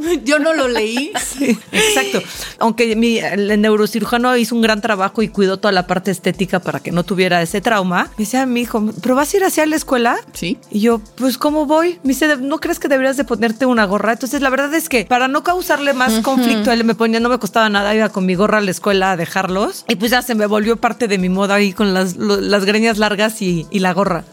Yo 0.25 0.39
no 0.39 0.53
lo 0.55 0.69
leí. 0.69 1.13
Sí, 1.35 1.59
exacto. 1.73 2.23
Aunque 2.61 2.95
mi, 2.95 3.19
el 3.19 3.61
neurocirujano 3.61 4.37
hizo 4.37 4.55
un 4.55 4.63
gran 4.63 4.81
trabajo 4.81 5.21
y 5.23 5.29
cuidó 5.29 5.57
toda 5.59 5.73
la 5.73 5.87
parte 5.87 6.11
estética 6.13 6.61
para 6.61 6.79
que 6.81 6.93
no 6.93 7.03
tuviera 7.03 7.43
ese 7.43 7.61
trauma, 7.61 8.05
me 8.17 8.25
decía 8.25 8.47
mi 8.47 8.61
hijo, 8.61 8.85
¿pero 9.03 9.17
vas 9.17 9.35
a 9.35 9.37
ir 9.39 9.45
hacia 9.45 9.67
la 9.67 9.75
escuela? 9.77 10.17
Sí. 10.33 10.59
Y 10.71 10.81
yo, 10.81 11.01
pues, 11.17 11.37
¿cómo 11.39 11.67
voy? 11.67 11.99
Me 12.05 12.11
dice, 12.11 12.37
¿no 12.37 12.59
crees 12.61 12.79
que 12.79 12.87
deberías 12.89 13.17
de 13.17 13.25
ponerte 13.25 13.67
una 13.67 13.85
gorra? 13.85 14.13
Entonces, 14.13 14.41
la 14.43 14.51
verdad 14.51 14.73
es 14.75 14.89
que 14.89 15.05
para 15.07 15.27
no 15.27 15.43
causarle 15.43 15.93
más 15.93 16.21
conflicto, 16.21 16.71
él 16.71 16.85
me 16.85 16.95
ponía, 16.95 17.19
no 17.21 17.29
me 17.29 17.39
costaba 17.39 17.69
nada, 17.69 17.95
iba 17.95 18.09
con 18.11 18.27
mi 18.27 18.35
gorra 18.37 18.59
a 18.59 18.61
la 18.61 18.71
escuela 18.71 19.13
a 19.13 19.17
dejarlos. 19.17 19.85
Y 19.89 19.97
pues 19.97 20.11
ya 20.13 20.23
se 20.23 20.35
me 20.37 20.47
volvió 20.47 20.77
parte 20.77 21.09
de 21.09 21.19
mi 21.19 21.29
moda 21.29 21.57
ahí 21.57 21.73
con 21.73 21.95
las, 21.95 22.17
lo- 22.17 22.41
las 22.41 22.65
greñas 22.65 22.99
largas 22.99 23.43
y, 23.43 23.67
y 23.71 23.81
la 23.81 23.93
gorra. 23.93 24.25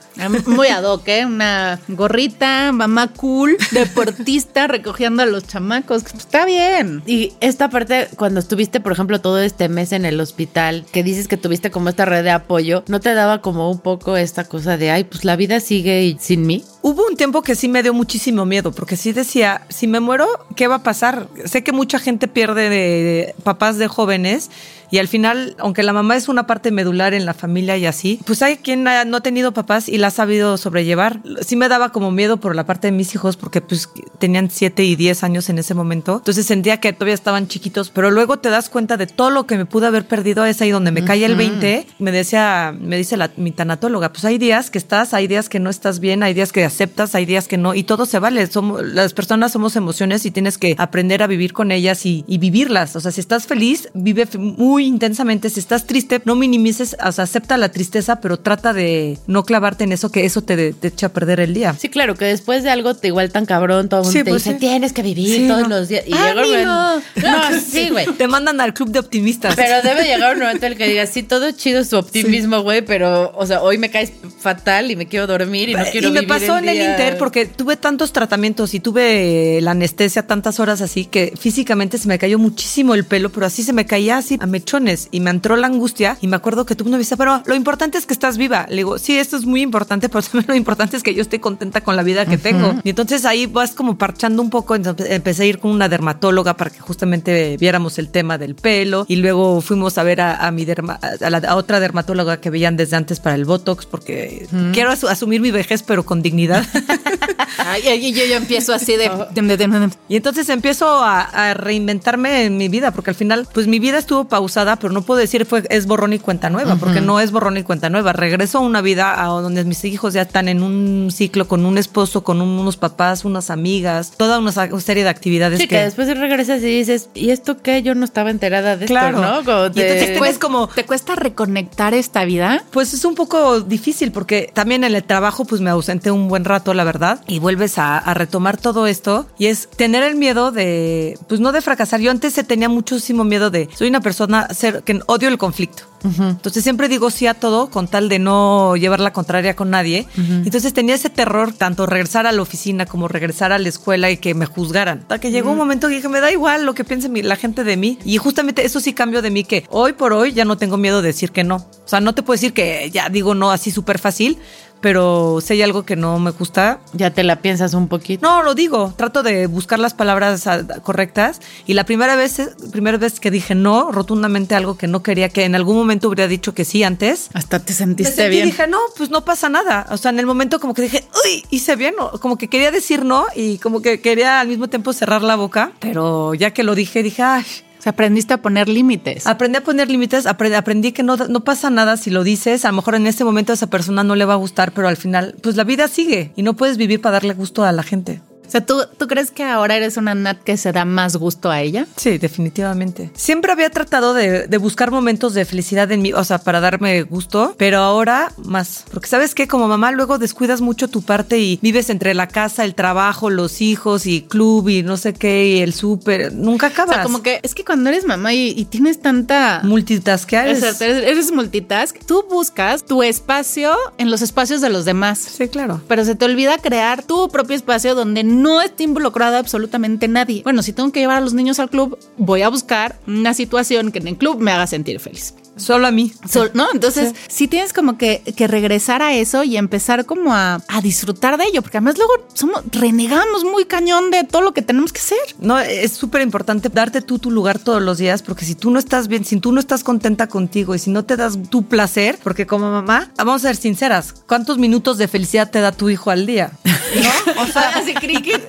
Muy 0.46 0.68
ad 0.68 0.84
hoc, 0.84 1.08
¿eh? 1.08 1.26
Una 1.26 1.80
gorrita, 1.88 2.72
mamá 2.72 3.08
cool, 3.14 3.58
deportista, 3.72 4.68
recogiendo 4.68 5.24
a 5.24 5.26
los 5.26 5.46
chamacos. 5.48 6.04
Pues, 6.04 6.16
Está 6.16 6.46
bien. 6.46 7.02
Y 7.06 7.34
esta 7.40 7.70
parte, 7.70 8.08
cuando 8.18 8.40
estuviste, 8.40 8.80
por 8.80 8.92
ejemplo, 8.92 9.20
todo 9.22 9.40
este 9.40 9.70
mes 9.70 9.92
en 9.92 10.06
el 10.06 10.20
hospital, 10.20 10.86
que 10.92 11.04
dices 11.04 11.28
que 11.28 11.38
tuviste 11.38 11.72
como 11.72 11.90
esta 11.90 12.06
red 12.06 12.24
de 12.24 12.32
apoyo, 12.32 12.84
¿no 12.88 13.00
te 13.00 13.14
daba 13.14 13.42
como 13.42 13.72
un 13.72 13.80
poco 13.80 14.18
esta 14.18 14.44
cosa 14.46 14.78
de, 14.78 14.92
ay, 14.92 15.04
pues 15.06 15.24
la 15.26 15.36
vida 15.36 15.60
sigue 15.60 16.04
y- 16.04 16.18
sin 16.20 16.46
mí? 16.46 16.64
Hubo 16.84 17.06
un 17.08 17.16
tiempo 17.16 17.42
que 17.44 17.56
sí 17.56 17.68
me 17.68 17.84
dio 17.84 17.94
muchísimo 17.94 18.46
miedo, 18.46 18.72
porque 18.72 18.96
sí 18.98 19.14
decía, 19.14 19.62
si 19.70 19.88
me 19.88 20.00
muero, 20.00 20.28
¿qué 20.56 20.68
va 20.68 20.76
a 20.76 20.84
pasar? 20.84 21.28
Sé 21.46 21.64
que 21.64 21.72
mucha 21.72 22.00
gente 22.00 22.28
pierde 22.28 22.70
de, 22.70 22.78
de 22.78 23.36
papás 23.44 23.78
de 23.78 23.88
jóvenes 23.88 24.50
y 24.92 24.98
al 25.00 25.08
final, 25.08 25.56
aunque 25.58 25.84
la 25.84 25.94
mamá 25.94 26.16
es 26.18 26.28
una 26.28 26.46
parte 26.46 26.70
medular 26.72 27.14
en 27.14 27.26
la 27.26 27.34
familia 27.34 27.78
y 27.78 27.86
así, 27.86 28.20
pues 28.26 28.42
hay 28.42 28.58
quien 28.58 28.88
ha- 28.88 29.06
no 29.06 29.18
ha 29.18 29.22
tenido 29.22 29.54
papás 29.54 29.88
y 29.90 29.98
la 29.98 30.08
ha 30.08 30.12
sabido 30.12 30.58
sobrellevar. 30.58 31.22
Sí 31.46 31.56
me 31.56 31.70
daba 31.70 31.92
como 31.92 32.12
miedo 32.12 32.38
por 32.38 32.56
la 32.56 32.66
parte 32.66 32.88
de 32.88 32.92
mis 32.92 33.16
hijos, 33.16 33.38
porque 33.38 33.62
pues 33.62 33.90
tenían 34.20 34.50
7 34.52 34.84
y 34.84 34.96
10 34.96 35.24
años 35.24 35.50
en 35.50 35.58
ese 35.60 35.74
momento. 35.74 36.18
Entonces 36.18 36.46
sentía 36.46 36.78
que 36.80 36.94
todavía 36.94 37.14
estaban 37.16 37.48
chiquitos, 37.48 37.90
pero 37.90 38.12
luego 38.12 38.38
te 38.40 38.50
das 38.50 38.70
cuenta 38.70 38.98
de 38.98 39.08
todo 39.08 39.30
lo 39.32 39.48
que 39.48 39.58
me 39.58 39.66
pude 39.66 39.88
haber 39.88 40.06
perdido. 40.08 40.46
Es 40.46 40.62
ahí 40.62 40.72
donde 40.72 40.92
me 40.92 41.04
cae 41.06 41.24
el 41.26 41.36
20. 41.36 41.88
Me 42.00 42.12
decía, 42.12 42.76
me 42.80 42.98
dice 42.98 43.18
la, 43.18 43.32
mi 43.38 43.52
tanatóloga, 43.52 44.12
pues 44.12 44.26
hay 44.26 44.38
días 44.38 44.70
que 44.70 44.78
estás, 44.78 45.14
hay 45.14 45.28
días 45.28 45.48
que 45.50 45.60
no 45.60 45.70
estás 45.70 46.00
bien, 46.00 46.22
hay 46.24 46.34
días 46.34 46.52
que 46.52 46.66
aceptas, 46.66 47.16
hay 47.16 47.26
días 47.26 47.48
que 47.48 47.58
no, 47.58 47.74
y 47.76 47.84
todo 47.84 48.06
se 48.06 48.20
vale. 48.20 48.46
Somos, 48.48 48.84
las 48.84 49.14
personas 49.14 49.52
somos 49.54 49.76
emociones 49.76 50.26
y 50.26 50.32
tienes 50.32 50.58
que 50.58 50.76
aprender 50.78 51.24
a 51.24 51.28
vivir 51.28 51.54
con 51.54 51.72
ellas 51.72 52.06
y, 52.06 52.26
y 52.28 52.38
vivirlas. 52.38 52.96
O 52.96 53.00
sea, 53.00 53.12
si 53.12 53.22
estás 53.22 53.48
feliz, 53.48 53.90
vive 53.94 54.24
f- 54.24 54.38
muy 54.82 54.88
intensamente. 54.88 55.50
Si 55.50 55.60
estás 55.60 55.86
triste, 55.86 56.22
no 56.26 56.36
minimices, 56.36 56.96
o 57.06 57.12
sea, 57.12 57.24
acepta 57.26 57.58
la 57.58 57.70
tristeza, 57.70 58.20
pero 58.20 58.40
trata 58.40 58.74
de 58.74 59.18
no 59.28 59.44
clavarte 59.44 59.84
en 59.84 59.92
eso, 59.92 60.12
que 60.12 60.26
eso 60.26 60.42
te, 60.42 60.74
te 60.74 60.88
echa 60.88 61.08
a 61.08 61.10
perder 61.14 61.40
el 61.40 61.54
día. 61.54 61.76
Sí, 61.78 61.90
claro, 61.90 62.16
que 62.16 62.26
después 62.26 62.64
de 62.64 62.72
algo 62.72 62.96
te 62.96 63.08
igual 63.08 63.32
tan 63.32 63.46
cabrón, 63.46 63.90
todo 63.90 64.02
el 64.02 64.06
mundo 64.06 64.20
Sí, 64.20 64.24
te 64.24 64.30
pues 64.32 64.44
dice, 64.44 64.56
sí. 64.56 64.60
tienes 64.60 64.94
que 64.94 65.04
vivir 65.04 65.36
Sí, 65.42 65.48
todos 65.48 65.64
no. 65.64 65.70
los 65.70 65.88
días. 65.88 66.04
Y 66.08 66.12
llega 66.12 66.32
un 66.34 66.40
amigo. 66.40 66.56
momento- 66.72 67.02
No, 67.22 67.60
sí, 67.60 67.90
güey. 67.90 68.06
Te 68.18 68.28
mandan 68.28 68.60
al 68.62 68.74
club 68.74 68.90
de 68.90 69.00
optimistas. 69.00 69.56
Pero 69.56 69.82
debe 69.84 70.04
llegar 70.04 70.34
un 70.34 70.40
momento 70.42 70.66
en 70.66 70.72
el 70.72 70.78
que 70.78 70.88
digas, 70.88 71.10
sí, 71.14 71.24
todo 71.24 71.52
chido 71.52 71.84
su 71.84 71.98
optimismo, 71.98 72.62
güey, 72.62 72.82
pero, 72.84 73.32
o 73.36 73.46
sea, 73.46 73.62
hoy 73.62 73.78
me 73.78 73.92
caes 73.92 74.12
fatal 74.42 74.92
y 74.92 74.96
me 74.96 75.06
quiero 75.08 75.28
dormir 75.28 75.70
y 75.70 75.74
no 75.76 75.84
quiero 75.92 76.10
y 76.10 76.12
me 76.12 76.22
vivir 76.22 76.28
pasó 76.28 76.58
en 76.58 76.68
el. 76.70 76.78
Inter 76.78 77.18
porque 77.18 77.46
tuve 77.46 77.78
tantos 77.78 78.12
tratamientos 78.12 78.74
y 78.74 78.80
tuve 78.80 79.60
la 79.62 79.72
anestesia 79.72 80.26
tantas 80.28 80.60
horas 80.60 80.82
así 80.82 81.06
que 81.06 81.34
físicamente 81.40 81.98
se 81.98 82.08
me 82.08 82.18
cayó 82.20 82.40
muchísimo 82.40 82.94
el 82.94 83.06
pelo, 83.06 83.30
pero 83.32 83.46
así 83.46 83.64
se 83.64 83.74
me 83.74 83.86
caía 83.86 84.18
así 84.18 84.38
a 84.42 84.46
mechones 84.48 85.08
y 85.12 85.20
me 85.20 85.30
entró 85.30 85.56
la 85.56 85.68
angustia 85.68 86.18
y 86.22 86.28
me 86.28 86.36
acuerdo 86.36 86.66
que 86.66 86.76
tú 86.76 86.86
me 86.86 86.98
dice, 86.98 87.16
pero 87.18 87.42
lo 87.46 87.56
importante 87.56 87.98
es 87.98 88.06
que 88.06 88.14
estás 88.14 88.38
viva. 88.38 88.66
Le 88.70 88.78
digo, 88.78 88.98
sí, 88.98 89.18
esto 89.18 89.38
es 89.38 89.46
muy 89.46 89.62
importante, 89.62 90.10
pero 90.10 90.22
también 90.32 90.46
lo 90.48 90.56
importante 90.56 90.98
es 90.98 91.04
que 91.04 91.14
yo 91.14 91.22
esté 91.22 91.40
contenta 91.40 91.82
con 91.82 91.96
la 91.96 92.04
vida 92.04 92.26
que 92.26 92.38
tengo. 92.38 92.76
Y 92.84 92.90
entonces 92.90 93.26
ahí 93.26 93.46
vas 93.46 93.72
como 93.72 93.98
parchando 93.98 94.42
un 94.42 94.50
poco, 94.50 94.76
empecé 94.76 95.44
a 95.44 95.46
ir 95.46 95.60
con 95.60 95.72
una 95.72 95.88
dermatóloga 95.90 96.56
para 96.58 96.70
que 96.72 96.80
justamente 96.80 97.58
viéramos 97.60 98.00
el 98.00 98.10
tema 98.10 98.38
del 98.38 98.56
pelo 98.56 99.06
y 99.08 99.18
luego 99.18 99.62
fuimos 99.62 99.98
a 99.98 100.04
ver 100.04 100.22
a, 100.22 100.48
a 100.48 100.52
mi 100.52 100.66
derma- 100.66 101.00
a, 101.22 101.30
la, 101.30 101.38
a 101.40 101.56
otra 101.56 101.80
dermatóloga 101.80 102.38
que 102.42 102.50
veían 102.50 102.78
desde 102.78 102.96
antes 102.96 103.20
para 103.20 103.36
el 103.36 103.46
Botox 103.46 103.86
porque 103.86 104.31
quiero 104.74 104.92
asu- 104.92 105.10
asumir 105.10 105.42
mi 105.42 105.52
vejez 105.52 105.84
pero 105.84 106.04
con 106.06 106.22
dignidad. 106.22 106.66
Ay, 107.58 107.82
y 108.06 108.14
yo, 108.14 108.26
yo 108.26 108.36
empiezo 108.36 108.74
así 108.74 108.96
de... 108.96 109.10
de- 109.32 109.90
Y 110.08 110.16
entonces 110.18 110.50
empiezo 110.50 110.88
a, 111.04 111.22
a 111.22 111.54
reinventarme 111.54 112.46
en 112.46 112.58
mi 112.58 112.70
vida, 112.70 112.92
porque 112.92 113.12
al 113.12 113.16
final, 113.16 113.48
pues 113.54 113.68
mi 113.68 113.80
vida 113.80 113.98
estuvo 113.98 114.26
pausada, 114.26 114.76
pero 114.78 114.94
no 114.94 115.02
puedo 115.02 115.20
decir 115.20 115.46
fue 115.46 115.64
es 115.70 115.86
borrón 115.86 116.14
y 116.14 116.20
cuenta 116.20 116.50
nueva, 116.50 116.76
porque 116.76 117.02
no 117.02 117.20
es 117.20 117.32
borrón 117.32 117.58
y 117.58 117.64
cuenta 117.64 117.90
nueva. 117.90 118.14
Regreso 118.14 118.60
a 118.60 118.62
una 118.62 118.82
vida 118.82 119.22
a 119.24 119.28
donde 119.28 119.64
mis 119.64 119.84
hijos 119.86 120.14
ya 120.14 120.22
están 120.24 120.48
en 120.48 120.64
un 120.64 121.10
ciclo 121.12 121.48
con 121.48 121.66
un 121.66 121.78
esposo, 121.78 122.24
con 122.24 122.42
un- 122.42 122.60
unos 122.60 122.78
papás, 122.78 123.26
unas 123.26 123.50
amigas, 123.50 124.14
toda 124.18 124.40
una 124.40 124.52
serie 124.80 125.04
de 125.04 125.10
actividades 125.10 125.60
Sí, 125.60 125.68
que 125.68 125.78
después 125.84 126.08
regresas 126.18 126.62
y 126.62 126.66
dices, 126.66 127.10
¿y 127.14 127.30
esto 127.32 127.62
qué? 127.62 127.82
Yo 127.84 127.96
no 127.96 128.06
estaba 128.06 128.30
enterada 128.32 128.78
de 128.78 128.86
Claro. 128.86 129.18
esto, 129.20 129.22
¿no? 129.32 129.44
Como 129.44 129.66
Y 129.68 129.72
te- 129.72 129.92
entonces 129.94 130.18
Pues 130.18 130.32
es 130.32 130.40
como- 130.40 130.68
¿Te 130.68 130.86
cuesta 130.86 131.16
reconectar 131.16 131.94
esta 131.94 132.26
vida? 132.26 132.64
Pues 132.72 132.94
es 132.94 133.06
un 133.06 133.16
poco 133.16 133.62
difícil 133.62 134.12
porque 134.12 134.50
también 134.54 134.84
en 134.84 134.94
el 134.96 135.04
trabajo 135.04 135.46
pues 135.46 135.62
me 135.62 135.70
ausenté 135.70 136.12
un 136.12 136.28
buen 136.28 136.46
rato, 136.46 136.74
la 136.74 136.84
verdad, 136.84 137.11
y 137.28 137.40
vuelves 137.40 137.78
a, 137.78 137.98
a 137.98 138.14
retomar 138.14 138.58
todo 138.58 138.88
esto 138.88 139.28
y 139.38 139.48
es 139.48 139.68
tener 139.70 140.04
el 140.04 140.16
miedo 140.16 140.52
de, 140.52 141.18
pues 141.28 141.40
no 141.42 141.52
de 141.52 141.62
fracasar. 141.62 142.00
Yo 142.00 142.12
antes 142.12 142.34
se 142.34 142.44
tenía 142.44 142.70
muchísimo 142.70 143.24
miedo 143.24 143.50
de, 143.50 143.70
soy 143.76 143.88
una 143.90 144.02
persona 144.02 144.48
ser, 144.54 144.84
que 144.84 145.00
odio 145.08 145.28
el 145.28 145.38
conflicto. 145.38 145.84
Entonces 146.04 146.64
siempre 146.64 146.88
digo 146.90 147.12
sí 147.12 147.28
a 147.28 147.36
todo 147.36 147.70
con 147.70 147.88
tal 147.88 148.10
de 148.10 148.18
no 148.18 148.76
llevar 148.76 149.00
la 149.00 149.14
contraria 149.14 149.56
con 149.56 149.70
nadie. 149.70 150.08
Entonces 150.18 150.74
tenía 150.74 150.96
ese 150.96 151.12
terror 151.12 151.54
tanto 151.54 151.86
regresar 151.86 152.26
a 152.26 152.32
la 152.32 152.42
oficina 152.42 152.88
como 152.88 153.08
regresar 153.08 153.52
a 153.52 153.60
la 153.60 153.70
escuela 153.70 154.10
y 154.10 154.18
que 154.18 154.34
me 154.34 154.48
juzgaran. 154.48 155.02
Hasta 155.02 155.20
que 155.20 155.30
llegó 155.30 155.52
un 155.52 155.58
momento 155.58 155.88
que 155.90 155.96
dije, 155.96 156.10
me 156.10 156.20
da 156.20 156.32
igual 156.32 156.66
lo 156.66 156.74
que 156.74 156.84
piense 156.84 157.08
mi- 157.08 157.22
la 157.22 157.36
gente 157.36 157.64
de 157.64 157.78
mí. 157.78 158.00
Y 158.04 158.18
justamente 158.18 158.66
eso 158.66 158.80
sí 158.80 158.94
cambió 158.94 159.22
de 159.22 159.30
mí 159.30 159.44
que 159.44 159.64
hoy 159.70 159.94
por 159.94 160.12
hoy 160.14 160.34
ya 160.34 160.44
no 160.44 160.58
tengo 160.58 160.76
miedo 160.78 161.04
de 161.04 161.10
decir 161.10 161.32
que 161.32 161.44
no. 161.44 161.58
O 161.58 161.88
sea, 161.88 162.02
no 162.02 162.16
te 162.16 162.24
puedo 162.24 162.34
decir 162.36 162.54
que 162.54 162.90
ya 162.92 163.10
digo 163.10 163.36
no 163.36 163.52
así 163.52 163.70
súper 163.70 164.00
fácil, 164.00 164.40
pero 164.82 165.40
si 165.42 165.54
hay 165.54 165.62
algo 165.62 165.84
que 165.84 165.96
no 165.96 166.20
me 166.20 166.32
gusta, 166.32 166.80
Ya 166.94 167.12
te 167.12 167.24
la 167.24 167.38
piensas 167.42 167.74
un 167.74 167.88
poquito. 167.88 168.28
no, 168.28 168.44
lo 168.44 168.56
digo, 168.56 168.94
trato 168.98 169.24
de 169.24 169.48
buscar 169.48 169.80
las 169.80 169.94
palabras 169.94 170.48
ah, 170.48 170.64
correctas 170.84 171.40
y 171.68 171.74
la 171.74 171.86
primera 171.86 172.16
vez, 172.16 172.42
primera 172.72 172.98
vez 172.98 173.20
que 173.20 173.32
dije 173.32 173.56
no, 173.56 173.92
rotundamente 173.92 174.56
algo 174.56 174.76
que 174.78 174.88
no 174.88 175.04
quería, 175.04 175.30
que 175.30 175.46
en 175.46 175.56
algún 175.56 175.76
momento 175.78 176.08
hubiera 176.10 176.28
dicho 176.28 176.54
que 176.54 176.66
sí 176.66 176.84
antes. 176.84 177.30
Hasta 177.34 177.60
te 177.60 177.74
Me 177.74 177.78
sentiste 177.78 178.14
sentí 178.14 178.28
y 178.28 178.38
bien. 178.38 178.46
dije, 178.48 178.68
no, 178.68 178.80
pues 178.98 179.10
no 179.10 179.24
pasa 179.24 179.50
nada. 179.50 179.86
O 179.92 179.98
sea, 179.98 180.10
en 180.12 180.20
el 180.20 180.26
momento 180.26 180.60
como 180.60 180.74
que 180.74 180.82
dije, 180.84 181.06
uy, 181.26 181.46
hice 181.50 181.76
bien. 181.76 181.94
Como 182.20 182.38
que 182.38 182.48
quería 182.48 182.72
decir 182.72 183.06
no 183.06 183.26
y 183.36 183.58
como 183.60 183.82
que 183.82 184.02
quería 184.02 184.40
al 184.40 184.48
mismo 184.48 184.68
tiempo 184.68 184.94
cerrar 184.94 185.22
la 185.22 185.36
boca. 185.36 185.72
Pero 185.80 186.34
ya 186.34 186.52
que 186.52 186.64
lo 186.64 186.76
dije, 186.76 187.04
dije, 187.04 187.22
ay, 187.22 187.46
Aprendiste 187.86 188.34
a 188.34 188.42
poner 188.42 188.70
límites. 188.70 189.26
aprendí 189.28 189.58
a 189.58 189.64
poner 189.64 189.90
límites, 189.90 190.26
apre- 190.26 190.56
aprendí 190.56 190.92
que 190.92 191.04
no, 191.04 191.18
no 191.18 191.44
pasa 191.44 191.70
nada 191.70 191.98
si 191.98 192.10
lo 192.10 192.24
dices. 192.24 192.66
A 192.66 192.70
lo 192.70 192.76
mejor 192.76 192.96
en 192.96 193.08
ese 193.08 193.24
momento 193.24 193.52
a 193.52 193.56
esa 193.56 193.68
persona 193.68 194.04
no 194.04 194.16
le 194.16 194.26
va 194.26 194.34
a 194.34 194.38
gustar, 194.38 194.72
pero 194.72 194.88
al 194.88 194.98
final, 194.98 195.36
pues 195.42 195.56
la 195.56 195.64
vida 195.64 195.88
sigue 195.88 196.32
y 196.36 196.44
no 196.44 196.56
puedes 196.56 196.78
vivir 196.78 197.02
para 197.02 197.14
darle 197.14 197.34
gusto 197.34 197.64
a 197.64 197.72
la 197.72 197.84
gente. 197.84 198.22
O 198.52 198.58
sea, 198.60 198.66
¿tú, 198.66 198.84
¿tú 198.98 199.08
crees 199.08 199.32
que 199.32 199.46
ahora 199.46 199.78
eres 199.78 199.96
una 199.96 200.14
Nat 200.14 200.44
que 200.44 200.58
se 200.58 200.74
da 200.74 200.84
más 200.84 201.16
gusto 201.16 201.50
a 201.50 201.62
ella? 201.62 201.88
Sí, 201.96 202.18
definitivamente. 202.18 203.10
Siempre 203.16 203.50
había 203.54 203.70
tratado 203.70 204.14
de, 204.14 204.46
de 204.50 204.58
buscar 204.58 204.92
momentos 204.92 205.34
de 205.34 205.46
felicidad 205.46 205.90
en 205.94 206.02
mí, 206.02 206.12
o 206.12 206.22
sea, 206.26 206.40
para 206.40 206.60
darme 206.60 207.04
gusto, 207.04 207.56
pero 207.58 207.78
ahora 207.80 208.34
más. 208.44 208.84
Porque 208.92 209.08
sabes 209.08 209.36
que 209.36 209.48
como 209.48 209.70
mamá 209.70 209.94
luego 209.94 210.18
descuidas 210.18 210.60
mucho 210.60 210.90
tu 210.90 211.02
parte 211.02 211.40
y 211.40 211.60
vives 211.62 211.90
entre 211.90 212.14
la 212.14 212.28
casa, 212.28 212.66
el 212.66 212.76
trabajo, 212.76 213.30
los 213.30 213.62
hijos 213.62 214.06
y 214.06 214.24
club 214.24 214.68
y 214.68 214.84
no 214.84 214.98
sé 214.98 215.14
qué, 215.14 215.48
y 215.48 215.60
el 215.62 215.74
súper. 215.74 216.34
Nunca 216.34 216.68
O 216.68 216.70
acabas. 216.72 216.96
sea, 216.96 217.04
como 217.04 217.24
que 217.24 217.40
es 217.44 217.56
que 217.56 217.64
cuando 217.64 217.90
eres 217.90 218.04
mamá 218.06 218.34
y, 218.34 218.50
y 218.50 218.66
tienes 218.66 219.00
tanta... 219.00 219.62
multitaskear 219.64 220.50
O 220.50 220.56
sea, 220.58 220.72
eres, 220.82 220.82
eres 220.82 221.32
multitask, 221.32 221.96
tú 222.06 222.26
buscas 222.30 222.84
tu 222.84 223.02
espacio 223.02 223.78
en 223.98 224.12
los 224.12 224.22
espacios 224.22 224.60
de 224.60 224.68
los 224.70 224.84
demás. 224.84 225.20
Sí, 225.20 225.48
claro. 225.48 225.80
Pero 225.88 226.04
se 226.04 226.16
te 226.16 226.26
olvida 226.26 226.58
crear 226.58 227.02
tu 227.04 227.30
propio 227.30 227.56
espacio 227.56 227.96
donde 227.96 228.26
no 228.26 228.41
esté 228.62 228.84
involucrada 228.84 229.38
absolutamente 229.38 230.08
nadie. 230.08 230.42
Bueno, 230.44 230.64
si 230.64 230.74
tengo 230.74 230.92
que 230.92 231.02
llevar 231.02 231.18
a 231.18 231.22
los 231.22 231.34
niños 231.34 231.60
al 231.60 231.70
club, 231.70 232.00
voy 232.18 232.42
a 232.42 232.50
buscar 232.50 233.00
una 233.06 233.34
situación 233.34 233.92
que 233.92 234.00
en 234.00 234.08
el 234.08 234.18
club 234.18 234.40
me 234.40 234.52
haga 234.52 234.66
sentir 234.68 235.00
feliz. 235.00 235.36
Solo 235.62 235.88
a 235.88 235.92
mí. 235.92 236.14
Sol- 236.30 236.52
¿No? 236.54 236.68
Entonces, 236.74 237.14
sí. 237.28 237.48
tienes 237.48 237.74
como 237.74 237.98
que, 237.98 238.22
que 238.36 238.48
regresar 238.48 239.02
a 239.02 239.14
eso 239.14 239.44
y 239.44 239.58
empezar 239.58 240.06
como 240.06 240.34
a, 240.34 240.62
a 240.68 240.82
disfrutar 240.82 241.38
de 241.38 241.46
ello, 241.46 241.62
porque 241.62 241.78
además 241.78 241.98
luego 241.98 242.14
somos, 242.34 242.62
renegamos 242.72 243.44
muy 243.44 243.66
cañón 243.66 244.12
de 244.12 244.24
todo 244.24 244.42
lo 244.42 244.54
que 244.54 244.62
tenemos 244.62 244.92
que 244.92 245.00
hacer. 245.00 245.18
No, 245.40 245.60
es 245.60 245.92
súper 245.94 246.22
importante 246.22 246.70
darte 246.70 247.02
tú 247.02 247.20
tu 247.20 247.32
lugar 247.32 247.60
todos 247.60 247.82
los 247.82 247.98
días, 247.98 248.22
porque 248.24 248.46
si 248.46 248.56
tú 248.56 248.72
no 248.72 248.80
estás 248.80 249.08
bien, 249.08 249.26
si 249.26 249.40
tú 249.40 249.52
no 249.52 249.60
estás 249.60 249.84
contenta 249.84 250.28
contigo 250.28 250.74
y 250.76 250.80
si 250.80 250.90
no 250.90 251.06
te 251.06 251.16
das 251.18 251.38
tu 251.50 251.64
placer, 251.68 252.18
porque 252.24 252.48
como 252.48 252.72
mamá, 252.72 253.12
vamos 253.18 253.44
a 253.46 253.50
ser 253.50 253.56
sinceras, 253.56 254.14
¿cuántos 254.28 254.58
minutos 254.58 254.98
de 254.98 255.08
felicidad 255.08 255.50
te 255.52 255.60
da 255.62 255.72
tu 255.72 255.90
hijo 255.90 256.10
al 256.12 256.26
día? 256.26 256.52
¿No? 256.66 257.44
O 257.44 257.48
sea, 257.48 257.70
así 257.76 257.94
cricket. 257.94 258.42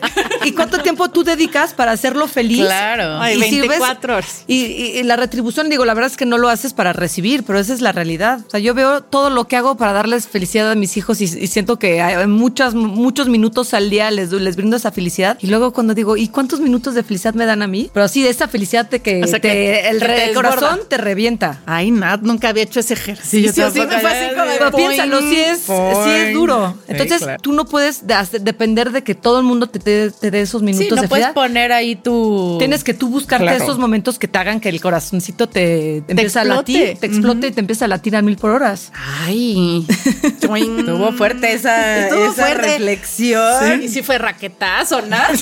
¿y 0.45 0.53
cuánto 0.53 0.79
tiempo 0.83 1.09
tú 1.11 1.23
dedicas 1.25 1.75
para 1.75 1.93
hacerlo 1.93 2.27
feliz? 2.27 2.61
Claro. 2.65 3.21
Ay, 3.21 3.39
Y 3.39 3.43
si 3.45 3.61
ves- 3.61 3.69
24 3.69 4.17
horas. 4.17 4.45
Y, 4.47 4.65
y- 4.65 4.99
y 4.99 5.03
la 5.03 5.17
retribución, 5.17 5.69
digo, 5.69 5.85
la 5.85 5.95
verdad 5.95 6.11
es 6.11 6.17
que 6.17 6.27
no 6.27 6.39
lo 6.39 6.49
haces 6.49 6.73
para 6.73 6.93
recibir, 7.03 7.45
pero 7.45 7.59
esa 7.59 7.75
es 7.75 7.81
la 7.81 7.93
realidad. 7.93 8.41
O 8.47 8.51
sea, 8.51 8.61
yo 8.61 8.73
veo 8.75 9.03
todo 9.03 9.29
lo 9.31 9.47
que 9.47 9.57
hago 9.57 9.77
para 9.77 9.93
darles 9.93 10.27
felicidad 10.27 10.71
a 10.71 10.75
mis 10.75 10.97
hijos 10.97 11.21
y, 11.21 11.25
y 11.25 11.47
siento 11.49 11.79
que 11.79 12.01
hay 12.01 12.27
muchas, 12.27 12.75
muchos 12.75 13.29
minutos 13.29 13.75
al 13.75 13.91
día 13.91 14.11
les, 14.11 14.33
les 14.33 14.57
brindo 14.57 14.77
esa 14.77 14.91
felicidad. 14.93 15.37
Y 15.41 15.49
luego 15.49 15.73
cuando 15.73 15.95
digo, 15.95 16.17
¿y 16.17 16.29
cuántos 16.29 16.61
minutos 16.61 16.95
de 16.95 17.03
felicidad 17.03 17.35
me 17.35 17.45
dan 17.47 17.63
a 17.63 17.67
mí? 17.67 17.91
Pero 17.93 18.05
así, 18.05 18.23
de 18.23 18.31
esa 18.31 18.49
felicidad 18.49 18.89
de 18.89 19.01
que, 19.01 19.23
O 19.23 19.27
sea, 19.27 19.41
te- 19.41 19.49
que- 19.49 19.89
el, 19.89 19.99
que 19.99 20.07
te 20.07 20.07
re- 20.07 20.25
el 20.29 20.35
corazón 20.35 20.81
te 20.89 20.97
revienta. 20.97 21.61
Ay, 21.67 21.91
Nat, 21.91 22.23
nunca 22.23 22.49
había 22.49 22.63
hecho 22.63 22.81
ese 22.81 22.95
ejercicio. 22.95 23.53
Sí, 23.53 23.71
Sí, 23.73 23.81
me 23.81 23.87
tampoco. 23.87 24.01
fue 24.01 24.11
así 24.11 24.35
como 24.35 24.47
de 24.51 24.57
Pero 24.59 24.73
piénsalo, 24.73 25.21
sí 25.21 25.37
es, 25.41 25.59
sí 25.61 26.11
es 26.11 26.35
duro. 26.35 26.75
Sí, 26.87 26.93
Entonces, 26.93 27.19
claro. 27.23 27.41
tú 27.43 27.53
no 27.53 27.65
puedes 27.67 28.05
depender 28.41 28.91
de 28.93 29.03
que 29.03 29.15
todo 29.15 29.39
el 29.39 29.45
mundo 29.45 29.67
te, 29.69 29.79
te- 29.79 30.11
te 30.11 30.31
dé 30.31 30.41
esos 30.41 30.63
minutos 30.63 30.87
Sí, 30.89 30.95
no 30.95 31.03
de 31.03 31.09
puedes 31.09 31.27
felicidad. 31.27 31.35
poner 31.35 31.73
ahí 31.73 31.97
tu... 31.97 32.57
Tienes 32.59 32.85
que 32.85 32.95
tú 32.95 33.09
buscarte 33.09 33.43
Claro. 33.47 33.65
esos 33.65 33.79
momentos 33.79 34.19
que 34.19 34.29
te 34.29 34.39
hagan 34.39 34.61
que 34.61 34.69
el 34.69 34.81
corazoncito 34.81 35.49
te, 35.49 35.99
empiece 36.09 36.39
a 36.39 36.43
explote. 36.43 36.73
Te 36.99 37.07
explote 37.07 37.49
y 37.49 37.51
te 37.53 37.61
empiece 37.61 37.85
a 37.85 37.89
latir 37.89 38.17
a 38.17 38.23
mil 38.23 38.37
por 38.37 38.51
horas. 38.51 38.93
Ay. 39.25 39.87
Estuvo 40.43 41.13
fuerte 41.13 41.53
esa, 41.53 42.07
Estuvo 42.07 42.25
esa 42.27 42.47
fuerte. 42.47 42.79
reflexión. 42.79 43.83
¿Y 43.83 43.89
si 43.89 44.03
fue 44.03 44.19
raquetazo, 44.19 45.03
Nat? 45.03 45.31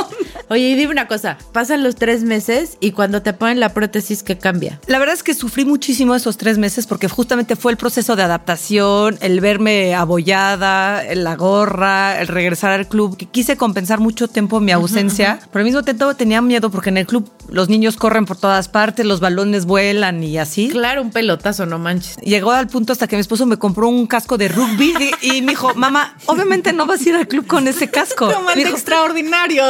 Oye, 0.48 0.68
y 0.70 0.74
dime 0.74 0.92
una 0.92 1.06
cosa. 1.06 1.36
Pasan 1.52 1.82
los 1.82 1.94
tres 1.96 2.22
meses 2.24 2.76
y 2.80 2.92
cuando 2.92 3.22
te 3.22 3.32
ponen 3.32 3.60
la 3.60 3.70
prótesis, 3.74 4.22
¿qué 4.22 4.38
cambia? 4.38 4.80
La 4.86 4.98
verdad 4.98 5.14
es 5.14 5.22
que 5.22 5.34
sufrí 5.34 5.64
muchísimo 5.64 6.14
esos 6.14 6.36
tres 6.36 6.58
meses 6.58 6.86
porque 6.86 7.08
justamente 7.08 7.56
fue 7.56 7.72
el 7.72 7.78
proceso 7.78 8.16
de 8.16 8.22
adaptación, 8.22 9.18
el 9.20 9.40
verme 9.40 9.94
abollada, 9.94 11.02
la 11.14 11.36
gorra, 11.36 12.20
el 12.20 12.28
regresar 12.28 12.70
al 12.72 12.88
club. 12.88 13.16
que 13.16 13.26
Quise 13.26 13.56
compensar 13.56 14.00
mucho 14.00 14.28
tiempo 14.28 14.60
mi 14.60 14.72
ausencia, 14.72 15.38
pero 15.52 15.60
al 15.60 15.64
mismo 15.66 15.82
tiempo 15.82 16.14
tenía 16.14 16.42
miedo 16.42 16.70
porque 16.70 16.90
en 16.90 16.96
el 16.98 17.06
club 17.06 17.30
los 17.48 17.68
niños 17.68 17.96
corren 17.96 18.26
por 18.26 18.36
todas 18.36 18.68
partes, 18.68 19.06
los 19.06 19.20
balones 19.20 19.66
vuelan 19.66 20.22
y 20.22 20.38
así. 20.38 20.59
Claro, 20.68 21.02
un 21.02 21.10
pelotazo, 21.10 21.66
no 21.66 21.78
manches. 21.78 22.16
Llegó 22.18 22.50
al 22.52 22.68
punto 22.68 22.92
hasta 22.92 23.06
que 23.06 23.16
mi 23.16 23.20
esposo 23.20 23.46
me 23.46 23.56
compró 23.56 23.88
un 23.88 24.06
casco 24.06 24.36
de 24.38 24.48
rugby 24.48 24.94
y, 25.22 25.36
y 25.38 25.42
me 25.42 25.52
dijo, 25.52 25.74
mamá, 25.74 26.16
obviamente 26.26 26.72
no 26.72 26.86
vas 26.86 27.00
a 27.04 27.08
ir 27.08 27.14
al 27.16 27.26
club 27.28 27.46
con 27.46 27.66
ese 27.68 27.88
casco. 27.90 28.30
Como 28.32 28.50
el 28.50 28.60
extraordinario. 28.66 29.64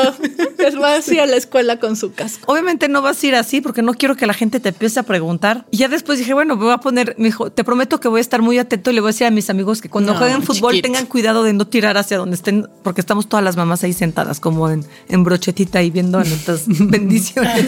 Es 0.59 0.79
va 0.81 0.94
así 0.96 1.18
a 1.18 1.26
la 1.26 1.37
escuela 1.37 1.79
con 1.79 1.96
su 1.96 2.12
casco. 2.12 2.50
Obviamente 2.53 2.88
no 2.88 3.03
vas 3.03 3.22
a 3.22 3.26
ir 3.26 3.35
así 3.35 3.61
porque 3.61 3.83
no 3.83 3.94
quiero 3.94 4.16
que 4.16 4.26
la 4.26 4.35
gente 4.35 4.61
te 4.61 4.70
empiece 4.70 4.98
a 5.00 5.03
preguntar. 5.05 5.66
Y 5.70 5.79
ya 5.79 5.88
después 5.88 6.18
dije, 6.18 6.35
bueno, 6.35 6.57
me 6.57 6.64
voy 6.64 6.72
a 6.72 6.79
poner, 6.79 7.14
me 7.18 7.26
dijo, 7.26 7.50
te 7.50 7.64
prometo 7.64 8.00
que 8.00 8.09
voy 8.09 8.18
a 8.18 8.20
estar 8.20 8.42
muy 8.42 8.59
atento 8.59 8.90
y 8.90 8.94
le 8.94 9.00
voy 9.00 9.09
a 9.09 9.12
decir 9.12 9.26
a 9.26 9.31
mis 9.31 9.50
amigos 9.50 9.81
que 9.81 9.88
cuando 9.88 10.12
No, 10.12 10.18
jueguen 10.18 10.42
fútbol 10.42 10.72
chiquito. 10.72 10.87
tengan 10.88 11.07
cuidado 11.07 11.42
de 11.42 11.53
no 11.53 11.66
tirar 11.66 11.96
hacia 11.96 12.18
donde 12.18 12.37
estén, 12.37 12.68
porque 12.83 13.00
estamos 13.00 13.29
todas 13.29 13.44
las 13.44 13.57
mamás 13.57 13.83
ahí 13.85 13.92
sentadas 13.92 14.40
como 14.40 14.68
en, 14.70 14.85
en 15.09 15.24
brochetita 15.24 15.83
y 15.83 15.90
viendo 15.90 16.18
a 16.18 16.24
nuestras 16.24 16.64
bendiciones. 16.68 17.66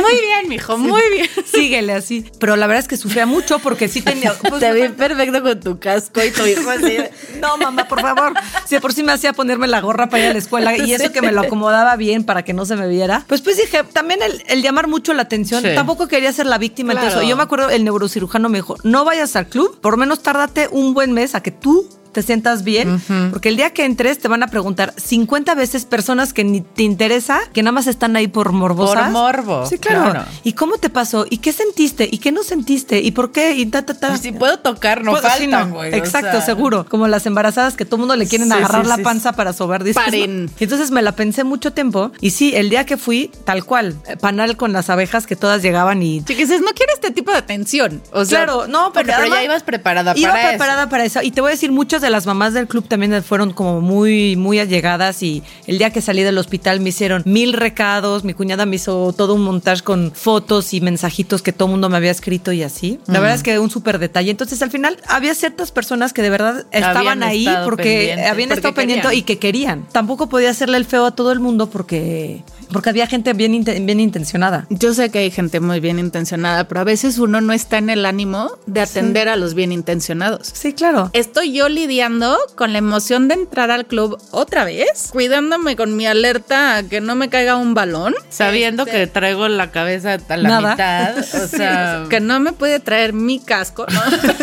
Muy 0.00 0.20
bien, 0.20 0.48
mijo, 0.48 0.78
muy 0.78 1.02
bien. 1.10 1.28
Síguele 1.46 1.92
así. 1.92 2.24
Pero 2.38 2.56
la 2.56 2.66
verdad 2.66 2.82
es 2.82 2.88
que 2.88 2.96
sufría 2.96 3.26
mucho 3.26 3.58
porque 3.58 3.88
sí 3.88 4.02
tenía... 4.02 4.32
pues, 4.34 4.60
Te 4.60 4.72
vi 4.72 4.88
perfecto 4.88 5.42
con 5.42 5.60
tu 5.60 5.78
casco 5.78 6.22
y 6.24 6.30
tu 6.30 6.46
hijo 6.46 6.70
así. 6.70 6.98
No, 7.40 7.56
mamá, 7.58 7.88
por 7.88 8.00
favor. 8.00 8.34
Si 8.66 8.74
de 8.74 8.80
por 8.80 8.92
sí 8.92 9.02
me 9.02 9.12
hacía 9.12 9.32
ponerme 9.32 9.66
la 9.66 9.80
gorra 9.80 10.08
para 10.08 10.22
ir 10.24 10.30
a 10.30 10.32
la 10.32 10.38
escuela 10.38 10.76
y 10.76 10.92
eso 10.92 11.12
que 11.12 11.22
me 11.22 11.32
lo 11.32 11.40
acomodaba 11.42 11.96
bien 11.96 12.24
para 12.24 12.42
que 12.44 12.52
no 12.52 12.64
se 12.64 12.76
me 12.76 12.88
viera. 12.88 13.24
Pues 13.26 13.42
pues 13.42 13.56
dije, 13.56 13.84
también 13.84 14.22
el, 14.22 14.42
el 14.46 14.62
llamar 14.62 14.88
mucho 14.88 15.14
la 15.14 15.22
atención. 15.22 15.62
Sí. 15.62 15.70
Tampoco 15.74 16.08
quería 16.08 16.32
ser 16.32 16.46
la 16.46 16.58
víctima. 16.58 16.92
Claro. 16.92 17.06
Entonces, 17.08 17.28
yo 17.28 17.36
me 17.36 17.42
acuerdo, 17.42 17.70
el 17.70 17.84
neurocirujano 17.84 18.48
me 18.48 18.58
dijo, 18.58 18.76
no 18.84 19.04
vayas 19.04 19.36
al 19.36 19.48
club, 19.48 19.80
por 19.80 19.94
lo 19.94 19.98
menos 19.98 20.22
tárdate 20.22 20.68
un 20.70 20.94
buen 20.94 21.12
mes 21.12 21.34
a 21.34 21.42
que 21.42 21.50
tú 21.50 21.88
te 22.12 22.22
sientas 22.22 22.64
bien, 22.64 23.00
porque 23.30 23.48
el 23.48 23.56
día 23.56 23.70
que 23.70 23.84
entres 23.84 24.18
te 24.18 24.28
van 24.28 24.42
a 24.42 24.48
preguntar 24.48 24.94
50 24.96 25.54
veces 25.54 25.84
personas 25.84 26.32
que 26.32 26.44
ni 26.44 26.60
te 26.60 26.82
interesa, 26.82 27.40
que 27.52 27.62
nada 27.62 27.72
más 27.72 27.86
están 27.86 28.16
ahí 28.16 28.28
por 28.28 28.52
morbosas. 28.52 29.04
Por 29.04 29.10
morbo, 29.12 29.66
Sí, 29.66 29.78
claro. 29.78 30.10
claro. 30.10 30.24
¿Y 30.44 30.52
cómo 30.52 30.78
te 30.78 30.90
pasó? 30.90 31.26
¿Y 31.28 31.38
qué 31.38 31.52
sentiste? 31.52 32.08
¿Y 32.10 32.18
qué 32.18 32.32
no 32.32 32.42
sentiste? 32.42 33.00
¿Y 33.00 33.10
por 33.12 33.32
qué? 33.32 33.52
Y 33.54 33.66
ta, 33.66 33.82
ta, 33.84 33.94
ta. 33.94 34.14
Y 34.14 34.18
si 34.18 34.32
puedo 34.32 34.58
tocar, 34.58 35.02
no 35.04 35.12
Pues, 35.12 35.22
sí, 35.22 35.28
faltan, 35.48 35.70
no. 35.70 35.78
o 35.78 35.84
Exacto, 35.84 36.32
sea. 36.32 36.40
seguro. 36.42 36.86
Como 36.88 37.06
las 37.08 37.26
embarazadas 37.26 37.74
que 37.74 37.84
todo 37.84 37.96
el 37.96 38.00
mundo 38.00 38.16
le 38.16 38.26
quieren 38.26 38.48
Sí, 38.48 38.54
agarrar 38.54 38.82
sí, 38.84 38.88
la 38.88 38.96
sí, 38.96 39.02
panza 39.02 39.32
para 39.32 39.52
sobar. 39.52 39.84
dices, 39.84 40.02
Paren. 40.02 40.46
¿no? 40.46 40.50
Y 40.58 40.64
entonces 40.64 40.90
me 40.90 41.02
la 41.02 41.12
pensé 41.12 41.44
mucho 41.44 41.72
tiempo. 41.72 42.12
Y 42.20 42.30
sí, 42.30 42.52
el 42.54 42.70
día 42.70 42.84
que 42.86 42.96
fui, 42.96 43.30
tal 43.44 43.64
cual, 43.64 43.96
eh, 44.06 44.16
panal 44.16 44.56
con 44.56 44.72
las 44.72 44.90
abejas 44.90 45.26
que 45.26 45.36
todas 45.36 45.62
llegaban 45.62 46.02
y. 46.02 46.22
Chiquises, 46.24 46.60
no 46.60 46.68
quiere 46.74 46.92
este 46.94 47.10
tipo 47.10 47.30
de 47.30 47.38
atención. 47.38 48.02
O 48.12 48.24
sea, 48.24 48.44
Claro, 48.44 48.66
no, 48.66 48.92
pero 48.92 49.08
ya 49.08 49.42
ibas 49.44 49.62
preparada 49.62 50.12
iba 50.16 50.30
para 50.32 50.48
preparada 50.50 50.88
para 50.88 51.04
eso. 51.04 51.20
Y 51.22 51.30
te 51.30 51.40
voy 51.40 51.48
a 51.48 51.52
decir, 51.52 51.72
muchos 51.72 51.97
muchas 51.98 52.02
de 52.02 52.10
las 52.10 52.26
mamás 52.26 52.54
del 52.54 52.68
club 52.68 52.86
también 52.86 53.22
fueron 53.24 53.52
como 53.52 53.80
muy, 53.80 54.36
muy 54.36 54.60
allegadas 54.60 55.20
y 55.24 55.42
el 55.66 55.78
día 55.78 55.90
que 55.90 56.00
salí 56.00 56.22
del 56.22 56.38
hospital 56.38 56.78
me 56.78 56.90
hicieron 56.90 57.22
mil 57.24 57.52
recados, 57.52 58.22
mi 58.22 58.34
cuñada 58.34 58.66
me 58.66 58.76
hizo 58.76 59.12
todo 59.16 59.34
un 59.34 59.42
montaje 59.42 59.82
con 59.82 60.12
fotos 60.14 60.74
y 60.74 60.80
mensajitos 60.80 61.42
que 61.42 61.52
todo 61.52 61.66
el 61.66 61.72
mundo 61.72 61.88
me 61.88 61.96
había 61.96 62.12
escrito 62.12 62.52
y 62.52 62.62
así. 62.62 63.00
La 63.06 63.18
verdad 63.18 63.34
es 63.34 63.42
que 63.42 63.58
un 63.58 63.68
súper 63.68 63.98
detalle. 63.98 64.30
Entonces 64.30 64.62
al 64.62 64.70
final 64.70 64.98
había 65.08 65.34
ciertas 65.34 65.72
personas 65.72 66.12
que 66.12 66.22
de 66.22 66.30
verdad 66.30 66.66
estaban 66.70 67.24
ahí 67.24 67.48
porque 67.64 68.14
habían 68.28 68.52
estado 68.52 68.74
pendiente 68.74 69.12
y 69.16 69.22
que 69.22 69.38
querían. 69.38 69.88
Tampoco 69.90 70.28
podía 70.28 70.50
hacerle 70.50 70.76
el 70.76 70.84
feo 70.84 71.04
a 71.04 71.10
todo 71.10 71.32
el 71.32 71.40
mundo 71.40 71.68
porque 71.68 72.44
porque 72.72 72.90
había 72.90 73.06
gente 73.06 73.32
bien, 73.32 73.64
bien 73.64 74.00
intencionada. 74.00 74.66
Yo 74.70 74.94
sé 74.94 75.10
que 75.10 75.20
hay 75.20 75.30
gente 75.30 75.60
muy 75.60 75.80
bien 75.80 75.98
intencionada, 75.98 76.68
pero 76.68 76.80
a 76.80 76.84
veces 76.84 77.18
uno 77.18 77.40
no 77.40 77.52
está 77.52 77.78
en 77.78 77.90
el 77.90 78.04
ánimo 78.06 78.50
de 78.66 78.80
atender 78.80 79.28
a 79.28 79.36
los 79.36 79.54
bien 79.54 79.72
intencionados. 79.72 80.50
Sí, 80.52 80.72
claro. 80.72 81.10
Estoy 81.12 81.52
yo 81.52 81.68
lidiando 81.88 82.36
con 82.54 82.72
la 82.72 82.78
emoción 82.78 83.28
de 83.28 83.34
entrar 83.34 83.70
al 83.70 83.86
club 83.86 84.20
otra 84.30 84.64
vez, 84.64 85.08
cuidándome 85.10 85.74
con 85.74 85.96
mi 85.96 86.06
alerta 86.06 86.76
a 86.76 86.82
que 86.82 87.00
no 87.00 87.14
me 87.14 87.30
caiga 87.30 87.56
un 87.56 87.72
balón. 87.72 88.14
Sabiendo 88.28 88.84
este, 88.84 88.92
que 88.92 89.06
traigo 89.06 89.48
la 89.48 89.70
cabeza 89.70 90.18
a 90.28 90.36
la 90.36 90.60
mitad. 90.60 91.18
O 91.18 91.46
sea, 91.48 92.04
que 92.10 92.20
no 92.20 92.40
me 92.40 92.52
puede 92.52 92.78
traer 92.78 93.14
mi 93.14 93.40
casco. 93.40 93.86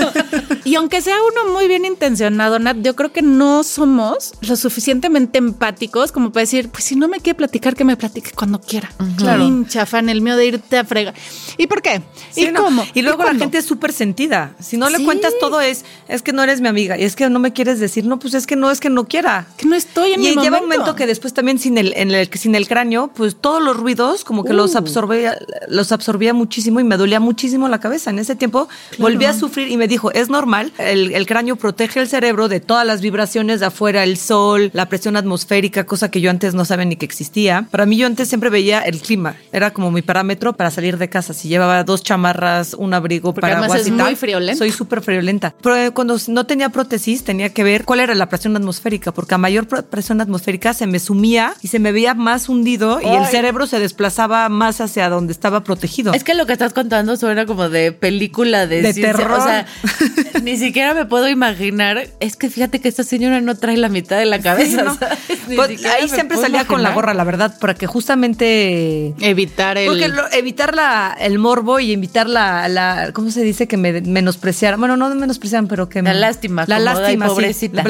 y 0.64 0.74
aunque 0.74 1.02
sea 1.02 1.18
uno 1.22 1.54
muy 1.54 1.68
bien 1.68 1.86
intencionado, 1.86 2.58
Nat, 2.58 2.78
yo 2.82 2.96
creo 2.96 3.12
que 3.12 3.22
no 3.22 3.64
somos 3.64 4.34
lo 4.42 4.56
suficientemente 4.56 5.38
empáticos 5.38 6.12
como 6.12 6.32
para 6.32 6.42
decir, 6.42 6.70
pues 6.70 6.84
si 6.84 6.96
no 6.96 7.08
me 7.08 7.20
quiere 7.20 7.38
platicar, 7.38 7.76
que 7.76 7.86
me 7.86 7.96
platique 7.96 8.32
que 8.32 8.36
cuando 8.36 8.60
quiera. 8.60 8.90
Claro. 9.18 9.46
Pincha 9.46 9.86
fan, 9.86 10.10
el 10.10 10.22
mío 10.22 10.36
de 10.36 10.48
irte 10.48 10.80
a 10.80 10.84
fregar. 10.84 11.14
¿Y 11.60 11.68
por 11.68 11.84
qué? 11.84 12.02
¿Y 12.36 12.48
cómo? 12.54 12.84
Y 12.96 13.04
luego 13.04 13.24
la 13.24 13.36
gente 13.36 13.60
es 13.60 13.66
súper 13.66 13.94
sentida. 13.94 14.56
Si 14.60 14.78
no 14.78 14.90
le 14.90 15.04
cuentas 15.06 15.34
todo 15.40 15.62
es, 15.62 15.86
es 16.08 16.24
que 16.24 16.34
no 16.34 16.42
eres 16.42 16.60
mi 16.60 16.68
amiga. 16.68 16.98
Y 16.98 17.04
es 17.04 17.16
que 17.16 17.30
no 17.36 17.40
me 17.42 17.52
quieres 17.52 17.82
decir, 17.82 18.06
no, 18.06 18.18
pues 18.18 18.34
es 18.34 18.48
que 18.48 18.56
no, 18.56 18.72
es 18.72 18.80
que 18.80 18.90
no 18.90 19.10
quiera. 19.10 19.46
Que 19.58 19.66
no 19.68 19.76
estoy 19.76 20.14
en 20.14 20.24
y 20.24 20.30
mi 20.30 20.42
lleva 20.42 20.60
un 20.60 20.70
momento 20.70 20.96
que 20.96 21.06
después 21.06 21.34
también 21.34 21.60
sin 21.60 21.78
el, 21.78 21.92
en 21.98 22.12
el, 22.12 22.30
sin 22.32 22.56
el 22.56 22.66
cráneo, 22.66 23.10
pues 23.14 23.36
todos 23.36 23.62
los 23.62 23.76
ruidos 23.76 24.24
como 24.24 24.46
que 24.46 24.54
los 24.54 24.74
uh. 24.74 24.78
absorbía, 24.78 25.38
los 25.68 25.92
absorbía 25.92 26.34
muchísimo 26.34 26.80
y 26.80 26.86
me 26.86 26.96
dolía 26.96 27.20
muchísimo 27.20 27.68
la 27.68 27.82
cabeza. 27.82 28.10
En 28.10 28.20
ese 28.20 28.38
tiempo 28.38 28.70
volví 29.00 29.26
a 29.26 29.34
sufrir 29.34 29.68
y 29.68 29.76
me 29.76 29.90
dijo, 29.90 30.14
es 30.14 30.30
normal, 30.30 30.72
el, 30.78 31.12
el 31.12 31.26
cráneo 31.26 31.58
protege 31.58 32.00
el 32.00 32.08
cerebro 32.08 32.48
de 32.48 32.62
todas 32.62 32.88
las 32.88 33.02
vibraciones 33.02 33.60
de 33.60 33.66
afuera, 33.66 34.06
el 34.06 34.16
sol, 34.16 34.72
la 34.72 34.88
presión 34.88 35.18
atmosférica, 35.18 35.86
cosa 35.86 36.10
que 36.10 36.22
yo 36.22 36.30
antes 36.30 36.54
no 36.54 36.64
sabía 36.64 36.86
ni 36.86 36.96
que 36.96 37.04
existía. 37.04 37.68
Para 37.70 37.86
mí 37.86 37.98
yo 37.98 38.08
antes 38.08 38.30
siempre 38.30 38.50
veía 38.50 38.80
el 38.80 39.02
clima. 39.02 39.36
Era 39.52 39.74
como 39.74 39.92
mi 39.92 40.04
parámetro 40.04 40.54
para 40.54 40.72
salir 40.72 40.98
de 40.98 41.10
casa. 41.10 41.34
Si 41.34 41.50
llevaba 41.50 41.84
dos 41.84 42.02
chamarras, 42.02 42.76
un 42.76 42.94
abrigo, 42.94 43.34
Porque 43.34 43.52
paraguas 43.52 43.82
es 43.82 43.92
muy 43.92 44.16
friolenta. 44.16 44.58
Soy 44.58 44.72
súper 44.72 45.02
friolenta. 45.02 45.54
Pero 45.62 45.94
cuando 45.94 46.18
no 46.30 46.46
tenía 46.46 46.70
prótesis, 46.70 47.25
tenía 47.26 47.50
que 47.50 47.64
ver 47.64 47.84
cuál 47.84 48.00
era 48.00 48.16
la 48.16 48.30
presión 48.30 48.56
atmosférica, 48.56 49.12
porque 49.12 49.36
a 49.36 49.38
mayor 49.38 49.68
presión 49.68 50.22
atmosférica 50.22 50.74
se 50.74 50.88
me 50.88 51.00
sumía 51.00 51.54
y 51.62 51.68
se 51.68 51.80
me 51.80 51.92
veía 51.92 52.14
más 52.14 52.48
hundido 52.48 53.02
y 53.02 53.08
el 53.08 53.26
cerebro 53.26 53.68
se 53.68 53.80
desplazaba 53.80 54.48
más 54.48 54.80
hacia 54.80 55.10
donde 55.10 55.34
estaba 55.34 55.64
protegido. 55.64 56.14
Es 56.14 56.24
que 56.24 56.34
lo 56.34 56.46
que 56.46 56.54
estás 56.54 56.72
contando 56.72 57.18
suena 57.18 57.46
como 57.46 57.68
de 57.70 57.92
película 57.92 58.68
de, 58.68 58.94
terror. 58.94 59.32
O 59.32 59.44
sea, 59.44 59.66
ni 60.44 60.58
siquiera 60.58 60.94
me 60.94 61.06
puedo 61.06 61.28
imaginar. 61.28 62.08
Es 62.20 62.38
que 62.38 62.50
fíjate 62.50 62.80
que 62.80 62.88
esta 62.88 63.04
señora 63.04 63.42
no 63.42 63.56
trae 63.56 63.76
la 63.76 63.90
mitad 63.90 64.18
de 64.18 64.26
la 64.26 64.40
cabeza. 64.40 64.98
Pues, 65.46 65.86
ahí 65.86 66.08
siempre 66.08 66.38
salía 66.38 66.66
con 66.66 66.82
la 66.82 66.92
gorra, 66.94 67.14
la 67.14 67.24
verdad, 67.24 67.58
para 67.60 67.74
que 67.74 67.88
justamente 67.88 69.14
evitar 69.20 69.78
el 69.78 69.88
porque 69.88 70.12
evitar 70.38 70.74
la, 70.76 71.16
el 71.20 71.40
morbo 71.40 71.80
y 71.80 71.92
evitar 71.92 72.30
la, 72.30 72.68
la 72.68 73.12
¿cómo 73.14 73.32
se 73.32 73.42
dice? 73.42 73.68
que 73.68 73.78
me 73.78 74.02
menospreciaran. 74.02 74.80
Bueno, 74.80 74.98
no 74.98 75.14
menospreciaran, 75.14 75.68
pero 75.68 75.90
que 75.90 76.02
la 76.02 76.14
lástima, 76.14 76.66
la 76.68 76.80
lástima, 76.80 77.15
pobrecita. 77.18 77.84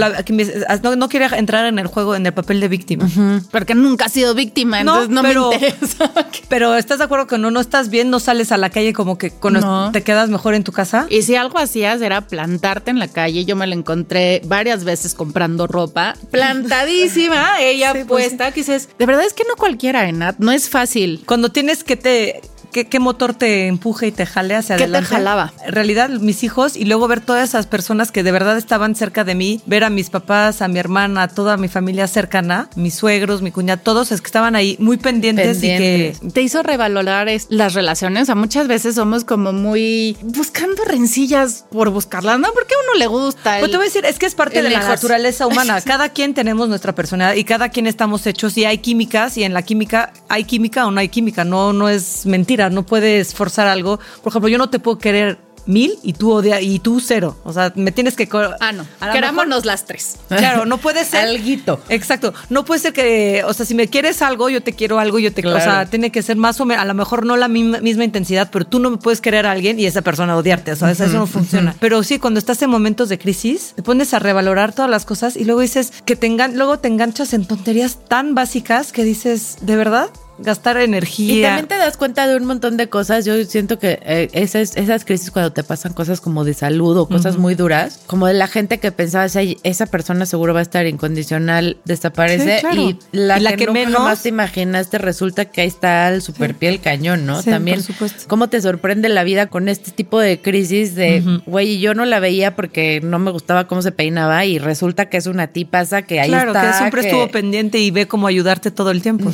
no, 0.95 1.09
quería 1.09 1.28
entrar 1.28 1.65
en 1.65 1.80
el 1.80 1.88
juego 1.88 2.15
en 2.15 2.26
el 2.26 2.34
papel 2.34 2.59
de 2.59 2.67
víctima, 2.67 3.07
porque 3.51 3.76
nunca 3.76 4.05
has 4.05 4.11
sido 4.11 4.34
víctima, 4.36 4.82
entonces 4.82 5.09
no, 5.09 5.23
me 5.23 5.34
interesa. 5.34 6.11
pero 6.49 6.76
estás 6.76 6.99
de 6.99 7.05
acuerdo 7.05 7.28
que 7.28 7.38
no 7.38 7.51
no 7.51 7.59
estás 7.59 7.89
bien, 7.89 8.09
no 8.09 8.19
sales 8.19 8.51
a 8.51 8.57
la 8.57 8.69
calle 8.69 8.93
como 8.93 9.17
que 9.17 9.32
con 9.32 9.55
te 9.91 10.03
quedas 10.03 10.30
mejor 10.30 10.53
en 10.55 10.63
tu 10.63 10.71
casa. 10.71 11.07
Y 11.09 11.21
si 11.21 11.36
algo 11.36 11.59
hacías 11.59 12.01
era 12.01 12.21
plantarte 12.21 12.91
en 12.91 12.99
la 12.99 13.07
calle, 13.07 13.45
yo 13.45 13.55
me 13.55 13.67
la 13.67 13.76
encontré 13.76 14.41
varias 14.45 14.84
veces 14.84 15.13
comprando 15.13 15.67
ropa, 15.67 16.15
plantadísima, 16.32 17.59
ella 17.61 17.93
pues 17.93 18.05
puesta, 18.05 18.51
que 18.51 18.61
dices, 18.61 18.89
de 18.97 19.05
verdad 19.05 19.26
es 19.26 19.34
que 19.34 19.43
no 19.47 19.55
cualquiera, 19.55 20.07
Enat, 20.07 20.38
no 20.39 20.51
es 20.51 20.69
fácil. 20.69 21.23
Cuando 21.26 21.49
tienes 21.49 21.84
que 21.84 21.95
te 21.95 22.41
¿Qué, 22.84 22.99
motor 22.99 23.34
te 23.34 23.67
empuje 23.67 24.07
y 24.07 24.11
te 24.11 24.26
jale 24.26 24.53
hacia 24.53 24.76
adelante? 24.76 25.05
¿Qué 25.05 25.09
te 25.09 25.15
jalaba? 25.15 25.53
En 25.65 25.71
realidad, 25.71 26.09
mis 26.09 26.43
hijos 26.43 26.76
y 26.76 26.84
luego 26.84 27.07
ver 27.07 27.21
todas 27.21 27.47
esas 27.47 27.67
personas 27.67 28.11
que 28.11 28.21
de 28.21 28.34
verdad 28.34 28.57
estaban 28.57 28.95
cerca 28.95 29.23
de 29.23 29.34
mí, 29.34 29.61
ver 29.65 29.86
a 29.86 29.89
mis 29.89 30.09
papás, 30.09 30.61
a 30.61 30.67
mi 30.67 30.78
hermana, 30.78 31.23
a 31.23 31.28
toda 31.30 31.55
mi 31.55 31.69
familia 31.69 32.07
cercana, 32.07 32.69
mis 32.76 32.95
suegros, 32.95 33.41
mi 33.41 33.51
cuñada, 33.51 33.82
todos 33.82 34.11
es 34.11 34.19
que 34.19 34.28
estaban 34.28 34.57
ahí 34.57 34.76
muy 34.80 34.97
pendientes, 34.97 35.59
y 35.59 35.67
que... 35.67 36.15
Te 36.34 36.41
hizo 36.41 36.63
revalorar 36.63 37.30
las 37.49 37.73
relaciones. 37.73 38.23
O 38.23 38.26
sea, 38.26 38.36
muchas 38.36 38.67
veces 38.67 38.95
somos 38.95 39.23
como 39.23 39.53
muy 39.53 40.17
buscando 40.21 40.84
rencillas 40.84 41.65
por 41.71 41.91
buscarlas, 41.91 42.39
¿no? 42.39 42.49
Porque 42.53 42.73
a 42.73 42.78
uno 42.89 42.99
le 42.99 43.07
gusta. 43.07 43.59
pues 43.59 43.71
te 43.71 43.78
voy 43.78 43.86
a 43.86 43.88
decir, 43.88 44.05
es 44.05 44.19
que 44.19 44.26
es 44.26 44.36
parte 44.36 44.61
de 44.61 44.69
la 44.69 44.80
naturaleza 44.82 45.47
humana. 45.47 45.80
Cada 45.82 46.09
quien 46.09 46.34
tenemos 46.34 46.67
nuestra 46.67 46.93
personalidad 46.93 47.38
y 47.38 47.45
cada 47.45 47.69
quien 47.69 47.88
estamos 47.88 48.28
hechos 48.28 48.57
y 48.57 48.65
hay 48.65 48.80
químicas 48.80 49.38
y 49.38 49.43
en 49.43 49.53
la 49.53 49.61
química 49.61 50.11
hay 50.28 50.43
química 50.43 50.86
o 50.86 50.91
no 50.91 50.99
hay 50.99 51.07
química. 51.07 51.45
No, 51.45 51.71
no 51.71 51.88
es 51.88 52.26
mentira 52.26 52.64
no 52.70 52.86
puedes 52.86 53.34
forzar 53.34 53.68
algo. 53.68 53.99
Por 54.24 54.32
ejemplo, 54.32 54.49
yo 54.49 54.57
no 54.57 54.70
te 54.70 54.80
puedo 54.80 54.97
querer 54.97 55.39
mil 55.66 55.97
y 56.03 56.13
tú 56.13 56.32
odia 56.32 56.61
y 56.61 56.80
tú 56.80 56.99
cero. 56.99 57.38
O 57.43 57.53
sea, 57.53 57.72
me 57.76 57.91
tienes 57.91 58.16
que. 58.16 58.30
Ah, 58.59 58.72
no. 58.72 58.86
Querámonos 59.11 59.66
las 59.66 59.86
tres. 59.86 60.18
Claro, 60.30 60.66
no 60.66 60.78
puede 60.78 61.03
ser. 61.05 61.28
Alguito. 61.28 61.80
Exacto. 61.89 62.34
No 62.49 62.66
puede 62.66 62.82
ser 62.82 62.93
que. 62.93 63.43
O 63.45 63.53
sea, 63.53 63.66
si 63.66 63.76
me 63.76 63.88
quieres 63.88 64.22
algo, 64.22 64.49
yo 64.49 64.61
te 64.61 64.74
quiero 64.74 64.99
algo, 64.99 65.20
yo 65.20 65.34
te 65.34 65.41
quiero. 65.41 65.57
O 65.57 65.61
sea, 65.61 65.86
tiene 65.86 66.11
que 66.11 66.22
ser 66.22 66.38
más 66.38 66.59
o 66.59 66.66
menos. 66.66 66.84
A 66.84 66.86
lo 66.86 66.93
mejor 66.93 67.26
no 67.26 67.38
la 67.38 67.47
misma, 67.47 68.03
intensidad, 68.03 68.49
pero 68.51 68.66
tú 68.66 68.80
no 68.80 68.89
me 68.89 68.97
puedes 68.97 69.22
querer 69.22 69.45
a 69.45 69.51
alguien 69.51 69.80
y 69.80 69.86
esa 69.86 70.01
persona 70.01 70.36
odiarte. 70.38 70.72
O 70.72 70.76
sea, 70.76 70.91
eso 70.91 71.07
no 71.07 71.28
funciona. 71.28 71.76
Pero 71.80 72.03
sí, 72.03 72.20
cuando 72.20 72.39
estás 72.39 72.61
en 72.61 72.70
momentos 72.70 73.09
de 73.09 73.18
crisis, 73.18 73.74
te 73.76 73.84
pones 73.84 74.13
a 74.13 74.20
revalorar 74.20 74.74
todas 74.74 74.89
las 74.89 75.05
cosas 75.05 75.36
y 75.36 75.45
luego 75.45 75.61
dices 75.61 75.91
que 76.05 76.16
te 76.16 76.26
luego 76.36 76.80
te 76.80 76.88
enganchas 76.88 77.34
en 77.34 77.45
tonterías 77.45 77.99
tan 78.09 78.34
básicas 78.36 78.91
que 78.91 79.03
dices, 79.03 79.57
¿de 79.61 79.76
verdad? 79.76 80.09
Gastar 80.38 80.78
energía. 80.78 81.34
Y 81.36 81.42
también 81.42 81.68
te 81.68 81.78
das 81.78 81.98
cuenta 81.98 82.28
de 82.28 82.36
un 82.36 82.46
montón 82.46 82.78
de 82.78 82.90
cosas. 82.90 83.26
Yo 83.26 83.44
siento 83.46 83.80
que 83.80 84.00
eh, 84.04 84.30
esas, 84.34 84.76
esas 84.76 85.06
crisis 85.06 85.32
cuando 85.32 85.52
te 85.54 85.64
pasan 85.64 85.94
cosas 85.94 86.22
como 86.22 86.44
de 86.44 86.54
salud 86.54 86.98
o 86.98 87.08
cosas 87.08 87.38
muy 87.38 87.56
duras, 87.56 88.02
como 88.08 88.28
de 88.28 88.34
la 88.34 88.48
gente 88.48 88.80
que 88.80 88.92
pensaba, 88.92 89.26
esa 89.26 89.86
persona 89.86 90.26
seguro 90.26 90.54
va 90.54 90.60
a 90.60 90.64
estar 90.64 90.86
incondicional, 90.88 91.78
desaparece 91.86 92.62
y 92.76 92.98
la, 93.12 93.56
que, 93.56 93.70
menos 93.70 94.02
más 94.02 94.24
te 94.24 94.30
imaginaste 94.30 94.98
resulta 94.98 95.46
que 95.46 95.62
ahí 95.62 95.68
está 95.68 96.10
el 96.10 96.22
super 96.22 96.56
piel 96.56 96.80
cañón, 96.80 97.26
¿no? 97.26 97.42
también, 97.44 97.82
¿cómo 98.28 98.50
te 98.50 98.62
sorprende 98.62 99.10
la 99.10 99.24
vida 99.24 99.48
con 99.48 99.70
este 99.70 99.92
tipo 99.92 100.20
de 100.20 100.42
crisis 100.42 100.96
de, 100.96 101.42
güey, 101.46 101.80
yo 101.80 101.94
no 101.94 102.06
la 102.06 102.20
veía 102.20 102.56
porque 102.56 103.02
no 103.04 103.20
me 103.20 103.32
gustaba 103.32 103.68
cómo 103.68 103.82
se 103.82 103.92
peinaba 103.92 104.46
y 104.46 104.60
resulta 104.60 105.08
que 105.08 105.18
es 105.18 105.28
una 105.28 105.48
tipaza 105.48 106.02
que 106.02 106.20
ahí 106.20 106.32
está. 106.32 106.52
Claro, 106.52 106.68
que 106.68 106.78
siempre 106.78 107.02
estuvo 107.02 107.28
pendiente 107.30 107.80
y 107.80 107.92
ve 107.92 108.08
cómo 108.08 108.28
ayudarte 108.28 108.72
todo 108.72 108.92
el 108.92 109.02
tiempo. 109.02 109.32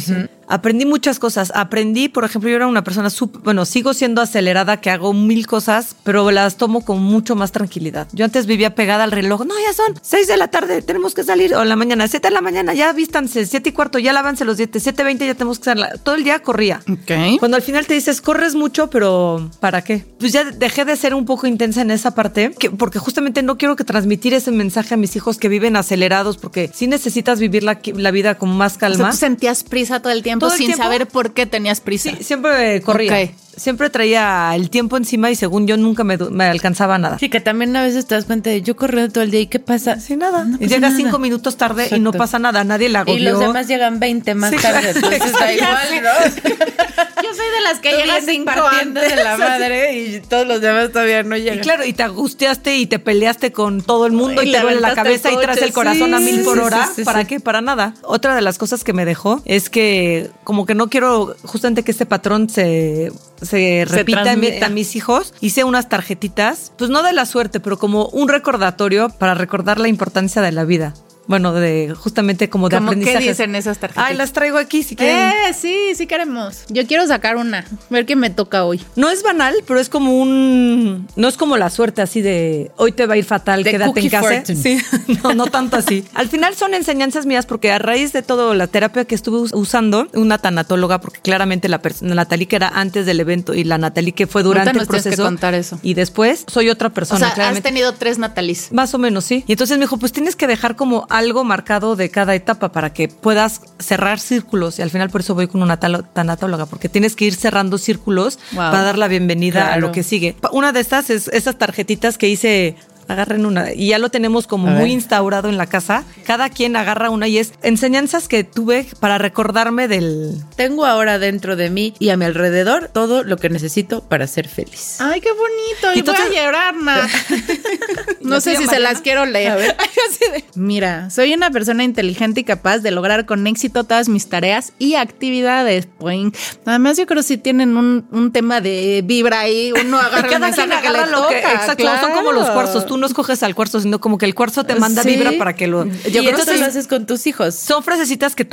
Aprendí 0.51 0.85
muchas 0.85 1.17
cosas. 1.17 1.53
Aprendí, 1.55 2.09
por 2.09 2.25
ejemplo, 2.25 2.49
yo 2.49 2.57
era 2.57 2.67
una 2.67 2.83
persona, 2.83 3.09
súper, 3.09 3.41
bueno, 3.41 3.63
sigo 3.63 3.93
siendo 3.93 4.21
acelerada, 4.21 4.81
que 4.81 4.89
hago 4.89 5.13
mil 5.13 5.47
cosas, 5.47 5.95
pero 6.03 6.29
las 6.29 6.57
tomo 6.57 6.83
con 6.83 7.01
mucho 7.01 7.37
más 7.37 7.53
tranquilidad. 7.53 8.09
Yo 8.11 8.25
antes 8.25 8.45
vivía 8.45 8.75
pegada 8.75 9.05
al 9.05 9.11
reloj. 9.11 9.45
No, 9.45 9.55
ya 9.65 9.71
son 9.71 9.95
seis 10.01 10.27
de 10.27 10.35
la 10.35 10.49
tarde, 10.49 10.81
tenemos 10.81 11.13
que 11.13 11.23
salir. 11.23 11.55
O 11.55 11.61
en 11.61 11.69
la 11.69 11.77
mañana, 11.77 12.05
siete 12.09 12.27
de 12.27 12.33
la 12.33 12.41
mañana, 12.41 12.73
ya 12.73 12.91
vístanse, 12.91 13.45
siete 13.45 13.69
y 13.69 13.71
cuarto, 13.71 13.97
ya 13.97 14.11
lávanse 14.11 14.43
los 14.43 14.57
dientes, 14.57 14.83
siete 14.83 15.03
veinte, 15.05 15.25
ya 15.25 15.35
tenemos 15.35 15.59
que 15.59 15.65
salir. 15.65 15.85
Todo 16.03 16.15
el 16.15 16.25
día 16.25 16.39
corría. 16.39 16.81
Ok. 16.91 17.39
Cuando 17.39 17.55
al 17.55 17.63
final 17.63 17.87
te 17.87 17.93
dices, 17.93 18.19
corres 18.19 18.53
mucho, 18.53 18.89
pero 18.89 19.49
¿para 19.61 19.83
qué? 19.83 20.03
Pues 20.19 20.33
ya 20.33 20.43
dejé 20.43 20.83
de 20.83 20.97
ser 20.97 21.15
un 21.15 21.23
poco 21.23 21.47
intensa 21.47 21.81
en 21.81 21.91
esa 21.91 22.13
parte, 22.13 22.53
porque 22.77 22.99
justamente 22.99 23.41
no 23.41 23.57
quiero 23.57 23.77
que 23.77 23.85
transmitir 23.85 24.33
ese 24.33 24.51
mensaje 24.51 24.95
a 24.95 24.97
mis 24.97 25.15
hijos 25.15 25.37
que 25.37 25.47
viven 25.47 25.77
acelerados, 25.77 26.37
porque 26.37 26.69
sí 26.73 26.87
necesitas 26.87 27.39
vivir 27.39 27.63
la, 27.63 28.11
vida 28.11 28.35
con 28.35 28.49
más 28.55 28.77
calma. 28.77 29.07
O 29.07 29.11
tú 29.11 29.17
sentías 29.17 29.63
prisa 29.63 30.01
todo 30.01 30.11
el 30.11 30.23
tiempo 30.23 30.40
sin 30.49 30.75
saber 30.75 31.07
por 31.07 31.33
qué 31.33 31.45
tenías 31.45 31.81
prisa. 31.81 32.11
Sí, 32.17 32.23
siempre 32.23 32.81
corría. 32.81 33.31
Siempre 33.55 33.89
traía 33.89 34.51
el 34.55 34.69
tiempo 34.69 34.97
encima 34.97 35.29
y 35.29 35.35
según 35.35 35.67
yo 35.67 35.77
nunca 35.77 36.03
me, 36.03 36.15
alcanzaba 36.45 36.97
nada. 36.97 37.19
Sí, 37.19 37.29
que 37.29 37.39
también 37.41 37.75
a 37.75 37.83
veces 37.83 38.05
te 38.07 38.15
das 38.15 38.25
cuenta 38.25 38.49
de 38.49 38.61
yo 38.61 38.75
corriendo 38.75 39.11
todo 39.11 39.23
el 39.23 39.31
día 39.31 39.41
y 39.41 39.47
¿qué 39.47 39.59
pasa? 39.59 39.99
Sí, 39.99 40.15
nada. 40.15 40.47
y 40.59 40.67
llega 40.67 40.91
cinco 40.95 41.19
minutos 41.19 41.57
tarde 41.57 41.87
y 41.91 41.99
no 41.99 42.11
pasa 42.11 42.39
nada, 42.39 42.63
nadie 42.63 42.89
la 42.89 43.01
agobió. 43.01 43.19
Y 43.19 43.23
los 43.23 43.39
demás 43.39 43.67
llegan 43.67 43.99
20 43.99 44.35
más 44.35 44.51
tarde, 44.55 44.91
entonces 44.95 45.33
da 45.33 45.53
igual, 45.53 45.87
¿no? 46.01 46.43
yo 47.23 47.33
soy 47.35 47.45
de 47.45 47.61
las 47.63 47.79
que 47.79 47.89
Tú 47.91 47.97
llega 47.97 48.19
vienes 48.19 48.25
cinco 48.25 48.51
antes. 48.67 49.09
de 49.15 49.23
la 49.23 49.37
madre 49.37 49.99
y 49.99 50.19
todos 50.21 50.47
los 50.47 50.61
demás 50.61 50.91
todavía 50.91 51.23
no 51.23 51.35
Y 51.35 51.41
llegan. 51.43 51.59
claro, 51.59 51.85
y 51.85 51.93
te 51.93 52.03
angustiaste 52.03 52.77
y 52.77 52.85
te 52.85 52.99
peleaste 52.99 53.51
con 53.51 53.81
todo 53.81 54.05
el 54.05 54.13
mundo 54.13 54.41
Y 54.43 54.49
y, 54.49 54.51
te 54.51 54.59
duele 54.59 54.79
la 54.81 54.95
cabeza 54.95 55.31
y 55.31 55.37
traes 55.37 55.61
el 55.61 55.73
corazón 55.73 56.13
a 56.13 56.19
mil 56.19 56.41
por 56.41 56.57
sí, 56.57 56.63
hora. 56.63 56.85
sí, 56.87 56.93
sí, 56.97 57.03
¿Para 57.03 57.21
sí. 57.21 57.25
qué? 57.27 57.39
Para 57.39 57.61
nada. 57.61 57.93
Otra 58.03 58.35
de 58.35 58.41
las 58.41 58.57
cosas 58.57 58.83
que 58.83 58.93
me 58.93 59.05
dejó 59.05 59.41
es 59.45 59.69
que 59.69 60.29
como 60.43 60.65
que 60.65 60.75
no 60.75 60.89
quiero 60.89 61.35
justamente 61.43 61.83
que 61.83 61.91
este 61.91 62.05
patrón 62.05 62.49
se, 62.49 63.11
se 63.41 63.85
repita 63.87 64.31
a 64.31 64.69
mis 64.69 64.95
hijos. 64.95 65.33
Hice 65.41 65.63
unas 65.63 65.89
tarjetitas, 65.89 66.71
pues 66.77 66.89
no 66.89 67.03
de 67.03 67.13
la 67.13 67.25
suerte, 67.25 67.59
pero 67.59 67.77
como 67.77 68.07
un 68.07 68.29
recordatorio 68.29 69.09
para 69.09 69.33
recordar 69.33 69.79
la 69.79 69.87
importancia 69.87 70.41
de 70.41 70.51
la 70.51 70.63
vida. 70.63 70.93
Bueno, 71.31 71.53
de 71.53 71.93
justamente 71.97 72.49
como 72.49 72.67
de 72.69 72.75
¿Cómo 72.77 72.89
qué 72.91 72.95
aprendizaje. 72.97 73.29
dicen 73.29 73.55
esas 73.55 73.79
tarjetas? 73.79 74.03
Ay, 74.05 74.15
las 74.17 74.33
traigo 74.33 74.57
aquí 74.57 74.83
si 74.83 74.95
quieren. 74.95 75.15
Eh, 75.17 75.53
sí, 75.57 75.75
sí 75.95 76.05
queremos. 76.05 76.65
Yo 76.69 76.85
quiero 76.85 77.07
sacar 77.07 77.37
una. 77.37 77.65
Ver 77.89 78.05
qué 78.05 78.15
me 78.15 78.29
toca 78.29 78.65
hoy. 78.65 78.81
No 78.97 79.09
es 79.09 79.23
banal, 79.23 79.55
pero 79.65 79.79
es 79.79 79.87
como 79.89 80.19
un. 80.19 81.07
No 81.15 81.27
es 81.27 81.37
como 81.37 81.55
la 81.57 81.69
suerte 81.69 82.01
así 82.01 82.21
de 82.21 82.69
hoy 82.75 82.91
te 82.91 83.05
va 83.05 83.13
a 83.13 83.17
ir 83.17 83.23
fatal, 83.25 83.63
De 83.63 83.71
quédate 83.71 83.99
en 84.01 84.09
casa. 84.09 84.27
fortune. 84.29 84.61
Sí, 84.61 84.77
no, 85.23 85.33
no 85.33 85.45
tanto 85.47 85.77
así. 85.77 86.03
Al 86.13 86.27
final 86.29 86.53
son 86.55 86.73
enseñanzas 86.73 87.25
mías 87.25 87.45
porque 87.45 87.71
a 87.71 87.79
raíz 87.79 88.11
de 88.13 88.21
todo 88.21 88.53
la 88.53 88.67
terapia 88.67 89.05
que 89.05 89.15
estuve 89.15 89.37
us- 89.39 89.53
usando, 89.53 90.07
una 90.13 90.37
tanatóloga, 90.37 90.99
porque 90.99 91.21
claramente 91.21 91.69
la 91.69 91.81
persona, 91.81 92.13
Natalie 92.13 92.47
que 92.47 92.57
era 92.57 92.67
antes 92.67 93.05
del 93.05 93.19
evento 93.21 93.53
y 93.53 93.63
la 93.63 93.77
Natalie 93.77 94.11
que 94.11 94.27
fue 94.27 94.43
durante 94.43 94.71
el 94.71 94.73
tienes 94.73 94.87
que 94.89 95.09
proceso. 95.09 95.23
contar 95.23 95.53
eso. 95.53 95.79
Y 95.81 95.93
después 95.93 96.43
soy 96.47 96.69
otra 96.69 96.89
O 96.89 96.91
persona. 96.93 97.33
sea, 97.33 97.49
has 97.49 97.61
tenido 97.61 97.93
tres 97.93 98.17
Natalis. 98.17 98.71
Más 98.73 98.93
o 98.93 98.97
menos, 98.97 99.23
sí. 99.23 99.43
Y 99.47 99.53
entonces 99.53 99.77
me 99.77 99.85
dijo, 99.85 99.97
pues 99.97 100.11
tienes 100.11 100.35
que 100.35 100.47
dejar 100.47 100.75
como 100.75 101.07
algo 101.21 101.43
marcado 101.43 101.95
de 101.95 102.09
cada 102.09 102.35
etapa 102.35 102.71
para 102.71 102.93
que 102.93 103.07
puedas 103.07 103.61
cerrar 103.79 104.19
círculos. 104.19 104.79
Y 104.79 104.81
al 104.81 104.89
final 104.89 105.09
por 105.09 105.21
eso 105.21 105.33
voy 105.35 105.47
con 105.47 105.61
una 105.63 105.79
tanatóloga, 105.79 106.65
porque 106.65 106.89
tienes 106.89 107.15
que 107.15 107.25
ir 107.25 107.35
cerrando 107.35 107.77
círculos 107.77 108.39
Wow. 108.51 108.57
para 108.71 108.81
dar 108.83 108.97
la 108.97 109.07
bienvenida 109.07 109.73
a 109.73 109.77
lo 109.77 109.91
que 109.91 110.03
sigue. 110.03 110.35
Una 110.51 110.71
de 110.71 110.79
estas 110.81 111.09
es 111.09 111.27
esas 111.29 111.57
tarjetitas 111.57 112.17
que 112.17 112.27
hice. 112.27 112.75
Agarren 113.07 113.45
una. 113.45 113.73
Y 113.73 113.87
ya 113.89 113.99
lo 113.99 114.09
tenemos 114.09 114.47
como 114.47 114.67
A 114.67 114.71
muy 114.71 114.81
ver. 114.83 114.89
instaurado 114.89 115.49
en 115.49 115.57
la 115.57 115.65
casa. 115.67 116.03
Cada 116.25 116.49
quien 116.49 116.75
agarra 116.75 117.09
una 117.09 117.27
y 117.27 117.37
es 117.37 117.53
enseñanzas 117.61 118.27
que 118.27 118.43
tuve 118.43 118.87
para 118.99 119.17
recordarme 119.17 119.87
del, 119.87 120.35
Tengo 120.55 120.85
ahora 120.85 121.19
dentro 121.19 121.55
de 121.55 121.69
mí 121.69 121.93
y 121.99 122.09
a 122.09 122.17
mi 122.17 122.25
alrededor 122.25 122.89
todo 122.93 123.23
lo 123.23 123.37
que 123.37 123.49
necesito 123.49 124.01
para 124.07 124.27
ser 124.27 124.47
feliz. 124.47 124.97
Ay, 124.99 125.21
qué 125.21 125.29
bonito. 125.31 125.93
Y 125.95 125.99
Entonces- 125.99 126.27
voy 126.29 126.37
a 126.37 126.43
llorar, 126.45 126.75
Nat. 126.75 127.09
no 128.21 128.35
¿La 128.35 128.41
sé 128.41 128.51
si 128.51 128.57
se 128.61 128.65
Mariana? 128.67 128.91
las 128.91 129.01
quiero 129.01 129.25
leer. 129.25 129.75
Así 129.79 130.31
de- 130.31 130.43
Mira, 130.55 131.09
soy 131.09 131.33
una 131.33 131.49
persona 131.51 131.83
inteligente 131.83 132.41
y 132.41 132.43
capaz 132.43 132.79
de 132.79 132.91
lograr 132.91 133.25
con 133.25 133.45
éxito 133.47 133.83
todas 133.83 134.09
mis 134.09 134.29
tareas 134.29 134.73
y 134.79 134.95
actividades. 134.95 135.85
Point. 135.85 136.35
Además, 136.65 136.97
yo 136.97 137.05
creo 137.05 137.21
que 137.21 137.27
si 137.27 137.37
tienen 137.37 137.77
un, 137.77 138.05
un 138.11 138.31
tema 138.31 138.61
de 138.61 139.01
vibra 139.05 139.41
ahí, 139.41 139.71
uno 139.73 139.99
agarra 139.99 140.27
Cada 140.29 140.51
quien 140.51 140.69
que 140.69 140.75
agarra 140.75 141.05
le 141.05 141.11
lo 141.11 141.27
que. 141.27 141.39
Exacto, 141.39 141.85
son 142.01 142.11
como 142.11 142.31
los 142.31 142.43
claro. 142.43 142.53
cuarzos. 142.53 142.85
Tú 142.85 142.97
no 143.01 143.07
escoges 143.07 143.43
al 143.43 143.53
cuarzo, 143.55 143.81
sino 143.81 143.99
como 143.99 144.17
que 144.17 144.25
el 144.25 144.35
cuarzo 144.35 144.63
te 144.63 144.75
manda 144.75 145.03
Sí. 145.03 145.09
vibra 145.09 145.31
para 145.37 145.53
que 145.55 145.67
lo. 145.67 145.83
Yo 145.85 145.91
y 145.91 145.99
creo 146.11 146.23
que 146.23 146.29
entonces 146.29 146.59
lo 146.59 146.65
haces 146.67 146.87
con 146.87 147.05
tus 147.05 147.27
hijos. 147.27 147.55
son 147.55 147.83
frasecitas 147.83 148.35
que 148.35 148.47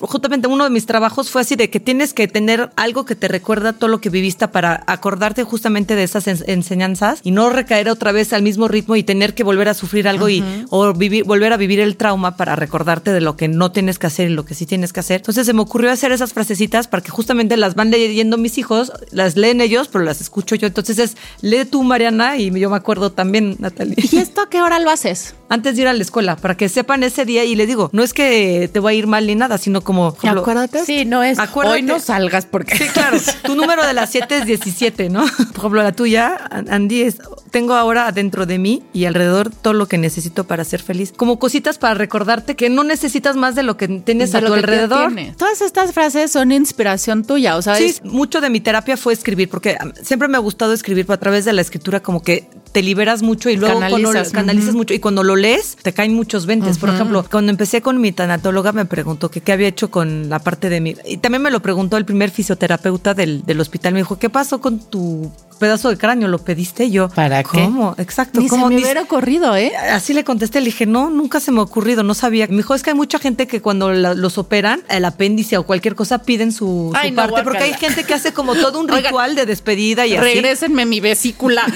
justamente 0.00 0.48
uno 0.48 0.64
de 0.64 0.70
mis 0.70 0.84
trabajos 0.86 1.30
fue 1.30 1.42
así 1.42 1.54
de 1.54 1.70
que 1.70 1.78
tienes 1.78 2.12
que 2.12 2.26
tener 2.26 2.70
algo 2.76 3.04
que 3.04 3.14
te 3.14 3.28
recuerda 3.28 3.72
todo 3.72 3.88
lo 3.88 4.00
que 4.00 4.10
viviste 4.10 4.48
para 4.48 4.82
acordarte 4.88 5.44
justamente 5.44 5.94
de 5.94 6.02
esas 6.02 6.26
en- 6.26 6.42
enseñanzas 6.46 7.20
y 7.22 7.30
no 7.30 7.50
recaer 7.50 7.88
otra 7.88 8.10
vez 8.10 8.32
al 8.32 8.42
mismo 8.42 8.66
ritmo 8.68 8.96
y 8.96 9.04
tener 9.04 9.34
que 9.34 9.44
volver 9.44 9.68
a 9.68 9.74
sufrir 9.74 10.08
algo 10.08 10.28
y 10.28 10.42
o 10.70 10.92
vivir, 10.92 11.24
volver 11.24 11.52
a 11.52 11.56
vivir 11.56 11.78
el 11.78 11.96
trauma 11.96 12.36
para 12.36 12.56
recordarte 12.56 13.12
de 13.12 13.20
lo 13.20 13.36
que 13.36 13.46
no 13.46 13.70
tienes 13.70 13.98
que 14.00 14.08
hacer 14.08 14.28
y 14.30 14.34
lo 14.34 14.44
que 14.44 14.54
sí 14.54 14.66
tienes 14.66 14.92
que 14.92 15.00
hacer. 15.00 15.16
Entonces 15.20 15.46
se 15.46 15.52
me 15.52 15.60
ocurrió 15.60 15.92
hacer 15.92 16.10
esas 16.10 16.32
frasecitas 16.32 16.88
para 16.88 17.02
que 17.02 17.10
justamente 17.10 17.56
las 17.56 17.76
van 17.76 17.90
leyendo 17.90 18.38
mis 18.38 18.58
hijos, 18.58 18.90
las 19.12 19.36
leen 19.36 19.60
ellos, 19.60 19.88
pero 19.88 20.02
las 20.04 20.20
escucho 20.20 20.56
yo. 20.56 20.66
Entonces 20.66 20.98
es 20.98 21.16
lee 21.42 21.64
tú, 21.64 21.84
Mariana, 21.84 22.36
y 22.38 22.50
yo 22.58 22.70
me 22.70 22.76
acuerdo 22.76 23.12
también, 23.12 23.56
¿Y 23.96 24.16
esto 24.18 24.42
a 24.42 24.48
qué 24.48 24.62
hora 24.62 24.78
lo 24.78 24.90
haces? 24.90 25.34
antes 25.52 25.76
de 25.76 25.82
ir 25.82 25.88
a 25.88 25.92
la 25.92 26.00
escuela, 26.00 26.36
para 26.36 26.56
que 26.56 26.70
sepan 26.70 27.02
ese 27.02 27.26
día 27.26 27.44
y 27.44 27.54
les 27.54 27.66
digo, 27.66 27.90
no 27.92 28.02
es 28.02 28.14
que 28.14 28.70
te 28.72 28.80
va 28.80 28.88
a 28.88 28.94
ir 28.94 29.06
mal 29.06 29.26
ni 29.26 29.34
nada, 29.34 29.58
sino 29.58 29.82
como... 29.82 30.14
ejemplo, 30.16 30.40
Acuérdate. 30.40 30.82
Sí, 30.86 31.04
no 31.04 31.22
es. 31.22 31.38
Acuérdate. 31.38 31.76
Hoy 31.76 31.82
no 31.82 32.00
salgas 32.00 32.46
porque. 32.46 32.74
Sí, 32.74 32.84
claro. 32.88 33.18
Tu 33.44 33.54
número 33.54 33.86
de 33.86 33.92
las 33.92 34.10
7 34.10 34.38
es 34.38 34.46
17, 34.46 35.10
¿no? 35.10 35.26
Por 35.26 35.56
ejemplo, 35.58 35.82
la 35.82 35.92
tuya, 35.92 36.40
Andy, 36.70 37.02
es 37.02 37.18
tengo 37.50 37.74
ahora 37.74 38.10
dentro 38.12 38.46
de 38.46 38.58
mí 38.58 38.82
y 38.94 39.04
alrededor 39.04 39.50
todo 39.50 39.74
lo 39.74 39.86
que 39.86 39.98
necesito 39.98 40.44
para 40.44 40.64
ser 40.64 40.80
feliz. 40.80 41.12
Como 41.14 41.38
cositas 41.38 41.76
para 41.76 41.92
recordarte 41.94 42.56
que 42.56 42.70
no 42.70 42.82
necesitas 42.82 43.36
más 43.36 43.54
de 43.54 43.62
lo 43.62 43.76
que 43.76 43.88
tienes 43.88 44.32
De 44.32 44.38
a 44.38 44.40
tu 44.40 44.54
alrededor. 44.54 45.14
tienes. 45.14 45.36
Todas 45.36 45.60
estas 45.60 45.92
frases 45.92 46.32
son 46.32 46.50
inspiración 46.50 47.24
tuya, 47.24 47.56
o 47.56 47.62
sea, 47.62 47.76
Sí, 47.76 47.94
mucho 48.04 48.40
de 48.40 48.48
mi 48.48 48.60
terapia 48.60 48.96
fue 48.96 49.12
escribir, 49.12 49.50
porque 49.50 49.76
um, 49.84 49.92
siempre 50.02 50.28
me 50.28 50.38
ha 50.38 50.40
gustado 50.40 50.72
escribir, 50.72 51.04
pero 51.04 51.14
a 51.14 51.20
través 51.20 51.44
de 51.44 51.52
la 51.52 51.60
escritura 51.60 52.00
como 52.00 52.22
que 52.22 52.48
te 52.72 52.82
liberas 52.82 53.22
mucho 53.22 53.50
y 53.50 53.56
luego 53.56 53.71
Canalizas, 53.80 54.26
lo- 54.28 54.32
canalizas 54.32 54.74
mucho 54.74 54.94
y 54.94 54.98
cuando 54.98 55.22
lo 55.22 55.36
lees 55.36 55.76
te 55.82 55.92
caen 55.92 56.14
muchos 56.14 56.46
ventes. 56.46 56.78
Por 56.78 56.88
ejemplo, 56.90 57.24
cuando 57.30 57.50
empecé 57.50 57.82
con 57.82 58.00
mi 58.00 58.12
tanatóloga 58.12 58.72
me 58.72 58.84
preguntó 58.84 59.30
que 59.30 59.40
qué 59.40 59.52
había 59.52 59.68
hecho 59.68 59.90
con 59.90 60.28
la 60.28 60.38
parte 60.38 60.68
de 60.68 60.80
mi... 60.80 60.94
Y 61.06 61.18
también 61.18 61.42
me 61.42 61.50
lo 61.50 61.60
preguntó 61.60 61.96
el 61.96 62.04
primer 62.04 62.30
fisioterapeuta 62.30 63.14
del, 63.14 63.44
del 63.44 63.60
hospital. 63.60 63.92
Me 63.94 64.00
dijo, 64.00 64.18
¿qué 64.18 64.30
pasó 64.30 64.60
con 64.60 64.78
tu 64.78 65.30
pedazo 65.62 65.88
de 65.88 65.96
cráneo? 65.96 66.26
¿Lo 66.28 66.38
pediste? 66.38 66.90
Yo, 66.90 67.08
¿Para 67.08 67.42
qué? 67.44 67.62
¿Cómo? 67.64 67.94
Exacto. 67.98 68.40
ni 68.40 68.46
se 68.48 68.50
¿cómo? 68.50 68.68
me 68.68 68.74
Ni- 68.76 68.82
hubiera 68.82 69.02
ocurrido, 69.02 69.54
¿eh? 69.56 69.72
Así 69.76 70.12
le 70.12 70.24
contesté, 70.24 70.60
le 70.60 70.66
dije, 70.66 70.86
no, 70.86 71.08
nunca 71.08 71.38
se 71.40 71.52
me 71.52 71.60
ha 71.60 71.62
ocurrido, 71.62 72.02
no 72.02 72.14
sabía. 72.14 72.46
Me 72.48 72.56
dijo, 72.58 72.74
es 72.74 72.82
que 72.82 72.90
hay 72.90 72.96
mucha 72.96 73.18
gente 73.18 73.46
que 73.46 73.60
cuando 73.62 73.92
la- 73.92 74.14
los 74.14 74.36
operan, 74.38 74.82
el 74.88 75.04
apéndice 75.04 75.56
o 75.56 75.62
cualquier 75.64 75.94
cosa, 75.94 76.18
piden 76.24 76.50
su, 76.52 76.90
su 76.92 76.92
Ay, 76.94 77.10
no, 77.12 77.16
parte, 77.28 77.42
porque 77.44 77.62
hay 77.64 77.74
gente 77.74 78.04
que 78.04 78.14
hace 78.14 78.32
como 78.32 78.54
todo 78.54 78.80
un 78.80 78.86
Oigan, 78.90 79.04
ritual 79.04 79.34
de 79.36 79.46
despedida 79.46 80.06
y 80.06 80.14
así. 80.16 80.22
Regrésenme 80.24 80.84
mi 80.86 81.00
vesícula. 81.00 81.62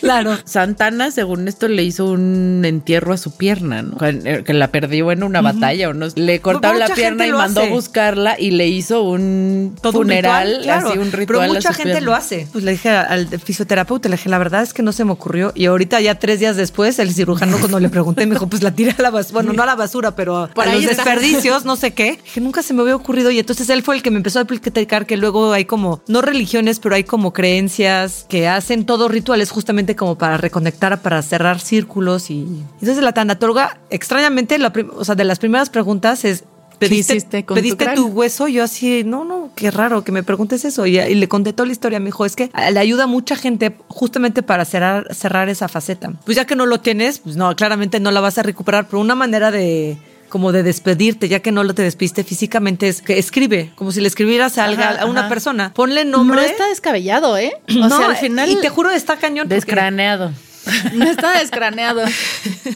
Claro. 0.00 0.36
Santana, 0.44 1.10
según 1.10 1.46
esto, 1.48 1.68
le 1.68 1.82
hizo 1.84 2.06
un 2.06 2.62
entierro 2.64 3.12
a 3.12 3.16
su 3.18 3.36
pierna, 3.36 3.82
¿no? 3.82 3.98
Que 3.98 4.42
que 4.44 4.52
la 4.54 4.68
perdió 4.68 5.12
en 5.12 5.22
una 5.22 5.40
batalla 5.42 5.90
o 5.90 5.92
no. 5.94 6.06
Le 6.14 6.40
cortaron 6.40 6.78
la 6.78 6.88
pierna 6.88 7.26
y 7.26 7.32
mandó 7.32 7.60
a 7.60 7.64
hace. 7.64 7.72
buscarla 7.72 8.36
y 8.38 8.50
le 8.52 8.68
hizo 8.68 9.02
un 9.02 9.76
Todo 9.80 9.98
un 9.98 10.04
funeral, 10.06 10.46
ritual, 10.48 10.62
claro. 10.64 10.88
así 10.88 10.98
un 10.98 11.12
ritual. 11.12 11.26
Pero 11.26 11.42
a 11.42 11.46
mucha 11.46 11.68
su 11.72 11.74
gente 11.76 11.92
pierna. 11.92 12.00
lo 12.06 12.14
hace. 12.14 12.48
Pues 12.52 12.64
le 12.64 12.72
dije 12.72 12.88
al 13.20 13.40
fisioterapeuta, 13.40 14.08
le 14.08 14.16
dije, 14.16 14.28
la 14.28 14.38
verdad 14.38 14.62
es 14.62 14.72
que 14.72 14.82
no 14.82 14.92
se 14.92 15.04
me 15.04 15.12
ocurrió. 15.12 15.52
Y 15.54 15.66
ahorita 15.66 16.00
ya 16.00 16.18
tres 16.18 16.40
días 16.40 16.56
después, 16.56 16.98
el 16.98 17.12
cirujano 17.12 17.58
cuando 17.58 17.80
le 17.80 17.88
pregunté, 17.88 18.26
me 18.26 18.34
dijo, 18.34 18.46
pues 18.46 18.62
la 18.62 18.72
tiré 18.74 18.94
a 18.98 19.02
la 19.02 19.10
basura. 19.10 19.34
Bueno, 19.34 19.52
no 19.52 19.62
a 19.62 19.66
la 19.66 19.76
basura, 19.76 20.14
pero 20.16 20.36
a, 20.36 20.48
Por 20.48 20.68
a 20.68 20.74
los 20.74 20.84
está. 20.84 21.04
desperdicios, 21.04 21.64
no 21.64 21.76
sé 21.76 21.92
qué. 21.92 22.18
Dije, 22.22 22.40
nunca 22.40 22.62
se 22.62 22.74
me 22.74 22.82
había 22.82 22.96
ocurrido. 22.96 23.30
Y 23.30 23.38
entonces 23.38 23.68
él 23.70 23.82
fue 23.82 23.96
el 23.96 24.02
que 24.02 24.10
me 24.10 24.16
empezó 24.16 24.40
a 24.40 24.44
platicar 24.44 25.06
que 25.06 25.16
luego 25.16 25.52
hay 25.52 25.64
como, 25.64 26.02
no 26.08 26.22
religiones, 26.22 26.80
pero 26.80 26.94
hay 26.94 27.04
como 27.04 27.32
creencias 27.32 28.26
que 28.28 28.48
hacen 28.48 28.86
todos 28.86 29.10
rituales 29.10 29.50
justamente 29.50 29.96
como 29.96 30.16
para 30.18 30.36
reconectar, 30.36 31.00
para 31.02 31.22
cerrar 31.22 31.60
círculos. 31.60 32.30
Y 32.30 32.46
entonces 32.80 33.02
la 33.02 33.12
tanatóloga, 33.12 33.78
extrañamente, 33.90 34.58
la 34.58 34.72
o 34.96 35.04
sea, 35.04 35.14
de 35.14 35.24
las 35.24 35.38
primeras 35.38 35.70
preguntas 35.70 36.24
es, 36.24 36.44
¿Pediste, 36.80 37.14
hiciste 37.14 37.44
con 37.44 37.56
tu 37.56 37.62
pediste 37.62 37.86
tu 37.94 38.06
hueso? 38.08 38.48
Yo 38.48 38.64
así, 38.64 39.04
no, 39.04 39.24
no, 39.24 39.52
qué 39.54 39.70
raro 39.70 40.02
que 40.02 40.10
me 40.10 40.22
preguntes 40.24 40.64
eso. 40.64 40.86
Y, 40.86 40.98
y 40.98 41.14
le 41.14 41.28
conté 41.28 41.52
toda 41.52 41.66
la 41.66 41.72
historia. 41.72 42.00
Me 42.00 42.06
dijo, 42.06 42.24
es 42.24 42.34
que 42.34 42.50
le 42.72 42.78
ayuda 42.80 43.04
a 43.04 43.06
mucha 43.06 43.36
gente 43.36 43.76
justamente 43.88 44.42
para 44.42 44.64
cerrar, 44.64 45.14
cerrar 45.14 45.48
esa 45.48 45.68
faceta. 45.68 46.12
Pues 46.24 46.36
ya 46.36 46.44
que 46.46 46.56
no 46.56 46.66
lo 46.66 46.80
tienes, 46.80 47.18
pues 47.20 47.36
no, 47.36 47.54
claramente 47.54 48.00
no 48.00 48.10
la 48.10 48.20
vas 48.20 48.38
a 48.38 48.42
recuperar, 48.42 48.86
pero 48.88 49.00
una 49.00 49.14
manera 49.14 49.50
de 49.52 49.96
como 50.30 50.52
de 50.52 50.62
despedirte, 50.62 51.28
ya 51.28 51.40
que 51.40 51.50
no 51.50 51.64
lo 51.64 51.74
te 51.74 51.82
despiste 51.82 52.22
físicamente, 52.22 52.86
es 52.88 53.02
que 53.02 53.18
escribe, 53.18 53.72
como 53.74 53.90
si 53.90 54.00
le 54.00 54.06
escribieras 54.06 54.58
a, 54.58 54.66
Ajá, 54.66 55.02
a 55.02 55.06
una 55.06 55.20
ajá. 55.22 55.28
persona. 55.28 55.72
Ponle 55.74 56.04
nombre. 56.04 56.36
No 56.40 56.42
está 56.46 56.68
descabellado, 56.68 57.36
¿eh? 57.36 57.52
O 57.68 57.88
No, 57.88 57.96
sea, 57.98 58.06
al 58.10 58.16
final. 58.16 58.48
Y 58.48 58.54
te 58.60 58.68
juro, 58.68 58.90
está 58.92 59.16
cañón. 59.16 59.46
porque- 59.48 59.56
Descraneado. 59.56 60.30
No 60.94 61.04
está 61.04 61.38
descraneado. 61.38 62.02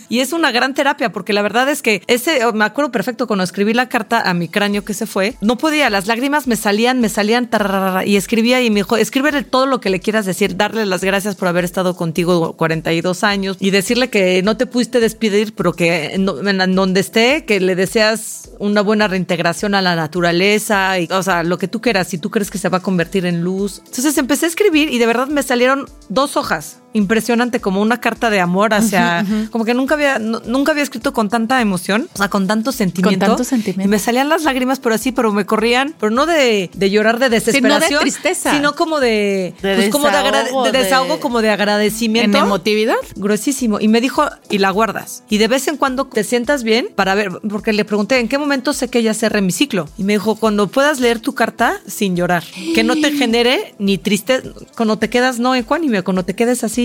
Y 0.08 0.20
es 0.20 0.32
una 0.32 0.52
gran 0.52 0.74
terapia, 0.74 1.12
porque 1.12 1.32
la 1.32 1.42
verdad 1.42 1.68
es 1.68 1.82
que 1.82 2.02
ese, 2.06 2.44
oh, 2.44 2.52
me 2.52 2.64
acuerdo 2.64 2.90
perfecto 2.90 3.26
cuando 3.26 3.44
escribí 3.44 3.74
la 3.74 3.88
carta 3.88 4.20
a 4.20 4.34
mi 4.34 4.48
cráneo 4.48 4.84
que 4.84 4.94
se 4.94 5.06
fue, 5.06 5.36
no 5.40 5.58
podía, 5.58 5.90
las 5.90 6.06
lágrimas 6.06 6.46
me 6.46 6.56
salían, 6.56 7.00
me 7.00 7.08
salían, 7.08 7.48
tararara, 7.48 8.04
y 8.04 8.16
escribía 8.16 8.62
y 8.62 8.70
me 8.70 8.80
dijo, 8.80 8.96
escríbele 8.96 9.42
todo 9.42 9.66
lo 9.66 9.80
que 9.80 9.90
le 9.90 10.00
quieras 10.00 10.26
decir, 10.26 10.56
darle 10.56 10.86
las 10.86 11.02
gracias 11.02 11.34
por 11.36 11.48
haber 11.48 11.64
estado 11.64 11.96
contigo 11.96 12.54
42 12.56 13.24
años 13.24 13.56
y 13.60 13.70
decirle 13.70 14.10
que 14.10 14.42
no 14.42 14.56
te 14.56 14.66
pudiste 14.66 15.00
despedir, 15.00 15.54
pero 15.54 15.72
que 15.72 16.14
en, 16.14 16.28
en 16.28 16.74
donde 16.74 17.00
esté, 17.00 17.44
que 17.44 17.60
le 17.60 17.74
deseas 17.74 18.50
una 18.58 18.82
buena 18.82 19.08
reintegración 19.08 19.74
a 19.74 19.82
la 19.82 19.96
naturaleza, 19.96 20.98
y, 20.98 21.08
o 21.10 21.22
sea, 21.22 21.42
lo 21.42 21.58
que 21.58 21.68
tú 21.68 21.80
quieras, 21.80 22.08
si 22.08 22.18
tú 22.18 22.30
crees 22.30 22.50
que 22.50 22.58
se 22.58 22.68
va 22.68 22.78
a 22.78 22.82
convertir 22.82 23.26
en 23.26 23.42
luz. 23.42 23.82
Entonces 23.86 24.16
empecé 24.18 24.46
a 24.46 24.48
escribir 24.48 24.88
y 24.90 24.98
de 24.98 25.06
verdad 25.06 25.28
me 25.28 25.42
salieron 25.42 25.86
dos 26.08 26.36
hojas 26.36 26.80
impresionante, 26.94 27.60
como 27.60 27.82
una 27.82 28.00
carta 28.00 28.30
de 28.30 28.40
amor 28.40 28.72
hacia, 28.72 29.26
como 29.50 29.64
que 29.66 29.74
nunca 29.74 29.94
había, 29.94 30.18
nu- 30.18 30.40
nunca 30.46 30.72
había 30.72 30.82
escrito 30.82 31.12
con 31.12 31.28
tanta 31.28 31.60
emoción, 31.60 32.08
o 32.14 32.16
sea, 32.18 32.28
con 32.30 32.46
tanto 32.46 32.72
sentimiento. 32.72 33.26
tanto 33.26 33.44
sentimiento. 33.44 33.82
Y 33.86 33.88
me 33.88 33.98
salían 33.98 34.28
las 34.30 34.44
lágrimas, 34.44 34.78
pero 34.80 34.94
así, 34.94 35.12
pero 35.12 35.32
me 35.32 35.44
corrían, 35.44 35.94
pero 36.00 36.10
no 36.10 36.24
de, 36.26 36.70
de 36.72 36.90
llorar 36.90 37.18
de 37.18 37.28
desesperación, 37.28 38.00
tristeza. 38.00 38.52
sino 38.52 38.74
como 38.74 39.00
de, 39.00 39.54
De 39.60 39.74
pues 39.76 39.88
como 39.90 40.08
de, 40.08 40.16
agrade- 40.16 40.44
desahogo, 40.44 40.64
de 40.64 40.72
de- 40.72 40.78
desahogo, 40.78 41.20
como 41.20 41.40
de 41.42 41.48
En 41.48 41.52
agradecimiento. 41.54 42.38
emotividad. 42.38 42.94
Gruesísimo. 43.16 43.80
Y 43.80 43.88
me 43.88 44.00
dijo, 44.00 44.24
y 44.48 44.58
la 44.58 44.70
guardas. 44.70 45.24
Y 45.28 45.38
de 45.38 45.48
vez 45.48 45.66
en 45.68 45.76
cuando 45.76 46.06
te 46.06 46.22
sientas 46.24 46.62
bien 46.62 46.88
para 46.94 47.14
ver, 47.14 47.30
porque 47.50 47.72
le 47.72 47.84
pregunté, 47.84 48.20
¿en 48.20 48.28
qué 48.28 48.38
momento 48.38 48.72
sé 48.72 48.88
que 48.88 49.02
ya 49.02 49.14
cerré 49.14 49.40
mi 49.42 49.50
ciclo? 49.52 49.88
Y 49.98 50.04
me 50.04 50.12
dijo, 50.14 50.36
cuando 50.36 50.68
puedas 50.68 51.00
leer 51.00 51.18
tu 51.18 51.34
carta 51.34 51.80
sin 51.86 52.14
llorar. 52.16 52.44
Que 52.74 52.84
no 52.84 52.94
te 52.94 53.10
genere 53.18 53.74
ni 53.80 53.98
tristeza, 53.98 54.48
cuando 54.76 54.96
te 54.98 55.10
quedas 55.10 55.38
no 55.40 55.54
ecuánime, 55.56 56.02
cuando 56.02 56.24
te 56.24 56.34
quedes 56.34 56.62
así 56.62 56.83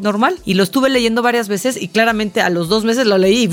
normal. 0.00 0.36
Y 0.44 0.54
lo 0.54 0.62
estuve 0.62 0.88
leyendo 0.90 1.22
varias 1.22 1.48
veces 1.48 1.80
y 1.80 1.88
claramente 1.88 2.40
a 2.40 2.50
los 2.50 2.68
dos 2.68 2.84
meses 2.84 3.06
lo 3.06 3.18
leí. 3.18 3.48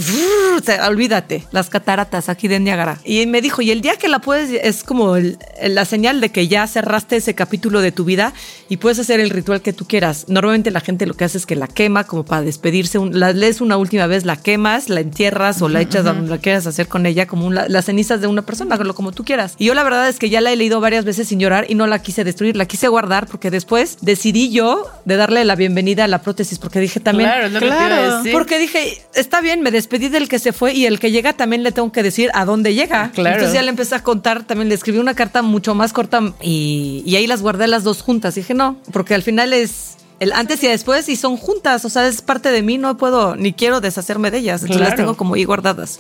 o 0.58 0.64
sea, 0.64 0.88
olvídate, 0.88 1.46
las 1.52 1.70
cataratas 1.70 2.30
aquí 2.30 2.48
de 2.48 2.60
Niágara. 2.60 3.00
Y 3.06 3.26
me 3.26 3.42
dijo, 3.42 3.62
y 3.62 3.72
el 3.72 3.82
día 3.82 3.96
que 3.98 4.08
la 4.08 4.20
puedes, 4.20 4.52
es 4.52 4.84
como 4.84 5.16
el- 5.16 5.38
la 5.68 5.86
señal 5.86 6.22
de 6.22 6.30
que 6.30 6.48
ya 6.48 6.68
cerraste 6.68 7.18
ese 7.18 7.36
capítulo 7.36 7.82
de 7.82 7.92
tu 7.92 8.04
vida 8.06 8.34
y 8.70 8.78
puedes 8.78 9.00
hacer 9.00 9.20
el 9.20 9.30
ritual 9.30 9.62
que 9.62 9.74
tú 9.74 9.86
quieras. 9.86 10.26
Normalmente 10.28 10.72
la 10.72 10.80
gente 10.82 11.06
lo 11.06 11.14
que 11.14 11.26
hace 11.26 11.38
es 11.38 11.46
que 11.46 11.56
la 11.56 11.68
quema 11.68 12.04
como 12.06 12.24
para 12.26 12.42
despedirse. 12.42 12.98
un- 13.00 13.20
la 13.20 13.32
lees 13.34 13.62
una 13.62 13.78
última 13.78 14.06
vez, 14.08 14.26
la 14.26 14.36
quemas, 14.36 14.90
la 14.90 15.00
entierras 15.02 15.62
o 15.62 15.70
la 15.70 15.82
echas 15.82 16.04
donde 16.04 16.30
la 16.30 16.38
quieras 16.40 16.68
hacer 16.68 16.88
con 16.88 17.06
ella, 17.06 17.26
como 17.28 17.46
un- 17.48 17.56
la- 17.56 17.68
las 17.70 17.86
cenizas 17.86 18.20
de 18.22 18.28
una 18.28 18.42
persona, 18.42 18.78
como 18.94 19.12
tú 19.12 19.24
quieras. 19.24 19.56
Y 19.58 19.66
yo 19.66 19.74
la 19.74 19.84
verdad 19.84 20.10
es 20.10 20.20
que 20.20 20.30
ya 20.30 20.42
la 20.42 20.52
he 20.52 20.56
leído 20.56 20.80
varias 20.82 21.06
veces 21.06 21.28
sin 21.30 21.40
llorar 21.40 21.66
y 21.70 21.76
no 21.76 21.88
la 21.88 22.00
quise 22.02 22.24
destruir, 22.24 22.56
la 22.58 22.66
quise 22.66 22.88
guardar 22.88 23.28
porque 23.28 23.50
después 23.52 23.98
decidí 24.02 24.52
yo 24.52 24.86
de 25.06 25.16
darle 25.16 25.44
la 25.46 25.56
bienvenida 25.56 25.71
a 26.02 26.08
la 26.08 26.22
prótesis 26.22 26.60
porque 26.60 26.80
dije 26.80 27.00
también... 27.00 27.30
Claro, 27.30 27.48
es 27.48 27.52
lo 27.54 27.60
que 27.60 27.66
te 27.66 27.72
iba 27.74 27.84
a 27.84 27.88
Claro, 27.88 28.18
decir. 28.18 28.32
Porque 28.32 28.60
dije, 28.60 29.02
está 29.16 29.42
bien, 29.42 29.62
me 29.62 29.72
despedí 29.72 30.10
del 30.10 30.28
que 30.28 30.40
se 30.40 30.54
fue 30.54 30.74
y 30.74 30.86
el 30.86 31.00
que 31.00 31.12
llega 31.12 31.34
también 31.34 31.64
le 31.64 31.72
tengo 31.72 31.92
que 31.92 32.04
decir 32.04 32.30
a 32.34 32.46
dónde 32.46 32.74
llega. 32.74 33.12
Claro. 33.12 33.36
Entonces 33.36 33.54
ya 33.54 33.62
le 33.62 33.70
empecé 33.70 33.96
a 33.96 34.04
contar, 34.04 34.44
también 34.44 34.70
le 34.70 34.76
escribí 34.76 35.00
una 35.00 35.14
carta 35.16 35.42
mucho 35.42 35.74
más 35.76 35.94
corta 35.94 36.34
y, 36.42 37.04
y 37.06 37.16
ahí 37.16 37.28
las 37.28 37.42
guardé 37.42 37.68
las 37.68 37.84
dos 37.84 38.02
juntas. 38.02 38.36
dije, 38.36 38.54
no, 38.54 38.78
porque 38.92 39.14
al 39.14 39.24
final 39.24 39.54
es 39.54 39.98
el 40.20 40.34
antes 40.34 40.64
y 40.64 40.68
después 40.68 41.10
y 41.10 41.16
son 41.16 41.36
juntas, 41.36 41.84
o 41.84 41.90
sea, 41.90 42.08
es 42.08 42.22
parte 42.22 42.52
de 42.52 42.62
mí, 42.62 42.78
no 42.78 42.96
puedo 42.96 43.36
ni 43.36 43.54
quiero 43.54 43.82
deshacerme 43.82 44.30
de 44.30 44.38
ellas. 44.38 44.62
Entonces 44.62 44.80
las 44.82 44.90
Claro. 44.90 45.04
tengo 45.04 45.18
como 45.18 45.34
ahí 45.36 45.44
guardadas. 45.46 45.98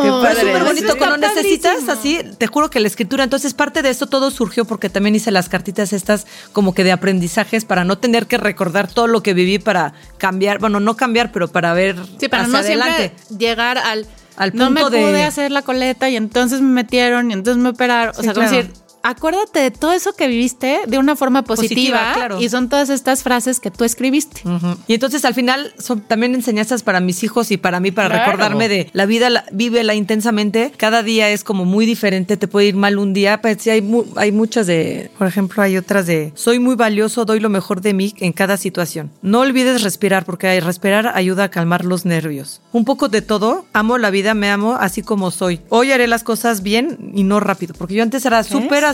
Qué 0.00 0.08
Es 0.08 0.12
padre. 0.14 0.40
súper 0.40 0.64
bonito. 0.64 0.96
Cuando 0.98 1.16
necesitas 1.16 1.88
así, 1.88 2.20
te 2.38 2.46
juro 2.46 2.70
que 2.70 2.80
la 2.80 2.86
escritura, 2.86 3.24
entonces 3.24 3.54
parte 3.54 3.82
de 3.82 3.90
eso 3.90 4.06
todo 4.06 4.30
surgió 4.30 4.64
porque 4.64 4.88
también 4.90 5.14
hice 5.14 5.30
las 5.30 5.48
cartitas 5.48 5.92
estas 5.92 6.26
como 6.52 6.74
que 6.74 6.84
de 6.84 6.92
aprendizajes 6.92 7.64
para 7.64 7.84
no 7.84 7.98
tener 7.98 8.26
que 8.26 8.38
recordar 8.38 8.86
todo 8.88 9.06
lo 9.06 9.22
que 9.22 9.34
viví 9.34 9.58
para 9.58 9.92
cambiar, 10.18 10.58
bueno, 10.58 10.80
no 10.80 10.96
cambiar, 10.96 11.32
pero 11.32 11.48
para 11.48 11.72
ver 11.72 11.96
Sí, 12.18 12.28
para 12.28 12.42
hacia 12.44 12.52
no 12.52 12.58
adelante. 12.58 13.12
siempre 13.16 13.36
llegar 13.38 13.78
al, 13.78 14.06
Al 14.36 14.54
no 14.54 14.70
me 14.70 14.80
punto 14.82 14.96
de- 14.96 15.02
pude 15.02 15.24
hacer 15.24 15.50
la 15.50 15.62
coleta 15.62 16.08
y 16.08 16.16
entonces 16.16 16.60
me 16.60 16.68
metieron 16.72 17.30
y 17.30 17.34
entonces 17.34 17.62
me 17.62 17.70
operaron. 17.70 18.14
o 18.14 18.18
Sí, 18.18 18.24
sea, 18.24 18.34
como 18.34 18.46
claro. 18.48 18.56
decir, 18.64 18.74
acuérdate 19.02 19.60
de 19.60 19.70
todo 19.70 19.92
eso 19.92 20.12
que 20.14 20.26
viviste 20.28 20.80
de 20.86 20.98
una 20.98 21.16
forma 21.16 21.42
positiva, 21.42 21.70
Positiva, 21.98 22.12
claro. 22.14 22.40
y 22.40 22.48
son 22.48 22.68
todas 22.68 22.90
estas 22.90 23.22
frases 23.22 23.60
que 23.60 23.70
tú 23.70 23.84
escribiste. 23.84 24.42
Ujú. 24.48 24.76
Y 24.86 24.94
entonces 24.94 25.24
al 25.24 25.34
final 25.34 25.72
son 25.78 26.00
también 26.02 26.34
enseñanzas 26.34 26.82
para 26.82 27.00
mis 27.00 27.22
hijos 27.22 27.50
y 27.50 27.56
para 27.56 27.80
mí, 27.80 27.90
para 27.90 28.08
Claro. 28.10 28.24
recordarme 28.32 28.68
de 28.68 28.90
la 28.92 29.06
vida, 29.06 29.30
la, 29.30 29.44
vívela 29.52 29.94
intensamente. 29.94 30.72
Cada 30.76 31.02
día 31.02 31.30
es 31.30 31.44
como 31.44 31.64
muy 31.64 31.86
diferente, 31.86 32.36
te 32.36 32.48
puede 32.48 32.66
ir 32.68 32.76
mal 32.76 32.98
un 32.98 33.12
día. 33.12 33.40
Pues 33.40 33.58
sí, 33.60 33.70
hay, 33.70 33.82
mu- 33.82 34.04
hay 34.16 34.32
muchas 34.32 34.66
de, 34.66 35.10
por 35.18 35.26
ejemplo, 35.26 35.62
hay 35.62 35.76
otras 35.76 36.06
de, 36.06 36.32
soy 36.34 36.58
muy 36.58 36.74
valioso, 36.74 37.24
doy 37.24 37.40
lo 37.40 37.48
mejor 37.48 37.80
de 37.80 37.94
mí 37.94 38.14
en 38.18 38.32
cada 38.32 38.56
situación. 38.56 39.10
No 39.22 39.40
olvides 39.40 39.82
respirar, 39.82 40.24
porque 40.24 40.60
respirar 40.60 41.12
ayuda 41.14 41.44
a 41.44 41.48
calmar 41.50 41.84
los 41.84 42.04
nervios. 42.04 42.60
Un 42.72 42.84
poco 42.84 43.08
de 43.08 43.22
todo, 43.22 43.64
amo 43.72 43.98
la 43.98 44.10
vida, 44.10 44.34
me 44.34 44.50
amo 44.50 44.74
así 44.78 45.02
como 45.02 45.30
soy. 45.30 45.60
Hoy 45.68 45.92
haré 45.92 46.06
las 46.06 46.22
cosas 46.24 46.62
bien 46.62 47.12
y 47.14 47.22
no 47.22 47.40
rápido, 47.40 47.74
porque 47.78 47.94
yo 47.94 48.02
antes 48.02 48.24
era 48.26 48.42
súper 48.42 48.84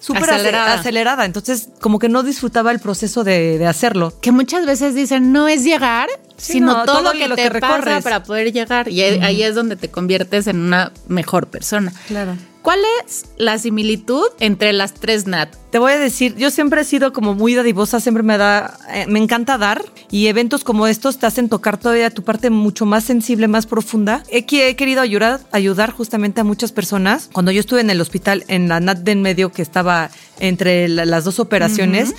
súper 0.00 0.22
ace- 0.24 0.32
Acelerada. 0.34 0.74
acelerada, 0.74 1.24
entonces 1.24 1.68
como 1.80 1.98
que 1.98 2.08
no 2.08 2.22
disfrutaba 2.22 2.70
el 2.72 2.78
proceso 2.80 3.24
de, 3.24 3.58
de 3.58 3.66
hacerlo. 3.66 4.12
Que 4.20 4.32
muchas 4.32 4.66
veces 4.66 4.94
dicen, 4.94 5.32
no 5.32 5.48
es 5.48 5.64
llegar, 5.64 6.08
Sí, 6.36 6.54
sino 6.54 6.66
no, 6.78 6.84
todo, 6.84 6.96
todo 7.02 7.12
lo 7.14 7.18
que 7.18 7.28
lo 7.28 7.36
te 7.36 7.42
que 7.50 7.60
pasa 7.60 7.76
recorres. 7.78 8.04
para 8.04 8.22
poder 8.24 8.52
llegar. 8.52 8.88
Y 8.88 9.00
ahí- 9.02 9.20
ahí 9.22 9.42
es 9.42 9.54
donde 9.54 9.76
te 9.76 9.88
conviertes 9.90 10.46
en 10.48 10.58
una 10.60 10.92
mejor 11.08 11.46
persona. 11.48 11.92
Claro. 12.08 12.36
¿Cuál 12.64 12.78
es 13.06 13.26
la 13.36 13.58
similitud 13.58 14.24
entre 14.40 14.72
las 14.72 14.94
tres 14.94 15.26
Nat? 15.26 15.54
Te 15.70 15.78
voy 15.78 15.92
a 15.92 15.98
decir, 15.98 16.34
yo 16.36 16.50
siempre 16.50 16.80
he 16.80 16.84
sido 16.84 17.12
como 17.12 17.34
muy 17.34 17.54
dadivosa, 17.54 18.00
siempre 18.00 18.22
me 18.22 18.38
da, 18.38 18.78
eh, 18.90 19.04
me 19.06 19.18
encanta 19.18 19.58
dar 19.58 19.84
y 20.10 20.28
eventos 20.28 20.64
como 20.64 20.86
estos 20.86 21.18
te 21.18 21.26
hacen 21.26 21.50
tocar 21.50 21.76
todavía 21.76 22.08
tu 22.08 22.22
parte 22.24 22.48
mucho 22.48 22.86
más 22.86 23.04
sensible, 23.04 23.48
más 23.48 23.66
profunda. 23.66 24.22
He, 24.30 24.46
que- 24.46 24.70
he 24.70 24.76
querido 24.76 25.02
ayudar, 25.02 25.40
ayudar 25.52 25.90
justamente 25.92 26.40
a 26.40 26.44
muchas 26.44 26.72
personas. 26.72 27.28
Cuando 27.34 27.50
yo 27.52 27.60
estuve 27.60 27.82
en 27.82 27.90
el 27.90 28.00
hospital, 28.00 28.44
en 28.48 28.66
la 28.70 28.80
NAT 28.80 28.98
de 29.00 29.12
en 29.12 29.20
medio 29.20 29.52
que 29.52 29.60
estaba 29.60 30.10
entre 30.40 30.88
la- 30.88 31.04
las 31.04 31.24
dos 31.24 31.40
operaciones, 31.40 32.14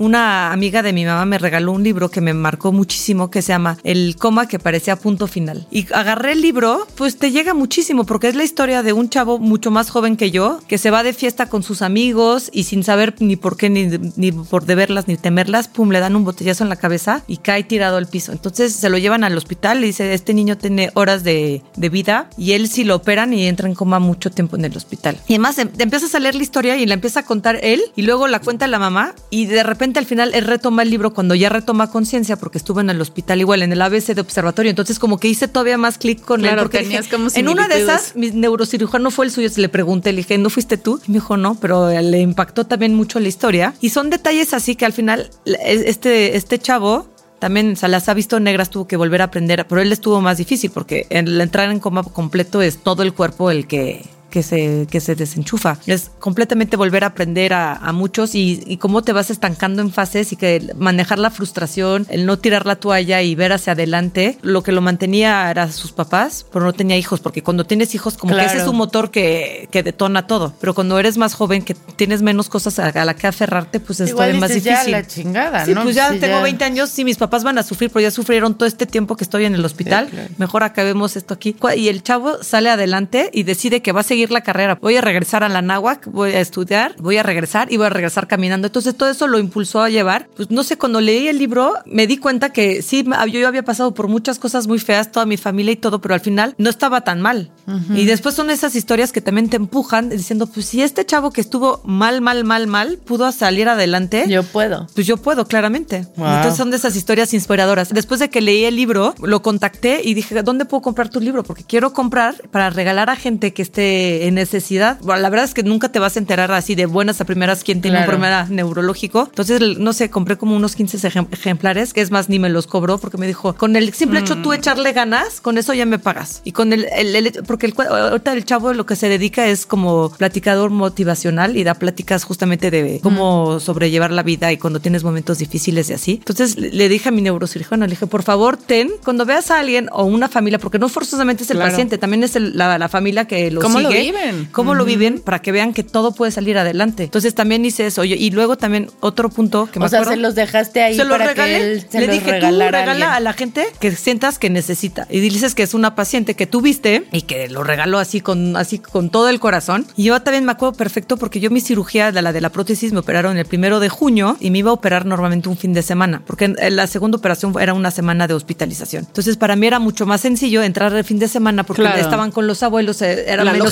una 0.00 0.50
amiga 0.52 0.82
de 0.82 0.94
mi 0.94 1.04
mamá 1.04 1.26
me 1.26 1.36
regaló 1.36 1.72
un 1.72 1.84
libro 1.84 2.10
que 2.10 2.22
me 2.22 2.32
marcó 2.32 2.72
muchísimo 2.72 3.30
que 3.30 3.42
se 3.42 3.48
llama 3.48 3.76
El 3.84 4.16
coma 4.16 4.48
que 4.48 4.58
parecía 4.58 4.96
punto 4.96 5.26
final. 5.26 5.66
Y 5.70 5.92
agarré 5.92 6.32
el 6.32 6.40
libro, 6.40 6.86
pues 6.96 7.18
te 7.18 7.30
llega 7.30 7.52
muchísimo 7.52 8.04
porque 8.04 8.28
es 8.28 8.34
la 8.34 8.42
historia 8.42 8.82
de 8.82 8.94
un 8.94 9.10
chavo 9.10 9.38
mucho 9.38 9.70
más 9.70 9.90
joven 9.90 10.16
que 10.16 10.30
yo 10.30 10.60
que 10.66 10.78
se 10.78 10.90
va 10.90 11.02
de 11.02 11.12
fiesta 11.12 11.50
con 11.50 11.62
sus 11.62 11.82
amigos 11.82 12.48
y 12.50 12.64
sin 12.64 12.82
saber 12.82 13.14
ni 13.18 13.36
por 13.36 13.58
qué, 13.58 13.68
ni, 13.68 13.88
ni 14.16 14.32
por 14.32 14.64
deberlas, 14.64 15.06
ni 15.06 15.18
temerlas, 15.18 15.68
pum, 15.68 15.90
le 15.90 16.00
dan 16.00 16.16
un 16.16 16.24
botellazo 16.24 16.64
en 16.64 16.70
la 16.70 16.76
cabeza 16.76 17.22
y 17.26 17.36
cae 17.36 17.62
tirado 17.64 17.98
al 17.98 18.06
piso. 18.06 18.32
Entonces 18.32 18.72
se 18.72 18.88
lo 18.88 18.96
llevan 18.96 19.22
al 19.22 19.36
hospital 19.36 19.84
y 19.84 19.88
dice, 19.88 20.14
este 20.14 20.32
niño 20.32 20.56
tiene 20.56 20.90
horas 20.94 21.24
de, 21.24 21.62
de 21.76 21.88
vida 21.90 22.30
y 22.38 22.52
él 22.52 22.68
sí 22.68 22.84
lo 22.84 22.96
operan 22.96 23.34
y 23.34 23.46
entra 23.46 23.68
en 23.68 23.74
coma 23.74 23.98
mucho 23.98 24.30
tiempo 24.30 24.56
en 24.56 24.64
el 24.64 24.74
hospital. 24.74 25.18
Y 25.28 25.34
además 25.34 25.58
em- 25.58 25.68
te 25.68 25.82
empiezas 25.82 26.14
a 26.14 26.20
leer 26.20 26.36
la 26.36 26.42
historia 26.42 26.78
y 26.78 26.86
la 26.86 26.94
empieza 26.94 27.20
a 27.20 27.24
contar 27.24 27.58
él 27.62 27.82
y 27.96 28.02
luego 28.02 28.28
la 28.28 28.40
cuenta 28.40 28.66
la 28.66 28.78
mamá 28.78 29.14
y 29.28 29.44
de 29.44 29.62
repente 29.62 29.89
al 29.98 30.06
final 30.06 30.32
él 30.34 30.44
retoma 30.44 30.82
el 30.82 30.90
libro 30.90 31.12
cuando 31.12 31.34
ya 31.34 31.48
retoma 31.48 31.90
conciencia 31.90 32.36
porque 32.36 32.58
estuvo 32.58 32.80
en 32.80 32.90
el 32.90 33.00
hospital 33.00 33.40
igual 33.40 33.62
en 33.62 33.72
el 33.72 33.82
ABC 33.82 34.14
de 34.14 34.20
observatorio. 34.20 34.70
Entonces 34.70 34.98
como 34.98 35.18
que 35.18 35.28
hice 35.28 35.48
todavía 35.48 35.78
más 35.78 35.98
clic 35.98 36.20
con 36.20 36.40
él 36.40 36.46
Claro, 36.46 36.62
porque 36.62 36.78
tenías 36.78 37.04
dije, 37.04 37.16
como 37.16 37.28
en 37.32 37.48
una 37.48 37.68
de 37.68 37.82
esas 37.82 38.14
mi 38.16 38.30
neurocirujano 38.30 39.10
fue 39.10 39.26
el 39.26 39.32
suyo, 39.32 39.48
le 39.56 39.68
pregunté, 39.68 40.12
le 40.12 40.18
dije, 40.18 40.38
¿no 40.38 40.50
fuiste 40.50 40.76
tú? 40.76 41.00
Y 41.06 41.10
me 41.10 41.14
dijo, 41.14 41.36
no, 41.36 41.56
pero 41.56 41.88
le 41.90 42.20
impactó 42.20 42.66
también 42.66 42.94
mucho 42.94 43.20
la 43.20 43.28
historia. 43.28 43.74
Y 43.80 43.90
son 43.90 44.10
detalles 44.10 44.54
así 44.54 44.76
que 44.76 44.86
al 44.86 44.92
final 44.92 45.30
este, 45.44 46.36
este 46.36 46.58
chavo 46.58 47.08
también 47.40 47.74
se 47.74 47.88
las 47.88 48.08
ha 48.08 48.14
visto 48.14 48.38
negras, 48.38 48.70
tuvo 48.70 48.86
que 48.86 48.96
volver 48.96 49.22
a 49.22 49.24
aprender, 49.24 49.66
pero 49.66 49.80
él 49.80 49.90
estuvo 49.90 50.20
más 50.20 50.38
difícil 50.38 50.70
porque 50.70 51.06
el 51.10 51.40
entrar 51.40 51.70
en 51.70 51.80
coma 51.80 52.02
completo 52.02 52.62
es 52.62 52.82
todo 52.82 53.02
el 53.02 53.14
cuerpo 53.14 53.50
el 53.50 53.66
que 53.66 54.04
que 54.30 54.42
se, 54.42 54.86
que 54.90 55.00
se 55.00 55.14
desenchufa. 55.14 55.78
Es 55.86 56.10
completamente 56.18 56.76
volver 56.76 57.04
a 57.04 57.08
aprender 57.08 57.52
a, 57.52 57.74
a 57.74 57.92
muchos 57.92 58.34
y, 58.34 58.62
y 58.66 58.76
cómo 58.78 59.02
te 59.02 59.12
vas 59.12 59.30
estancando 59.30 59.82
en 59.82 59.90
fases 59.92 60.32
y 60.32 60.36
que 60.36 60.72
manejar 60.76 61.18
la 61.18 61.30
frustración, 61.30 62.06
el 62.10 62.26
no 62.26 62.38
tirar 62.38 62.66
la 62.66 62.76
toalla 62.76 63.22
y 63.22 63.34
ver 63.34 63.52
hacia 63.52 63.72
adelante. 63.72 64.38
Lo 64.42 64.62
que 64.62 64.72
lo 64.72 64.80
mantenía 64.80 65.50
era 65.50 65.70
sus 65.72 65.92
papás, 65.92 66.46
pero 66.52 66.64
no 66.64 66.72
tenía 66.72 66.96
hijos, 66.96 67.20
porque 67.20 67.42
cuando 67.42 67.64
tienes 67.64 67.94
hijos, 67.94 68.16
como 68.16 68.34
que 68.34 68.40
ese 68.40 68.50
Claro. 68.54 68.62
es 68.62 68.68
un 68.70 68.76
motor 68.76 69.10
que, 69.10 69.68
que 69.70 69.82
detona 69.82 70.26
todo. 70.26 70.54
Pero 70.60 70.74
cuando 70.74 70.98
eres 70.98 71.16
más 71.18 71.34
joven, 71.34 71.62
que 71.62 71.74
tienes 71.74 72.22
menos 72.22 72.48
cosas 72.48 72.78
a, 72.78 72.86
a 72.88 73.04
la 73.04 73.14
que 73.14 73.26
aferrarte, 73.26 73.80
pues 73.80 74.00
es 74.00 74.10
Igual 74.10 74.28
todavía 74.28 74.40
más 74.40 74.48
difícil. 74.50 74.72
ya 74.72 74.88
la 74.88 75.06
chingada, 75.06 75.64
Sí, 75.66 75.74
¿no? 75.74 75.82
pues 75.82 75.94
ya 75.96 76.10
Sí, 76.12 76.18
tengo 76.18 76.36
ya. 76.38 76.42
20 76.42 76.64
años, 76.64 76.90
sí, 76.90 77.04
mis 77.04 77.16
papás 77.16 77.42
van 77.44 77.58
a 77.58 77.62
sufrir, 77.62 77.90
pero 77.90 78.02
ya 78.02 78.10
sufrieron 78.10 78.54
todo 78.54 78.66
este 78.66 78.86
tiempo 78.86 79.16
que 79.16 79.24
estoy 79.24 79.44
en 79.44 79.54
el 79.54 79.64
hospital. 79.64 80.06
Sí, 80.10 80.16
claro. 80.16 80.30
Mejor 80.38 80.62
acabemos 80.62 81.16
esto 81.16 81.34
aquí. 81.34 81.56
Y 81.76 81.88
el 81.88 82.02
chavo 82.02 82.42
sale 82.42 82.70
adelante 82.70 83.30
y 83.32 83.42
decide 83.44 83.80
que 83.82 83.92
va 83.92 84.00
a 84.00 84.04
seguir 84.04 84.19
la 84.28 84.42
carrera. 84.42 84.78
Voy 84.80 84.96
a 84.96 85.00
regresar 85.00 85.42
a 85.42 85.48
la 85.48 85.62
náhuac, 85.62 86.06
voy 86.10 86.32
a 86.32 86.40
estudiar, 86.40 86.94
voy 86.98 87.16
a 87.16 87.22
regresar 87.22 87.72
y 87.72 87.76
voy 87.76 87.86
a 87.86 87.90
regresar 87.90 88.26
caminando. 88.26 88.66
Entonces 88.66 88.94
todo 88.96 89.08
eso 89.08 89.26
lo 89.26 89.38
impulsó 89.38 89.82
a 89.82 89.88
llevar. 89.88 90.28
Pues 90.36 90.50
no 90.50 90.62
sé, 90.62 90.76
cuando 90.76 91.00
leí 91.00 91.28
el 91.28 91.38
libro 91.38 91.74
me 91.86 92.06
di 92.06 92.18
cuenta 92.18 92.50
que 92.50 92.82
sí, 92.82 93.04
yo 93.32 93.48
había 93.48 93.64
pasado 93.64 93.94
por 93.94 94.08
muchas 94.08 94.38
cosas 94.38 94.66
muy 94.66 94.78
feas, 94.78 95.10
toda 95.10 95.24
mi 95.26 95.36
familia 95.36 95.72
y 95.72 95.76
todo, 95.76 96.00
pero 96.00 96.14
al 96.14 96.20
final 96.20 96.54
no 96.58 96.68
estaba 96.68 97.02
tan 97.02 97.20
mal. 97.20 97.50
Y 97.94 98.04
después 98.04 98.34
son 98.34 98.50
esas 98.50 98.74
historias 98.74 99.12
que 99.12 99.20
también 99.20 99.48
te 99.48 99.56
empujan 99.56 100.08
diciendo, 100.08 100.48
pues 100.48 100.66
si 100.66 100.82
este 100.82 101.06
chavo 101.06 101.30
que 101.30 101.40
estuvo 101.40 101.80
mal, 101.84 102.20
mal, 102.20 102.44
mal, 102.44 102.66
mal, 102.66 102.98
pudo 102.98 103.30
salir 103.30 103.68
adelante. 103.68 104.24
Yo 104.28 104.42
puedo. 104.42 104.88
Pues 104.94 105.06
yo 105.06 105.16
puedo, 105.16 105.46
claramente. 105.46 106.06
Wow. 106.16 106.26
Entonces 106.26 106.56
son 106.56 106.70
de 106.70 106.78
esas 106.78 106.96
historias 106.96 107.32
inspiradoras. 107.32 107.90
Después 107.90 108.18
de 108.18 108.28
que 108.28 108.40
leí 108.40 108.64
el 108.64 108.74
libro, 108.74 109.14
lo 109.22 109.42
contacté 109.42 110.00
y 110.02 110.14
dije, 110.14 110.42
¿dónde 110.42 110.64
puedo 110.64 110.82
comprar 110.82 111.10
tu 111.10 111.20
libro? 111.20 111.44
Porque 111.44 111.62
quiero 111.62 111.92
comprar 111.92 112.34
para 112.50 112.70
regalar 112.70 113.08
a 113.08 113.16
gente 113.16 113.52
que 113.52 113.62
esté 113.62 114.09
de 114.10 114.26
en 114.26 114.34
necesidad. 114.34 114.98
Bueno, 115.02 115.20
la 115.22 115.30
verdad 115.30 115.44
es 115.46 115.54
que 115.54 115.62
nunca 115.62 115.90
te 115.90 115.98
vas 115.98 116.16
a 116.16 116.18
enterar 116.18 116.52
así 116.52 116.74
de 116.74 116.86
buenas 116.86 117.20
a 117.20 117.24
primeras 117.24 117.64
quién 117.64 117.80
tiene 117.80 117.98
Claro. 117.98 118.12
un 118.12 118.20
problema 118.20 118.46
neurológico. 118.48 119.24
Entonces, 119.28 119.78
no 119.78 119.92
sé, 119.92 120.10
compré 120.10 120.36
como 120.36 120.56
unos 120.56 120.74
15 120.76 120.98
ejem- 121.08 121.28
ejemplares, 121.30 121.92
que 121.92 122.00
es 122.00 122.10
más, 122.10 122.28
ni 122.28 122.38
me 122.38 122.48
los 122.48 122.66
cobró 122.66 122.98
porque 122.98 123.16
me 123.18 123.26
dijo, 123.26 123.54
con 123.54 123.76
el 123.76 123.92
simple 123.94 124.20
hecho 124.20 124.36
Mm. 124.36 124.42
tú 124.42 124.52
echarle 124.52 124.92
ganas, 124.92 125.40
con 125.40 125.58
eso 125.58 125.74
ya 125.74 125.86
me 125.86 125.98
pagas. 125.98 126.40
Y 126.44 126.52
con 126.52 126.72
el, 126.72 126.86
el- 126.96 127.14
el- 127.16 127.32
porque 127.46 127.66
el, 127.66 127.74
ahorita 127.78 128.32
el 128.32 128.44
chavo 128.44 128.72
lo 128.72 128.86
que 128.86 128.96
se 128.96 129.08
dedica 129.08 129.46
es 129.46 129.66
como 129.66 130.10
platicador 130.16 130.70
motivacional 130.70 131.56
y 131.56 131.64
da 131.64 131.74
pláticas 131.74 132.24
justamente 132.24 132.70
de 132.70 133.00
cómo 133.02 133.56
Mm. 133.56 133.60
sobrellevar 133.60 134.10
la 134.10 134.22
vida 134.22 134.52
y 134.52 134.58
cuando 134.58 134.80
tienes 134.80 135.04
momentos 135.04 135.38
difíciles 135.38 135.90
y 135.90 135.92
así. 135.94 136.12
Entonces 136.18 136.56
le, 136.58 136.88
dije 136.88 137.08
a 137.08 137.12
mi 137.12 137.22
neurocirujano, 137.22 137.86
le 137.86 137.90
dije, 137.90 138.06
por 138.06 138.22
favor, 138.22 138.56
ten, 138.56 138.90
cuando 139.04 139.24
veas 139.24 139.50
a 139.50 139.58
alguien 139.60 139.88
o 139.92 140.04
una 140.04 140.28
familia, 140.28 140.58
porque 140.58 140.78
no 140.78 140.88
forzosamente 140.88 141.44
es 141.44 141.50
el 141.50 141.56
Claro. 141.58 141.70
paciente, 141.70 141.98
también 141.98 142.22
es 142.24 142.36
el- 142.36 142.56
la, 142.56 142.78
la 142.78 142.88
familia 142.88 143.26
que 143.26 143.50
lo 143.50 143.60
¿Cómo 143.60 143.80
lo 143.80 143.88
sigue. 143.88 143.99
Viven? 144.02 144.48
Cómo 144.52 144.74
lo 144.74 144.84
viven 144.84 145.20
para 145.20 145.40
que 145.40 145.52
vean 145.52 145.72
que 145.72 145.82
todo 145.82 146.12
puede 146.12 146.32
salir 146.32 146.58
adelante. 146.58 147.04
Entonces 147.04 147.34
también 147.34 147.64
hice 147.64 147.86
eso. 147.86 148.04
Y 148.04 148.30
luego 148.30 148.56
también 148.56 148.88
otro 149.00 149.28
punto 149.28 149.68
que 149.72 149.78
me 149.78 149.86
O 149.86 149.88
sea, 149.88 150.00
acuerdo. 150.00 150.14
se 150.16 150.20
los 150.22 150.34
dejaste 150.34 150.82
ahí 150.82 150.96
Se 150.96 151.04
los 151.04 151.12
para 151.18 151.26
regalé. 151.28 151.58
que 151.58 151.72
él 151.72 151.86
se 151.90 152.00
Le 152.00 152.06
los 152.06 152.14
dije, 152.16 152.26
tú 152.40 152.46
a 152.46 152.50
regala 152.50 152.64
a, 152.78 152.90
alguien. 152.92 153.24
la 153.24 153.32
gente 153.32 153.66
que 153.80 153.90
sientas 153.92 154.38
que 154.38 154.50
necesita. 154.50 155.06
Y 155.10 155.20
dices 155.20 155.54
que 155.54 155.62
es 155.62 155.74
una 155.74 155.94
paciente 155.94 156.34
que 156.34 156.46
tuviste 156.46 157.04
y 157.12 157.22
que 157.22 157.48
lo 157.48 157.62
regaló 157.64 157.98
así 157.98 158.20
con, 158.20 158.56
así 158.56 158.78
con 158.78 159.10
todo 159.10 159.28
el 159.28 159.40
corazón. 159.40 159.86
Y 159.96 160.04
yo 160.04 160.20
también 160.22 160.44
me 160.44 160.52
acuerdo 160.52 160.76
perfecto 160.76 161.16
porque 161.16 161.40
yo 161.40 161.50
mi 161.50 161.60
cirugía, 161.60 162.10
la 162.12 162.32
de 162.32 162.40
la 162.40 162.50
prótesis, 162.50 162.92
me 162.92 162.98
operaron 163.00 163.36
el 163.36 163.46
primero 163.46 163.80
de 163.80 163.88
junio 163.88 164.36
y 164.40 164.50
me 164.50 164.58
iba 164.58 164.70
a 164.70 164.74
operar 164.74 165.06
normalmente 165.06 165.48
un 165.48 165.56
fin 165.56 165.72
de 165.72 165.82
semana. 165.82 166.22
Porque 166.26 166.44
en- 166.46 166.56
la 166.76 166.86
segunda 166.86 167.18
operación 167.18 167.54
era 167.60 167.74
una 167.74 167.90
semana 167.90 168.26
de 168.26 168.34
hospitalización. 168.34 169.04
Entonces, 169.06 169.36
para 169.36 169.56
mí 169.56 169.66
era 169.66 169.78
mucho 169.78 170.06
más 170.06 170.20
sencillo 170.20 170.62
entrar 170.62 170.92
el 170.94 171.04
fin 171.04 171.18
de 171.18 171.28
semana 171.28 171.64
porque 171.64 171.82
Claro. 171.82 171.98
estaban 172.00 172.30
con 172.30 172.46
los 172.46 172.62
abuelos. 172.62 173.02
eh, 173.02 173.24
Era 173.30 173.44
La 173.44 173.52
menos 173.52 173.68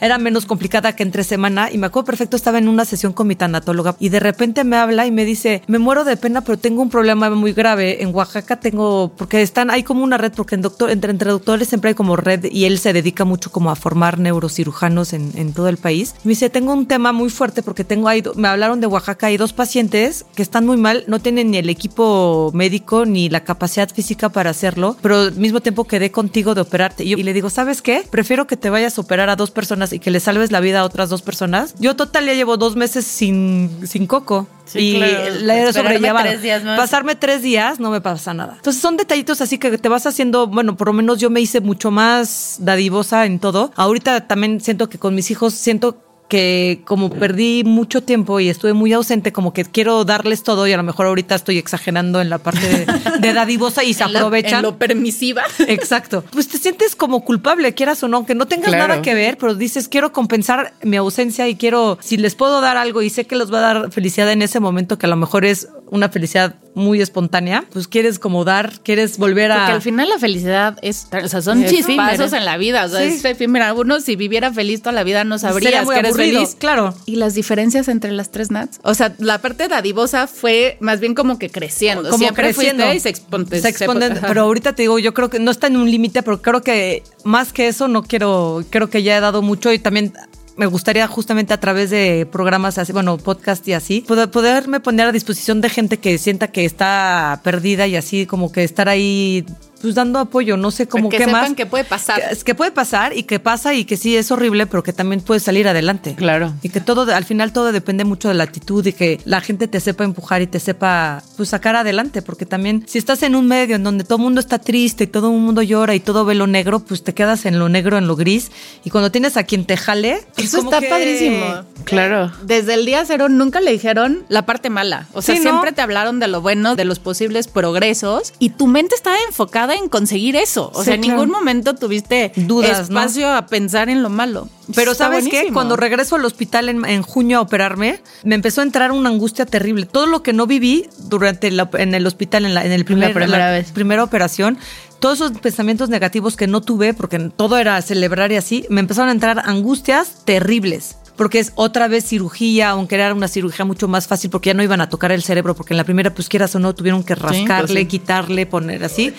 era 0.00 0.18
menos 0.18 0.46
complicada 0.46 0.94
que 0.96 1.02
entre 1.02 1.24
semana 1.24 1.70
y 1.72 1.78
me 1.78 1.86
acuerdo 1.86 2.06
perfecto, 2.06 2.36
estaba 2.36 2.58
en 2.58 2.68
una 2.68 2.84
sesión 2.84 3.12
con 3.12 3.26
mi 3.26 3.36
tanatóloga 3.36 3.96
y 3.98 4.08
de 4.10 4.20
repente 4.20 4.64
me 4.64 4.76
habla 4.76 5.06
y 5.06 5.10
me 5.10 5.24
dice, 5.24 5.62
me 5.66 5.78
muero 5.78 6.04
de 6.04 6.16
pena, 6.16 6.42
pero 6.42 6.58
tengo 6.58 6.82
un 6.82 6.90
problema 6.90 7.30
muy 7.30 7.52
grave. 7.52 8.02
En 8.02 8.14
Oaxaca 8.14 8.60
tengo, 8.60 9.12
porque 9.16 9.42
están, 9.42 9.70
hay 9.70 9.82
como 9.82 10.04
una 10.04 10.18
red, 10.18 10.32
porque 10.36 10.54
en 10.54 10.62
doctor, 10.62 10.90
entre, 10.90 11.10
entre 11.10 11.30
doctores 11.30 11.68
siempre 11.68 11.88
hay 11.90 11.94
como 11.94 12.16
red 12.16 12.44
y 12.50 12.64
él 12.64 12.78
se 12.78 12.92
dedica 12.92 13.24
mucho 13.24 13.50
como 13.50 13.70
a 13.70 13.76
formar 13.76 14.18
neurocirujanos 14.18 15.12
en, 15.12 15.32
en 15.36 15.52
todo 15.52 15.68
el 15.68 15.76
país. 15.76 16.14
Me 16.24 16.30
dice, 16.30 16.50
tengo 16.50 16.72
un 16.72 16.86
tema 16.86 17.12
muy 17.12 17.30
fuerte 17.30 17.62
porque 17.62 17.84
tengo 17.84 18.08
do- 18.22 18.34
me 18.34 18.48
hablaron 18.48 18.80
de 18.80 18.86
Oaxaca, 18.86 19.28
hay 19.28 19.36
dos 19.36 19.52
pacientes 19.52 20.24
que 20.34 20.42
están 20.42 20.66
muy 20.66 20.76
mal, 20.76 21.04
no 21.06 21.18
tienen 21.20 21.50
ni 21.50 21.56
el 21.58 21.70
equipo 21.70 22.50
médico 22.54 23.06
ni 23.06 23.28
la 23.28 23.44
capacidad 23.44 23.88
física 23.88 24.28
para 24.28 24.50
hacerlo, 24.50 24.96
pero 25.02 25.18
al 25.20 25.34
mismo 25.36 25.60
tiempo 25.60 25.84
quedé 25.84 26.10
contigo 26.10 26.54
de 26.54 26.60
operarte. 26.60 27.04
Y, 27.04 27.10
yo- 27.10 27.18
y 27.18 27.22
le 27.22 27.32
digo, 27.32 27.50
¿sabes 27.50 27.82
qué? 27.82 28.02
Prefiero 28.10 28.46
que 28.46 28.56
te 28.56 28.70
vayas 28.70 28.98
a 28.98 29.00
operar 29.00 29.30
a 29.30 29.36
dos 29.36 29.50
personas 29.54 29.92
y 29.92 29.98
que 29.98 30.10
le 30.10 30.20
salves 30.20 30.52
la 30.52 30.60
vida 30.60 30.80
a 30.80 30.84
otras 30.84 31.08
dos 31.08 31.22
personas. 31.22 31.74
Yo 31.78 31.96
total 31.96 32.26
ya 32.26 32.34
llevo 32.34 32.56
dos 32.56 32.76
meses 32.76 33.06
sin, 33.06 33.86
sin 33.86 34.06
coco. 34.06 34.46
Sí, 34.66 34.78
y 34.78 34.96
claro. 34.96 35.34
la 35.40 35.58
he 35.58 35.72
sobrellevado. 35.72 36.28
Pasarme 36.76 37.14
tres 37.14 37.42
días 37.42 37.80
no 37.80 37.90
me 37.90 38.00
pasa 38.00 38.34
nada. 38.34 38.54
Entonces 38.56 38.80
son 38.80 38.96
detallitos 38.96 39.40
así 39.40 39.58
que 39.58 39.78
te 39.78 39.88
vas 39.88 40.06
haciendo, 40.06 40.46
bueno, 40.46 40.76
por 40.76 40.88
lo 40.88 40.92
menos 40.92 41.18
yo 41.18 41.30
me 41.30 41.40
hice 41.40 41.60
mucho 41.60 41.90
más 41.90 42.56
dadivosa 42.60 43.26
en 43.26 43.38
todo. 43.38 43.72
Ahorita 43.76 44.26
también 44.26 44.60
siento 44.60 44.88
que 44.88 44.98
con 44.98 45.14
mis 45.14 45.30
hijos 45.30 45.54
siento 45.54 46.03
que 46.28 46.80
como 46.84 47.10
perdí 47.10 47.62
mucho 47.64 48.02
tiempo 48.02 48.40
y 48.40 48.48
estuve 48.48 48.72
muy 48.72 48.92
ausente, 48.92 49.32
como 49.32 49.52
que 49.52 49.64
quiero 49.64 50.04
darles 50.04 50.42
todo 50.42 50.66
y 50.66 50.72
a 50.72 50.76
lo 50.76 50.82
mejor 50.82 51.06
ahorita 51.06 51.34
estoy 51.34 51.58
exagerando 51.58 52.20
en 52.20 52.30
la 52.30 52.38
parte 52.38 52.66
de, 52.66 52.86
de 53.20 53.32
dadivosa 53.34 53.84
y 53.84 53.92
se 53.94 54.04
En 54.04 54.12
la- 54.14 54.20
aprovechan. 54.20 54.56
En 54.56 54.62
lo 54.62 54.76
permisiva. 54.78 55.42
Exacto. 55.68 56.24
Pues 56.32 56.48
te 56.48 56.58
sientes 56.58 56.96
como 56.96 57.24
culpable, 57.24 57.74
quieras 57.74 58.02
o 58.02 58.08
no, 58.08 58.16
aunque 58.16 58.34
no 58.34 58.46
tengas 58.46 58.70
Claro. 58.70 58.88
nada 58.88 59.02
que 59.02 59.14
ver, 59.14 59.36
pero 59.38 59.54
dices, 59.54 59.88
quiero 59.88 60.12
compensar 60.12 60.72
mi 60.82 60.96
ausencia 60.96 61.46
y 61.48 61.56
quiero, 61.56 61.98
si 62.00 62.16
les 62.16 62.34
puedo 62.34 62.60
dar 62.60 62.76
algo 62.78 63.02
y 63.02 63.10
sé 63.10 63.26
que 63.26 63.36
les 63.36 63.52
va 63.52 63.58
a 63.58 63.74
dar 63.74 63.92
felicidad 63.92 64.32
en 64.32 64.42
ese 64.42 64.60
momento, 64.60 64.98
que 64.98 65.06
a 65.06 65.10
lo 65.10 65.16
mejor 65.16 65.44
es 65.44 65.68
una 65.94 66.08
felicidad 66.08 66.56
muy 66.74 67.00
espontánea, 67.00 67.64
pues 67.72 67.86
quieres 67.86 68.18
como 68.18 68.44
dar, 68.44 68.80
quieres 68.82 69.16
volver 69.16 69.52
a... 69.52 69.58
Porque 69.58 69.72
al 69.74 69.82
final 69.82 70.08
la 70.08 70.18
felicidad 70.18 70.76
es, 70.82 71.06
o 71.22 71.28
sea, 71.28 71.40
son 71.40 71.64
chispazos 71.64 72.32
en 72.32 72.44
la 72.44 72.56
vida, 72.56 72.84
o 72.86 72.88
sea, 72.88 72.98
Sí. 72.98 73.14
es 73.14 73.24
efímera. 73.24 73.72
Uno 73.74 74.00
si 74.00 74.16
viviera 74.16 74.52
feliz 74.52 74.80
toda 74.82 74.90
la 74.92 75.04
vida 75.04 75.22
no 75.22 75.38
sabrías 75.38 75.88
que 75.88 75.98
eres 75.98 76.16
feliz. 76.16 76.56
claro. 76.58 76.92
Y 77.06 77.14
las 77.16 77.34
diferencias 77.34 77.86
entre 77.86 78.10
las 78.10 78.32
tres 78.32 78.50
Nats, 78.50 78.80
o 78.82 78.92
sea, 78.94 79.14
la 79.18 79.38
parte 79.40 79.68
dadivosa 79.68 80.26
fue 80.26 80.76
más 80.80 80.98
bien 80.98 81.14
como 81.14 81.38
que 81.38 81.48
creciendo, 81.48 82.02
como 82.10 82.18
siempre 82.18 82.52
creciendo. 82.52 82.92
y 82.92 82.98
se 82.98 83.10
expone. 83.10 83.60
Se 83.60 83.68
exponen, 83.68 84.18
pero 84.26 84.42
ahorita 84.42 84.74
te 84.74 84.82
digo, 84.82 84.98
yo 84.98 85.14
creo 85.14 85.30
que 85.30 85.38
no 85.38 85.52
está 85.52 85.68
en 85.68 85.76
un 85.76 85.88
límite, 85.88 86.24
pero 86.24 86.42
creo 86.42 86.62
que 86.62 87.04
más 87.22 87.52
que 87.52 87.68
eso 87.68 87.86
no 87.86 88.02
quiero, 88.02 88.64
creo 88.70 88.90
que 88.90 89.04
ya 89.04 89.16
he 89.16 89.20
dado 89.20 89.42
mucho 89.42 89.72
y 89.72 89.78
también 89.78 90.12
me 90.56 90.66
gustaría 90.66 91.06
justamente 91.06 91.52
a 91.52 91.60
través 91.60 91.90
de 91.90 92.26
programas 92.30 92.78
así, 92.78 92.92
bueno, 92.92 93.18
podcast 93.18 93.66
y 93.68 93.72
así, 93.72 94.00
poder, 94.02 94.30
poderme 94.30 94.80
poner 94.80 95.06
a 95.06 95.12
disposición 95.12 95.60
de 95.60 95.68
gente 95.68 95.98
que 95.98 96.18
sienta 96.18 96.48
que 96.48 96.64
está 96.64 97.40
perdida 97.42 97.86
y 97.86 97.96
así 97.96 98.26
como 98.26 98.52
que 98.52 98.64
estar 98.64 98.88
ahí 98.88 99.44
pues 99.80 99.94
dando 99.94 100.18
apoyo, 100.18 100.56
no 100.56 100.70
sé 100.70 100.86
cómo 100.88 101.08
que 101.10 101.18
qué 101.18 101.24
sepan 101.24 101.40
más. 101.42 101.52
que 101.54 101.66
puede 101.66 101.84
pasar. 101.84 102.20
Que, 102.20 102.32
es 102.34 102.44
que 102.44 102.54
puede 102.54 102.70
pasar 102.70 103.16
y 103.16 103.24
que 103.24 103.38
pasa 103.38 103.74
y 103.74 103.84
que 103.84 103.96
sí 103.96 104.16
es 104.16 104.30
horrible, 104.30 104.66
pero 104.66 104.82
que 104.82 104.92
también 104.92 105.20
puede 105.20 105.40
salir 105.40 105.68
adelante. 105.68 106.14
Claro. 106.14 106.54
Y 106.62 106.70
que 106.70 106.80
todo, 106.80 107.12
al 107.14 107.24
final 107.24 107.52
todo 107.52 107.70
depende 107.72 108.04
mucho 108.04 108.28
de 108.28 108.34
la 108.34 108.44
actitud 108.44 108.86
y 108.86 108.92
que 108.92 109.20
la 109.24 109.40
gente 109.40 109.68
te 109.68 109.80
sepa 109.80 110.04
empujar 110.04 110.40
y 110.42 110.46
te 110.46 110.58
sepa 110.60 111.22
pues 111.36 111.50
sacar 111.50 111.76
adelante, 111.76 112.22
porque 112.22 112.46
también 112.46 112.84
si 112.88 112.98
estás 112.98 113.22
en 113.22 113.34
un 113.34 113.46
medio 113.46 113.76
en 113.76 113.84
donde 113.84 114.04
todo 114.04 114.16
el 114.16 114.22
mundo 114.24 114.40
está 114.40 114.58
triste 114.58 115.04
y 115.04 115.06
todo 115.06 115.30
el 115.32 115.38
mundo 115.38 115.60
llora 115.62 115.94
y 115.94 116.00
todo 116.00 116.24
ve 116.24 116.34
lo 116.34 116.46
negro, 116.46 116.80
pues 116.80 117.04
te 117.04 117.12
quedas 117.12 117.44
en 117.44 117.58
lo 117.58 117.68
negro, 117.68 117.98
en 117.98 118.06
lo 118.06 118.16
gris. 118.16 118.50
Y 118.84 118.90
cuando 118.90 119.10
tienes 119.10 119.36
a 119.36 119.44
quien 119.44 119.64
te 119.66 119.76
jale, 119.76 120.20
pues 120.34 120.46
Eso 120.48 120.58
como 120.58 120.70
está 120.70 120.80
que- 120.80 120.88
padrísimo. 120.88 121.44
Claro. 121.84 122.32
Desde 122.44 122.74
el 122.74 122.86
día 122.86 123.04
cero 123.06 123.28
nunca 123.28 123.60
le 123.60 123.70
dijeron 123.72 124.24
la 124.28 124.46
parte 124.46 124.70
mala. 124.70 125.08
O 125.12 125.20
sea, 125.20 125.34
Sí, 125.34 125.42
¿no? 125.42 125.50
siempre 125.50 125.72
te 125.72 125.82
hablaron 125.82 126.20
de 126.20 126.28
lo 126.28 126.40
bueno, 126.40 126.76
de 126.76 126.84
los 126.84 126.98
posibles 126.98 127.48
progresos 127.48 128.32
y 128.38 128.50
tu 128.50 128.66
mente 128.66 128.94
estaba 128.94 129.16
enfocada 129.26 129.63
en 129.72 129.88
conseguir 129.88 130.36
eso. 130.36 130.70
O 130.74 130.80
Sí, 130.80 130.86
sea, 130.86 130.94
en 130.94 131.00
claro. 131.02 131.20
ningún 131.20 131.32
momento 131.32 131.74
tuviste 131.74 132.32
Dudas, 132.36 132.90
¿no? 132.90 133.00
espacio 133.00 133.32
a 133.32 133.46
pensar 133.46 133.88
en 133.88 134.02
lo 134.02 134.10
malo. 134.10 134.48
Pero 134.74 134.92
Está 134.92 135.04
¿sabes 135.04 135.24
qué? 135.24 135.30
buenísimo. 135.30 135.54
Cuando 135.54 135.76
regreso 135.76 136.16
al 136.16 136.24
hospital 136.24 136.68
en, 136.68 136.84
en 136.84 137.02
junio 137.02 137.38
a 137.38 137.40
operarme, 137.40 138.00
me 138.22 138.34
empezó 138.34 138.60
a 138.60 138.64
entrar 138.64 138.92
una 138.92 139.08
angustia 139.10 139.46
terrible. 139.46 139.86
Todo 139.86 140.06
lo 140.06 140.22
que 140.22 140.32
no 140.32 140.46
viví 140.46 140.88
durante 141.08 141.50
la, 141.50 141.70
en 141.74 141.94
el 141.94 142.06
hospital, 142.06 142.44
en, 142.44 142.54
la, 142.54 142.64
en 142.64 142.72
el 142.72 142.84
primer, 142.84 143.08
La 143.08 143.14
primera 143.14 143.50
vez. 143.50 143.72
primera 143.72 144.02
operación, 144.04 144.58
todos 145.00 145.20
esos 145.20 145.32
pensamientos 145.38 145.88
negativos 145.90 146.36
que 146.36 146.46
no 146.46 146.60
tuve, 146.62 146.94
porque 146.94 147.18
todo 147.36 147.58
era 147.58 147.80
celebrar 147.82 148.32
y 148.32 148.36
así, 148.36 148.64
me 148.70 148.80
empezaron 148.80 149.10
a 149.10 149.12
entrar 149.12 149.42
angustias 149.46 150.24
terribles. 150.24 150.96
Porque 151.16 151.38
es 151.38 151.52
otra 151.54 151.86
vez 151.86 152.04
cirugía, 152.04 152.70
aunque 152.70 152.96
era 152.96 153.14
una 153.14 153.28
cirugía 153.28 153.64
mucho 153.64 153.86
más 153.86 154.08
fácil, 154.08 154.30
porque 154.30 154.50
ya 154.50 154.54
no 154.54 154.62
iban 154.62 154.80
a 154.80 154.88
tocar 154.88 155.12
el 155.12 155.22
cerebro, 155.22 155.54
porque 155.54 155.72
en 155.72 155.78
la 155.78 155.84
primera, 155.84 156.12
pues 156.12 156.28
quieras 156.28 156.54
o 156.56 156.58
no, 156.58 156.74
tuvieron 156.74 157.04
que 157.04 157.14
rascarle, 157.14 157.66
pues 157.66 157.78
sí. 157.78 157.86
quitarle, 157.86 158.46
poner 158.46 158.82
así. 158.82 159.14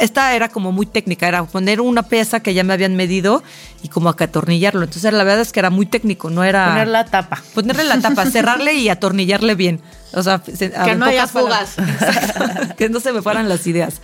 Esta 0.00 0.34
era 0.34 0.48
como 0.48 0.72
muy 0.72 0.86
técnica, 0.86 1.28
era 1.28 1.44
poner 1.44 1.80
una 1.80 2.02
pieza 2.02 2.40
que 2.40 2.52
ya 2.52 2.64
me 2.64 2.72
habían 2.72 2.96
medido 2.96 3.44
y 3.82 3.88
como 3.88 4.08
acá 4.08 4.24
atornillarlo. 4.24 4.82
Entonces 4.82 5.12
la 5.12 5.22
verdad 5.22 5.42
es 5.42 5.52
que 5.52 5.60
era 5.60 5.70
muy 5.70 5.86
técnico, 5.86 6.30
no 6.30 6.42
era... 6.42 6.68
Poner 6.68 6.88
la 6.88 7.04
tapa. 7.04 7.42
Ponerle 7.54 7.84
la 7.84 8.00
tapa, 8.00 8.26
cerrarle 8.26 8.74
y 8.74 8.88
atornillarle 8.88 9.54
bien. 9.54 9.80
O 10.12 10.22
sea, 10.22 10.40
Que 10.40 10.96
no 10.96 11.04
haya. 11.04 11.22
Exacto. 11.30 12.74
que 12.76 12.88
no 12.88 13.00
se 13.00 13.12
me 13.12 13.22
fueran 13.22 13.48
las 13.48 13.66
ideas. 13.66 14.00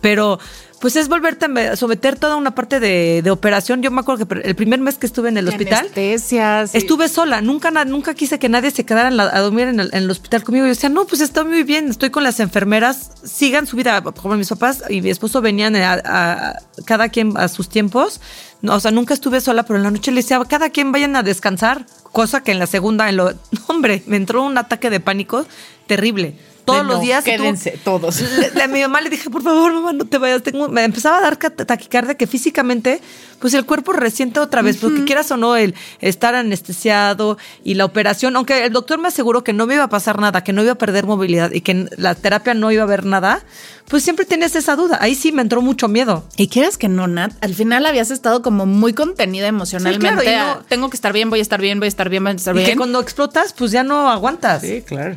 Pero, 0.00 0.38
pues 0.80 0.94
es 0.94 1.08
volverte 1.08 1.46
a 1.46 1.48
me- 1.48 1.76
someter 1.76 2.16
toda 2.16 2.36
una 2.36 2.54
parte 2.54 2.78
de, 2.78 3.20
de 3.22 3.30
operación. 3.32 3.82
Yo 3.82 3.90
me 3.90 4.00
acuerdo 4.00 4.28
que 4.28 4.40
el 4.48 4.54
primer 4.54 4.78
mes 4.78 4.96
que 4.96 5.06
estuve 5.06 5.28
en 5.28 5.36
el 5.36 5.48
hospital, 5.48 5.80
Anestesias. 5.86 6.74
Estuve 6.74 7.08
sola, 7.08 7.40
nunca, 7.40 7.70
nunca 7.84 8.14
quise 8.14 8.38
que 8.38 8.48
nadie 8.48 8.70
se 8.70 8.84
quedara 8.84 9.10
la- 9.10 9.24
a 9.24 9.40
dormir 9.40 9.66
en 9.68 9.80
el, 9.80 9.88
en 9.92 10.04
el 10.04 10.10
hospital 10.10 10.44
conmigo. 10.44 10.66
Yo 10.66 10.70
decía, 10.70 10.88
no, 10.88 11.04
pues 11.04 11.20
estoy 11.20 11.46
muy 11.46 11.64
bien, 11.64 11.88
estoy 11.88 12.10
con 12.10 12.22
las 12.22 12.38
enfermeras, 12.38 13.10
sigan 13.24 13.66
su 13.66 13.76
vida. 13.76 14.00
Como 14.02 14.36
mis 14.36 14.48
papás 14.48 14.84
y 14.88 15.00
mi 15.02 15.10
esposo 15.10 15.40
venían 15.40 15.74
a, 15.74 15.94
a- 15.94 16.48
a- 16.50 16.58
cada 16.84 17.08
quien 17.08 17.36
a 17.36 17.48
sus 17.48 17.68
tiempos. 17.68 18.20
No, 18.62 18.74
o 18.74 18.80
sea, 18.80 18.90
nunca 18.92 19.14
estuve 19.14 19.40
sola, 19.40 19.64
pero 19.64 19.78
en 19.78 19.82
la 19.84 19.90
noche 19.90 20.10
le 20.12 20.20
decía, 20.22 20.40
cada 20.48 20.70
quien 20.70 20.92
vayan 20.92 21.16
a 21.16 21.22
descansar. 21.24 21.86
Cosa 22.12 22.42
que 22.42 22.52
en 22.52 22.58
la 22.60 22.66
segunda, 22.66 23.08
en 23.08 23.16
lo, 23.16 23.32
hombre, 23.66 24.02
me 24.06 24.16
entró 24.16 24.42
un 24.44 24.56
ataque 24.58 24.90
de 24.90 25.00
pánico 25.00 25.44
terrible. 25.86 26.36
Todos 26.72 26.82
De 26.82 26.88
los 26.88 26.96
no, 26.98 27.02
días. 27.02 27.26
y 27.26 27.30
tú- 27.30 27.36
quédense 27.42 27.78
todos. 27.84 28.20
le- 28.54 28.62
a 28.62 28.68
mi 28.68 28.80
mamá 28.80 29.00
le 29.00 29.10
dije, 29.10 29.28
por 29.30 29.42
favor, 29.42 29.72
mamá, 29.72 29.92
no 29.92 30.04
te 30.06 30.18
vayas. 30.18 30.42
Tengo, 30.42 30.68
me 30.68 30.84
empezaba 30.84 31.18
a 31.18 31.20
dar 31.20 31.36
taquicardia 31.36 32.14
que 32.16 32.26
físicamente, 32.26 33.00
pues 33.40 33.54
el 33.54 33.64
cuerpo 33.64 33.92
resiente 33.92 34.40
otra 34.40 34.62
vez, 34.62 34.76
porque 34.78 35.04
quieras 35.04 35.30
o 35.30 35.36
no, 35.36 35.56
el 35.56 35.74
estar 36.00 36.34
anestesiado 36.34 37.38
y 37.64 37.74
la 37.74 37.84
operación, 37.84 38.36
aunque 38.36 38.64
el 38.64 38.72
doctor 38.72 38.98
me 38.98 39.08
aseguró 39.08 39.44
que 39.44 39.52
no 39.52 39.66
me 39.66 39.74
iba 39.74 39.84
a 39.84 39.88
pasar 39.88 40.20
nada, 40.20 40.44
que 40.44 40.52
no 40.52 40.62
iba 40.62 40.72
a 40.72 40.78
perder 40.78 41.06
movilidad 41.06 41.52
y 41.52 41.60
que 41.60 41.72
en 41.72 41.90
la 41.96 42.14
terapia 42.14 42.54
no 42.54 42.70
iba 42.72 42.82
a 42.82 42.84
haber 42.86 43.04
nada, 43.04 43.42
pues 43.88 44.02
siempre 44.02 44.24
tienes 44.26 44.54
esa 44.56 44.76
duda. 44.76 44.98
Ahí 45.00 45.14
sí 45.14 45.32
me 45.32 45.42
entró 45.42 45.62
mucho 45.62 45.88
miedo. 45.88 46.24
Y 46.36 46.48
quieras 46.48 46.76
que 46.78 46.88
no, 46.88 47.06
Nat, 47.06 47.32
al 47.40 47.54
final 47.54 47.86
habías 47.86 48.10
estado 48.10 48.42
como 48.42 48.66
muy 48.66 48.92
contenida 48.92 49.46
emocionalmente. 49.46 50.08
Sí, 50.08 50.14
claro, 50.14 50.28
y 50.30 50.34
a, 50.34 50.54
no- 50.56 50.64
tengo 50.68 50.90
que 50.90 50.96
estar 50.96 51.12
bien, 51.12 51.30
voy 51.30 51.38
a 51.38 51.42
estar 51.42 51.60
bien, 51.60 51.78
voy 51.78 51.86
a 51.86 51.88
estar 51.88 52.08
bien, 52.08 52.24
voy 52.24 52.32
a 52.32 52.36
estar 52.36 52.54
Y 52.54 52.58
bien. 52.58 52.70
que 52.70 52.76
cuando 52.76 53.00
explotas, 53.00 53.52
pues 53.52 53.70
ya 53.70 53.82
no 53.84 54.10
aguantas. 54.10 54.62
claro. 54.86 55.16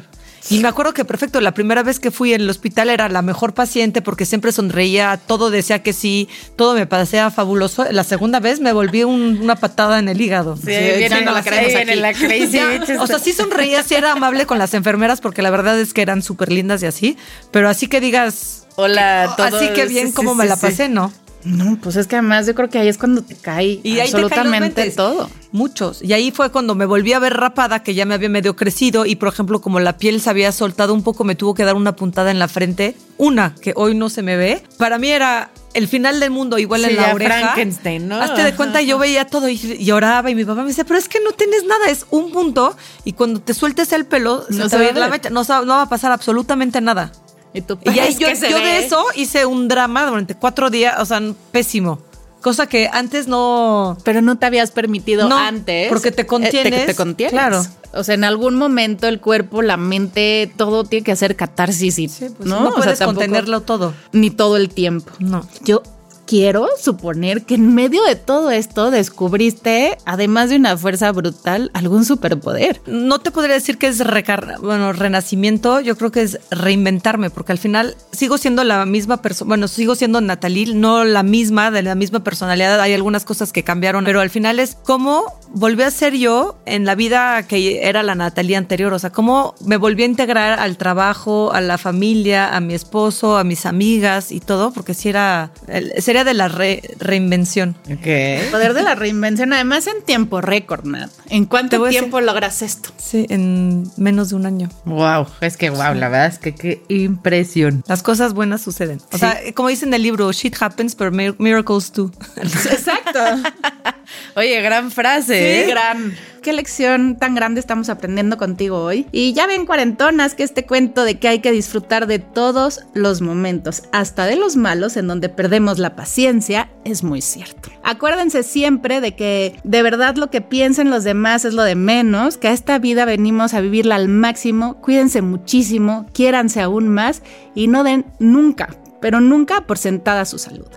Y 0.50 0.60
me 0.60 0.68
acuerdo 0.68 0.94
que 0.94 1.06
perfecto, 1.06 1.40
la 1.40 1.54
primera 1.54 1.84
vez 1.84 2.00
que 2.00 2.10
fui 2.10 2.34
en 2.34 2.42
el 2.42 2.50
hospital 2.50 2.90
era 2.90 3.08
la 3.10 3.22
mejor 3.22 3.54
paciente 3.54 4.02
porque 4.02 4.26
siempre 4.26 4.52
sonreía, 4.52 5.20
todo 5.28 5.52
decía 5.52 5.84
que 5.84 5.94
sí, 5.94 6.28
todo 6.56 6.74
me 6.74 6.88
parecía 6.88 7.30
fabuloso. 7.30 7.86
La 7.92 8.04
segunda 8.04 8.40
vez 8.40 8.60
me 8.60 8.74
volví 8.74 9.04
un- 9.04 9.40
una 9.42 9.56
patada 9.56 10.00
en 10.00 10.10
el 10.10 10.20
hígado. 10.20 10.58
Sí, 10.58 10.66
viene 10.66 11.06
echando 11.06 11.32
la, 11.32 11.44
crazy 11.44 12.50
Ya, 12.52 12.84
o 13.00 13.08
sea, 13.08 13.20
sí 13.20 13.34
sonreía, 13.34 13.84
sí 13.84 13.94
era 13.96 14.14
amable 14.14 14.46
con 14.46 14.58
las 14.58 14.74
enfermeras 14.74 15.22
porque 15.22 15.42
la 15.42 15.52
verdad 15.52 15.80
es 15.80 15.94
que 15.94 16.02
eran 16.02 16.22
súper 16.24 16.52
lindas 16.52 16.82
y 16.84 16.88
así, 16.88 17.18
pero 17.52 17.70
así 17.70 17.88
que 17.88 18.02
digas, 18.02 18.68
Hola, 18.78 19.34
todo. 19.38 19.46
así 19.46 19.70
que 19.74 19.86
bien 19.86 20.08
sí, 20.08 20.14
como 20.14 20.32
sí, 20.32 20.38
me 20.38 20.44
sí, 20.46 20.50
la 20.50 20.56
sí. 20.56 20.62
pasé, 20.62 20.90
¿no? 20.90 21.14
No, 21.44 21.78
pues 21.82 21.96
es 21.96 22.08
que 22.08 22.16
además 22.18 22.46
yo 22.48 22.56
creo 22.56 22.70
que 22.70 22.78
ahí 22.80 22.88
es 22.88 22.98
cuando 22.98 23.24
te 23.24 23.36
cae 23.36 23.80
Y 23.84 24.00
ahí 24.00 24.12
te 24.12 24.18
absolutamente 24.18 24.92
todo. 24.92 25.30
Muchos. 25.54 26.02
Y 26.02 26.14
ahí 26.14 26.32
fue 26.32 26.50
cuando 26.50 26.76
me 26.76 26.86
volví 26.86 27.12
a 27.14 27.20
ver 27.20 27.34
rapada, 27.36 27.84
que 27.84 27.94
ya 27.94 28.06
me 28.06 28.14
había 28.14 28.30
medio 28.30 28.56
crecido. 28.56 29.06
Y 29.06 29.16
por 29.18 29.28
ejemplo, 29.30 29.60
como 29.62 29.80
la 29.80 29.98
piel 29.98 30.22
se 30.22 30.30
había 30.30 30.52
soltado 30.52 30.94
un 30.94 31.04
poco, 31.04 31.24
me 31.26 31.36
tuvo 31.36 31.54
que 31.54 31.66
dar 31.66 31.76
una 31.76 31.96
puntada 31.96 32.32
en 32.32 32.40
la 32.40 32.48
frente. 32.48 32.96
Una, 33.18 33.54
que 33.62 33.74
hoy 33.76 33.94
no 33.94 34.10
se 34.10 34.22
me 34.22 34.38
ve. 34.38 34.64
Para 34.78 34.98
mí 34.98 35.10
era 35.10 35.52
el 35.74 35.88
final 35.88 36.20
del 36.22 36.32
mundo, 36.32 36.58
igual 36.58 36.82
Sí, 36.84 36.92
en 36.92 36.96
la 36.96 37.08
ya 37.08 37.14
oreja. 37.16 37.40
Frankenstein, 37.40 38.08
¿no? 38.08 38.16
Hazte 38.22 38.44
de 38.44 38.56
cuenta, 38.56 38.82
yo 38.82 38.98
veía 38.98 39.26
todo 39.28 39.50
y 39.50 39.58
lloraba. 39.58 40.30
Y 40.32 40.36
mi 40.36 40.46
papá 40.46 40.62
me 40.62 40.70
dice, 40.70 40.86
pero 40.86 40.98
es 40.98 41.10
que 41.10 41.20
no 41.22 41.32
tienes 41.34 41.66
nada, 41.66 41.90
es 41.90 42.06
un 42.12 42.32
punto. 42.32 42.76
Y 43.04 43.14
cuando 43.14 43.42
te 43.42 43.54
sueltes 43.54 43.92
el 43.92 44.06
pelo, 44.06 44.46
No 44.50 44.70
se 44.70 44.78
te 44.78 44.84
va 44.94 45.08
va 45.08 45.08
la. 45.20 45.30
No, 45.30 45.44
no 45.44 45.74
va 45.76 45.82
a 45.84 45.90
pasar 45.90 46.12
absolutamente 46.14 46.80
nada. 46.82 47.12
Y, 47.54 47.60
tú, 47.62 47.78
Y 47.84 47.90
ahí 47.90 48.08
"Es 48.14 48.18
yo, 48.18 48.28
que 48.30 48.36
se 48.38 48.50
yo 48.50 48.56
ve". 48.58 48.64
de 48.64 48.86
eso 48.86 49.04
hice 49.16 49.46
un 49.46 49.68
drama 49.68 50.06
durante 50.06 50.36
cuatro 50.36 50.70
días, 50.70 50.96
o 51.00 51.06
sea, 51.06 51.22
pésimo. 51.52 52.00
Cosa 52.42 52.68
que 52.68 52.90
antes 52.92 53.28
no. 53.28 53.98
Pero 54.04 54.22
no 54.22 54.38
te 54.38 54.46
habías 54.48 54.72
permitido 54.72 55.30
No, 55.30 55.38
antes. 55.38 55.90
porque 55.90 56.12
te 56.12 56.24
eh, 56.24 56.26
contienes, 56.28 56.86
te, 56.88 56.96
contienes. 56.96 57.32
claro. 57.34 57.64
O 57.94 58.04
sea, 58.04 58.16
en 58.16 58.24
algún 58.24 58.56
momento 58.56 59.08
el 59.08 59.20
cuerpo, 59.20 59.62
la 59.62 59.78
mente, 59.78 60.52
todo 60.58 60.84
tiene 60.86 61.04
que 61.04 61.12
hacer 61.12 61.36
catarsis 61.36 62.00
y, 62.00 62.08
pues, 62.08 62.32
¿no? 62.40 62.62
no, 62.62 62.70
O 62.70 62.72
sea, 62.72 62.82
puedes 62.84 63.00
tampoco- 63.00 63.20
contenerlo 63.20 63.62
todo. 63.62 63.94
Ni 64.12 64.30
todo 64.32 64.58
el 64.58 64.70
tiempo. 64.70 65.12
No. 65.20 65.46
Yo 65.64 65.84
quiero 66.32 66.70
suponer 66.80 67.42
que 67.44 67.56
en 67.56 67.76
medio 67.76 68.02
de 68.06 68.16
todo 68.16 68.52
esto 68.52 68.90
descubriste, 68.90 69.98
además 70.06 70.50
de 70.50 70.56
una 70.56 70.78
fuerza 70.78 71.12
brutal, 71.12 71.70
algún 71.74 72.06
superpoder. 72.06 72.80
No 72.88 73.20
te 73.20 73.32
podría 73.32 73.56
decir 73.56 73.78
que 73.78 73.88
es 73.88 74.00
recar 74.00 74.56
bueno, 74.62 74.94
renacimiento, 74.94 75.82
yo 75.82 75.98
creo 75.98 76.10
que 76.10 76.22
es 76.22 76.40
reinventarme, 76.50 77.32
porque 77.32 77.52
al 77.52 77.58
final 77.58 77.98
sigo 78.14 78.38
siendo 78.38 78.64
la 78.64 78.86
misma 78.86 79.22
persona, 79.22 79.50
bueno, 79.50 79.68
sigo 79.68 79.94
siendo 79.96 80.22
Natalie, 80.22 80.74
no 80.74 81.04
la 81.04 81.22
misma, 81.22 81.70
de 81.70 81.82
la 81.84 81.96
misma 81.96 82.24
personalidad, 82.24 82.80
hay 82.80 82.94
algunas 82.94 83.26
cosas 83.26 83.52
que 83.52 83.66
cambiaron, 83.66 84.06
pero 84.06 84.22
al 84.22 84.30
final 84.30 84.62
es 84.62 84.78
cómo 84.86 85.26
volví 85.54 85.84
a 85.84 85.92
ser 85.92 86.14
yo 86.16 86.56
en 86.66 86.86
la 86.86 86.96
vida 86.96 87.44
que 87.44 87.86
era 87.90 88.04
la 88.04 88.16
Natalie 88.16 88.56
anterior, 88.56 88.94
o 88.94 89.00
sea, 89.00 89.10
cómo 89.10 89.54
me 89.66 89.76
volví 89.76 90.04
a 90.04 90.06
integrar 90.06 90.60
al 90.62 90.78
trabajo, 90.78 91.52
a 91.52 91.60
la 91.60 91.78
familia, 91.78 92.56
a 92.56 92.62
mi 92.62 92.74
esposo, 92.74 93.36
a 93.38 93.44
mis 93.44 93.66
amigas 93.66 94.32
y 94.32 94.40
todo, 94.40 94.72
porque 94.72 94.94
si 94.94 95.10
era, 95.10 95.52
el- 95.68 95.92
de 96.24 96.34
la 96.34 96.48
re- 96.48 96.82
reinvención. 97.00 97.76
El 97.88 98.50
poder 98.52 98.74
de 98.74 98.84
la 98.84 98.96
reinvención, 98.96 99.54
además 99.54 99.88
en 99.88 100.02
tiempo 100.04 100.42
récord, 100.42 100.86
Nat. 100.86 101.10
¿En 101.30 101.46
cuánto 101.46 101.84
tiempo 101.90 102.22
logras 102.22 102.62
esto? 102.62 102.90
Sí, 102.98 103.26
en 103.30 103.90
menos 103.98 104.30
de 104.30 104.36
un 104.36 104.46
año. 104.46 104.70
Wow, 104.86 105.28
es 105.42 105.58
que 105.58 105.70
wow, 105.70 105.94
la 105.94 106.10
verdad 106.10 106.26
es 106.28 106.40
que 106.40 106.54
qué 106.56 106.84
impresión. 106.90 107.84
Las 107.88 108.04
cosas 108.04 108.34
buenas 108.34 108.62
suceden. 108.62 109.00
O 109.14 109.18
sea, 109.18 109.40
como 109.56 109.70
dice 109.70 109.86
en 109.86 109.94
el 109.94 110.04
libro, 110.04 110.32
shit 110.32 110.56
happens, 110.60 110.96
but 110.96 111.10
mir- 111.14 111.36
miracles 111.40 111.92
too. 111.92 112.12
Exacto. 112.38 113.20
Oye, 114.36 114.62
gran 114.62 114.92
frase. 114.92 115.34
Sí, 115.34 115.70
¿eh? 115.70 115.72
gran. 115.72 116.16
Qué 116.42 116.54
lección 116.54 117.18
tan 117.18 117.36
grande 117.36 117.60
estamos 117.60 117.90
aprendiendo 117.90 118.36
contigo 118.38 118.84
hoy. 118.84 119.06
Y 119.12 119.34
ya 119.34 119.46
ven, 119.46 119.68
cuarentonas, 119.68 120.34
que 120.34 120.42
este 120.42 120.66
cuento 120.66 121.04
de 121.04 121.20
que 121.20 121.28
hay 121.28 121.40
que 121.40 121.52
disfrutar 121.52 122.08
de 122.08 122.18
todos 122.18 122.82
los 122.96 123.22
momentos, 123.22 123.84
hasta 123.92 124.26
de 124.26 124.38
los 124.38 124.56
malos, 124.56 124.98
en 124.98 125.08
donde 125.08 125.30
perdemos 125.30 125.78
la 125.78 125.96
paciencia, 125.96 126.72
es 126.84 127.04
muy 127.04 127.22
cierto. 127.22 127.70
Acuérdense 127.84 128.42
siempre 128.42 129.02
de 129.02 129.16
que 129.16 129.56
de 129.64 129.84
verdad 129.84 130.16
lo 130.16 130.32
que 130.32 130.42
piensen 130.42 130.90
los 130.90 131.04
demás 131.04 131.46
es 131.46 131.54
lo 131.54 131.62
de 131.62 131.76
menos, 131.76 132.38
que 132.38 132.48
a 132.48 132.54
esta 132.54 132.80
vida 132.80 133.06
venimos 133.06 133.54
a 133.54 133.62
vivirla 133.62 133.96
al 133.96 134.08
máximo. 134.08 134.82
Cuídense 134.82 135.22
muchísimo, 135.22 136.08
quiéranse 136.12 136.60
aún 136.60 136.88
más 136.88 137.22
y 137.54 137.68
no 137.68 137.84
den 137.84 138.06
nunca 138.18 138.70
pero 139.02 139.20
nunca 139.20 139.62
por 139.62 139.78
sentada 139.78 140.24
su 140.26 140.38
salud. 140.38 140.68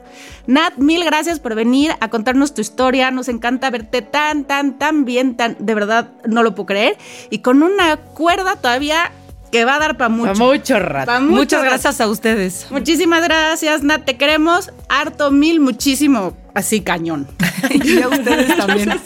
Nat, 0.47 0.77
mil 0.77 1.05
gracias 1.05 1.41
por 1.41 1.55
venir 1.55 1.93
a 2.01 2.09
contarnos 2.11 2.55
tu 2.55 2.61
historia. 2.61 3.11
Nos 3.11 3.29
encanta 3.29 3.71
verte 3.71 4.03
tan, 4.03 4.45
tan, 4.45 4.79
tan 4.79 5.05
bien, 5.05 5.37
tan, 5.37 5.57
de 5.59 5.75
verdad 5.75 6.13
no 6.27 6.43
lo 6.43 6.55
puedo 6.55 6.67
creer. 6.67 6.97
Y 7.31 7.39
con 7.39 7.63
una 7.63 7.97
cuerda 7.97 8.57
todavía 8.57 9.11
que 9.51 9.65
va 9.65 9.77
a 9.77 9.79
dar 9.79 9.97
para 9.97 10.09
mucho. 10.09 10.33
Pa' 10.33 10.39
mucho 10.39 10.79
rato. 10.79 11.07
Pa' 11.07 11.21
mucho 11.21 11.35
Muchas 11.35 11.61
rato. 11.61 11.71
gracias 11.71 12.01
a 12.01 12.09
ustedes. 12.09 12.67
Muchísimas 12.71 13.23
gracias, 13.23 13.83
Nat. 13.83 14.05
Te 14.05 14.17
queremos 14.17 14.71
harto, 14.89 15.31
mil, 15.31 15.61
muchísimo. 15.61 16.37
Así 16.55 16.81
cañón. 16.83 17.27
y 17.71 18.01
a 18.01 18.09
ustedes 18.09 18.57
también. 18.57 18.91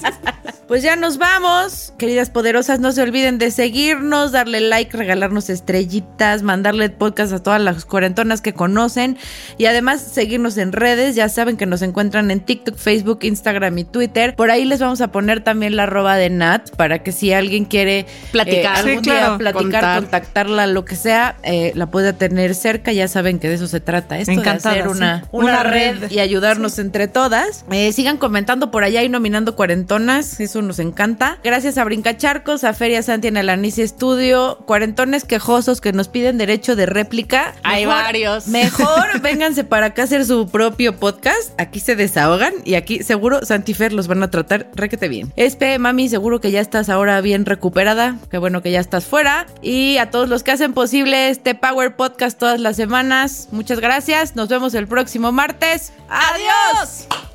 Pues 0.69 0.83
ya 0.83 0.97
nos 0.97 1.17
vamos. 1.17 1.95
Queridas 1.97 2.29
poderosas, 2.29 2.79
no 2.79 2.93
se 2.93 3.01
olviden 3.01 3.39
de 3.39 3.51
seguirnos, 3.51 4.33
darle 4.33 4.61
like, 4.61 4.95
regalarnos 4.95 5.49
estrellitas, 5.49 6.43
mandarle 6.43 6.91
podcast 6.91 7.33
a 7.33 7.43
todas 7.43 7.59
las 7.63 7.87
cuarentonas 7.87 8.43
que 8.43 8.53
conocen 8.53 9.17
y 9.57 9.65
además 9.65 10.03
seguirnos 10.03 10.59
en 10.59 10.73
redes. 10.73 11.15
Ya 11.15 11.31
saben 11.31 11.57
que 11.57 11.65
nos 11.65 11.81
encuentran 11.81 12.31
en 12.31 12.41
TikTok, 12.41 12.77
Facebook, 12.77 13.21
Instagram 13.23 13.79
y 13.79 13.85
Twitter. 13.85 14.35
Por 14.37 14.51
ahí 14.51 14.67
les 14.67 14.79
vamos 14.81 15.01
a 15.01 15.09
poner 15.11 15.43
también 15.43 15.75
la 15.75 15.85
arroba 15.85 16.17
de 16.19 16.29
Nat 16.29 16.69
para 16.77 17.03
que 17.03 17.13
si 17.13 17.33
alguien 17.33 17.65
quiere 17.65 18.05
Platicar. 18.31 18.65
eh, 18.87 18.91
algún 18.91 19.05
Sí, 19.05 19.11
claro. 19.11 19.27
día 19.29 19.39
platicar, 19.39 19.63
Contar. 19.63 20.01
contactarla, 20.03 20.67
lo 20.67 20.85
que 20.85 20.97
sea, 20.97 21.37
eh, 21.45 21.73
la 21.77 21.87
pueda 21.87 22.13
tener 22.13 22.55
cerca. 22.55 22.93
Ya 22.93 23.09
saben 23.09 23.39
que 23.39 23.49
de 23.49 23.55
eso 23.55 23.69
se 23.69 23.81
trata. 23.81 24.19
Esto 24.19 24.33
Encantada, 24.33 24.75
de 24.75 24.81
hacer 24.83 24.93
una, 24.95 25.21
sí. 25.23 25.27
una, 25.33 25.45
Una 25.47 25.63
red, 25.63 25.99
red. 26.01 26.11
y 26.11 26.19
ayudarnos 26.21 26.79
entre 26.79 27.09
todas. 27.09 27.38
Eh, 27.71 27.93
sigan 27.93 28.17
comentando 28.17 28.71
por 28.71 28.85
allá 28.85 29.03
y 29.03 29.09
nominando 29.09 29.57
cuarentonas, 29.57 30.41
eso 30.41 30.63
nos 30.63 30.79
encanta. 30.79 31.39
Gracias 31.45 31.79
a 31.79 31.85
Brincacharcos, 31.85 32.65
a 32.65 32.75
Feria 32.75 33.03
Santi 33.03 33.29
en 33.29 33.37
el 33.37 33.49
Anici 33.49 33.83
Estudio, 33.83 34.59
cuarentones 34.67 35.25
quejosos 35.25 35.81
que 35.81 35.93
nos 35.93 36.09
piden 36.09 36.39
derecho 36.39 36.77
de 36.77 36.87
réplica. 36.87 37.55
Hay 37.63 37.87
varios. 37.87 38.49
Mejor 38.49 39.21
vénganse 39.23 39.65
para 39.65 39.87
acá 39.87 40.03
a 40.03 40.05
hacer 40.05 40.25
su 40.25 40.49
propio 40.49 40.97
podcast. 40.97 41.59
Aquí 41.59 41.81
se 41.81 41.97
desahogan 41.97 42.55
y 42.65 42.75
aquí 42.75 43.03
seguro 43.03 43.45
Santifer 43.45 43.93
los 43.93 44.09
van 44.09 44.23
a 44.23 44.31
tratar 44.31 44.71
requete 44.75 45.09
bien. 45.09 45.33
Espe, 45.37 45.79
mami, 45.79 46.09
seguro 46.09 46.41
que 46.41 46.51
ya 46.51 46.61
estás 46.61 46.89
ahora 46.89 47.21
bien 47.21 47.47
recuperada. 47.47 48.17
Qué 48.31 48.39
bueno 48.39 48.63
que 48.63 48.71
ya 48.71 48.81
estás 48.81 49.05
fuera. 49.07 49.47
Y 49.63 49.99
a 49.99 50.11
todos 50.11 50.29
los 50.29 50.43
que 50.43 50.53
hacen 50.53 50.73
posible 50.73 51.31
este 51.31 51.55
Power 51.55 51.97
Podcast 51.97 52.39
todas 52.39 52.61
las 52.61 52.77
semanas, 52.77 53.49
muchas 53.51 53.81
gracias. 53.81 54.37
Nos 54.37 54.49
vemos 54.49 54.75
el 54.75 54.87
próximo 54.87 55.33
martes. 55.33 55.93
¡Adiós! 56.09 57.28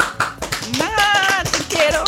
Nat, 0.78 1.50
te 1.52 1.64
quiero. 1.76 2.04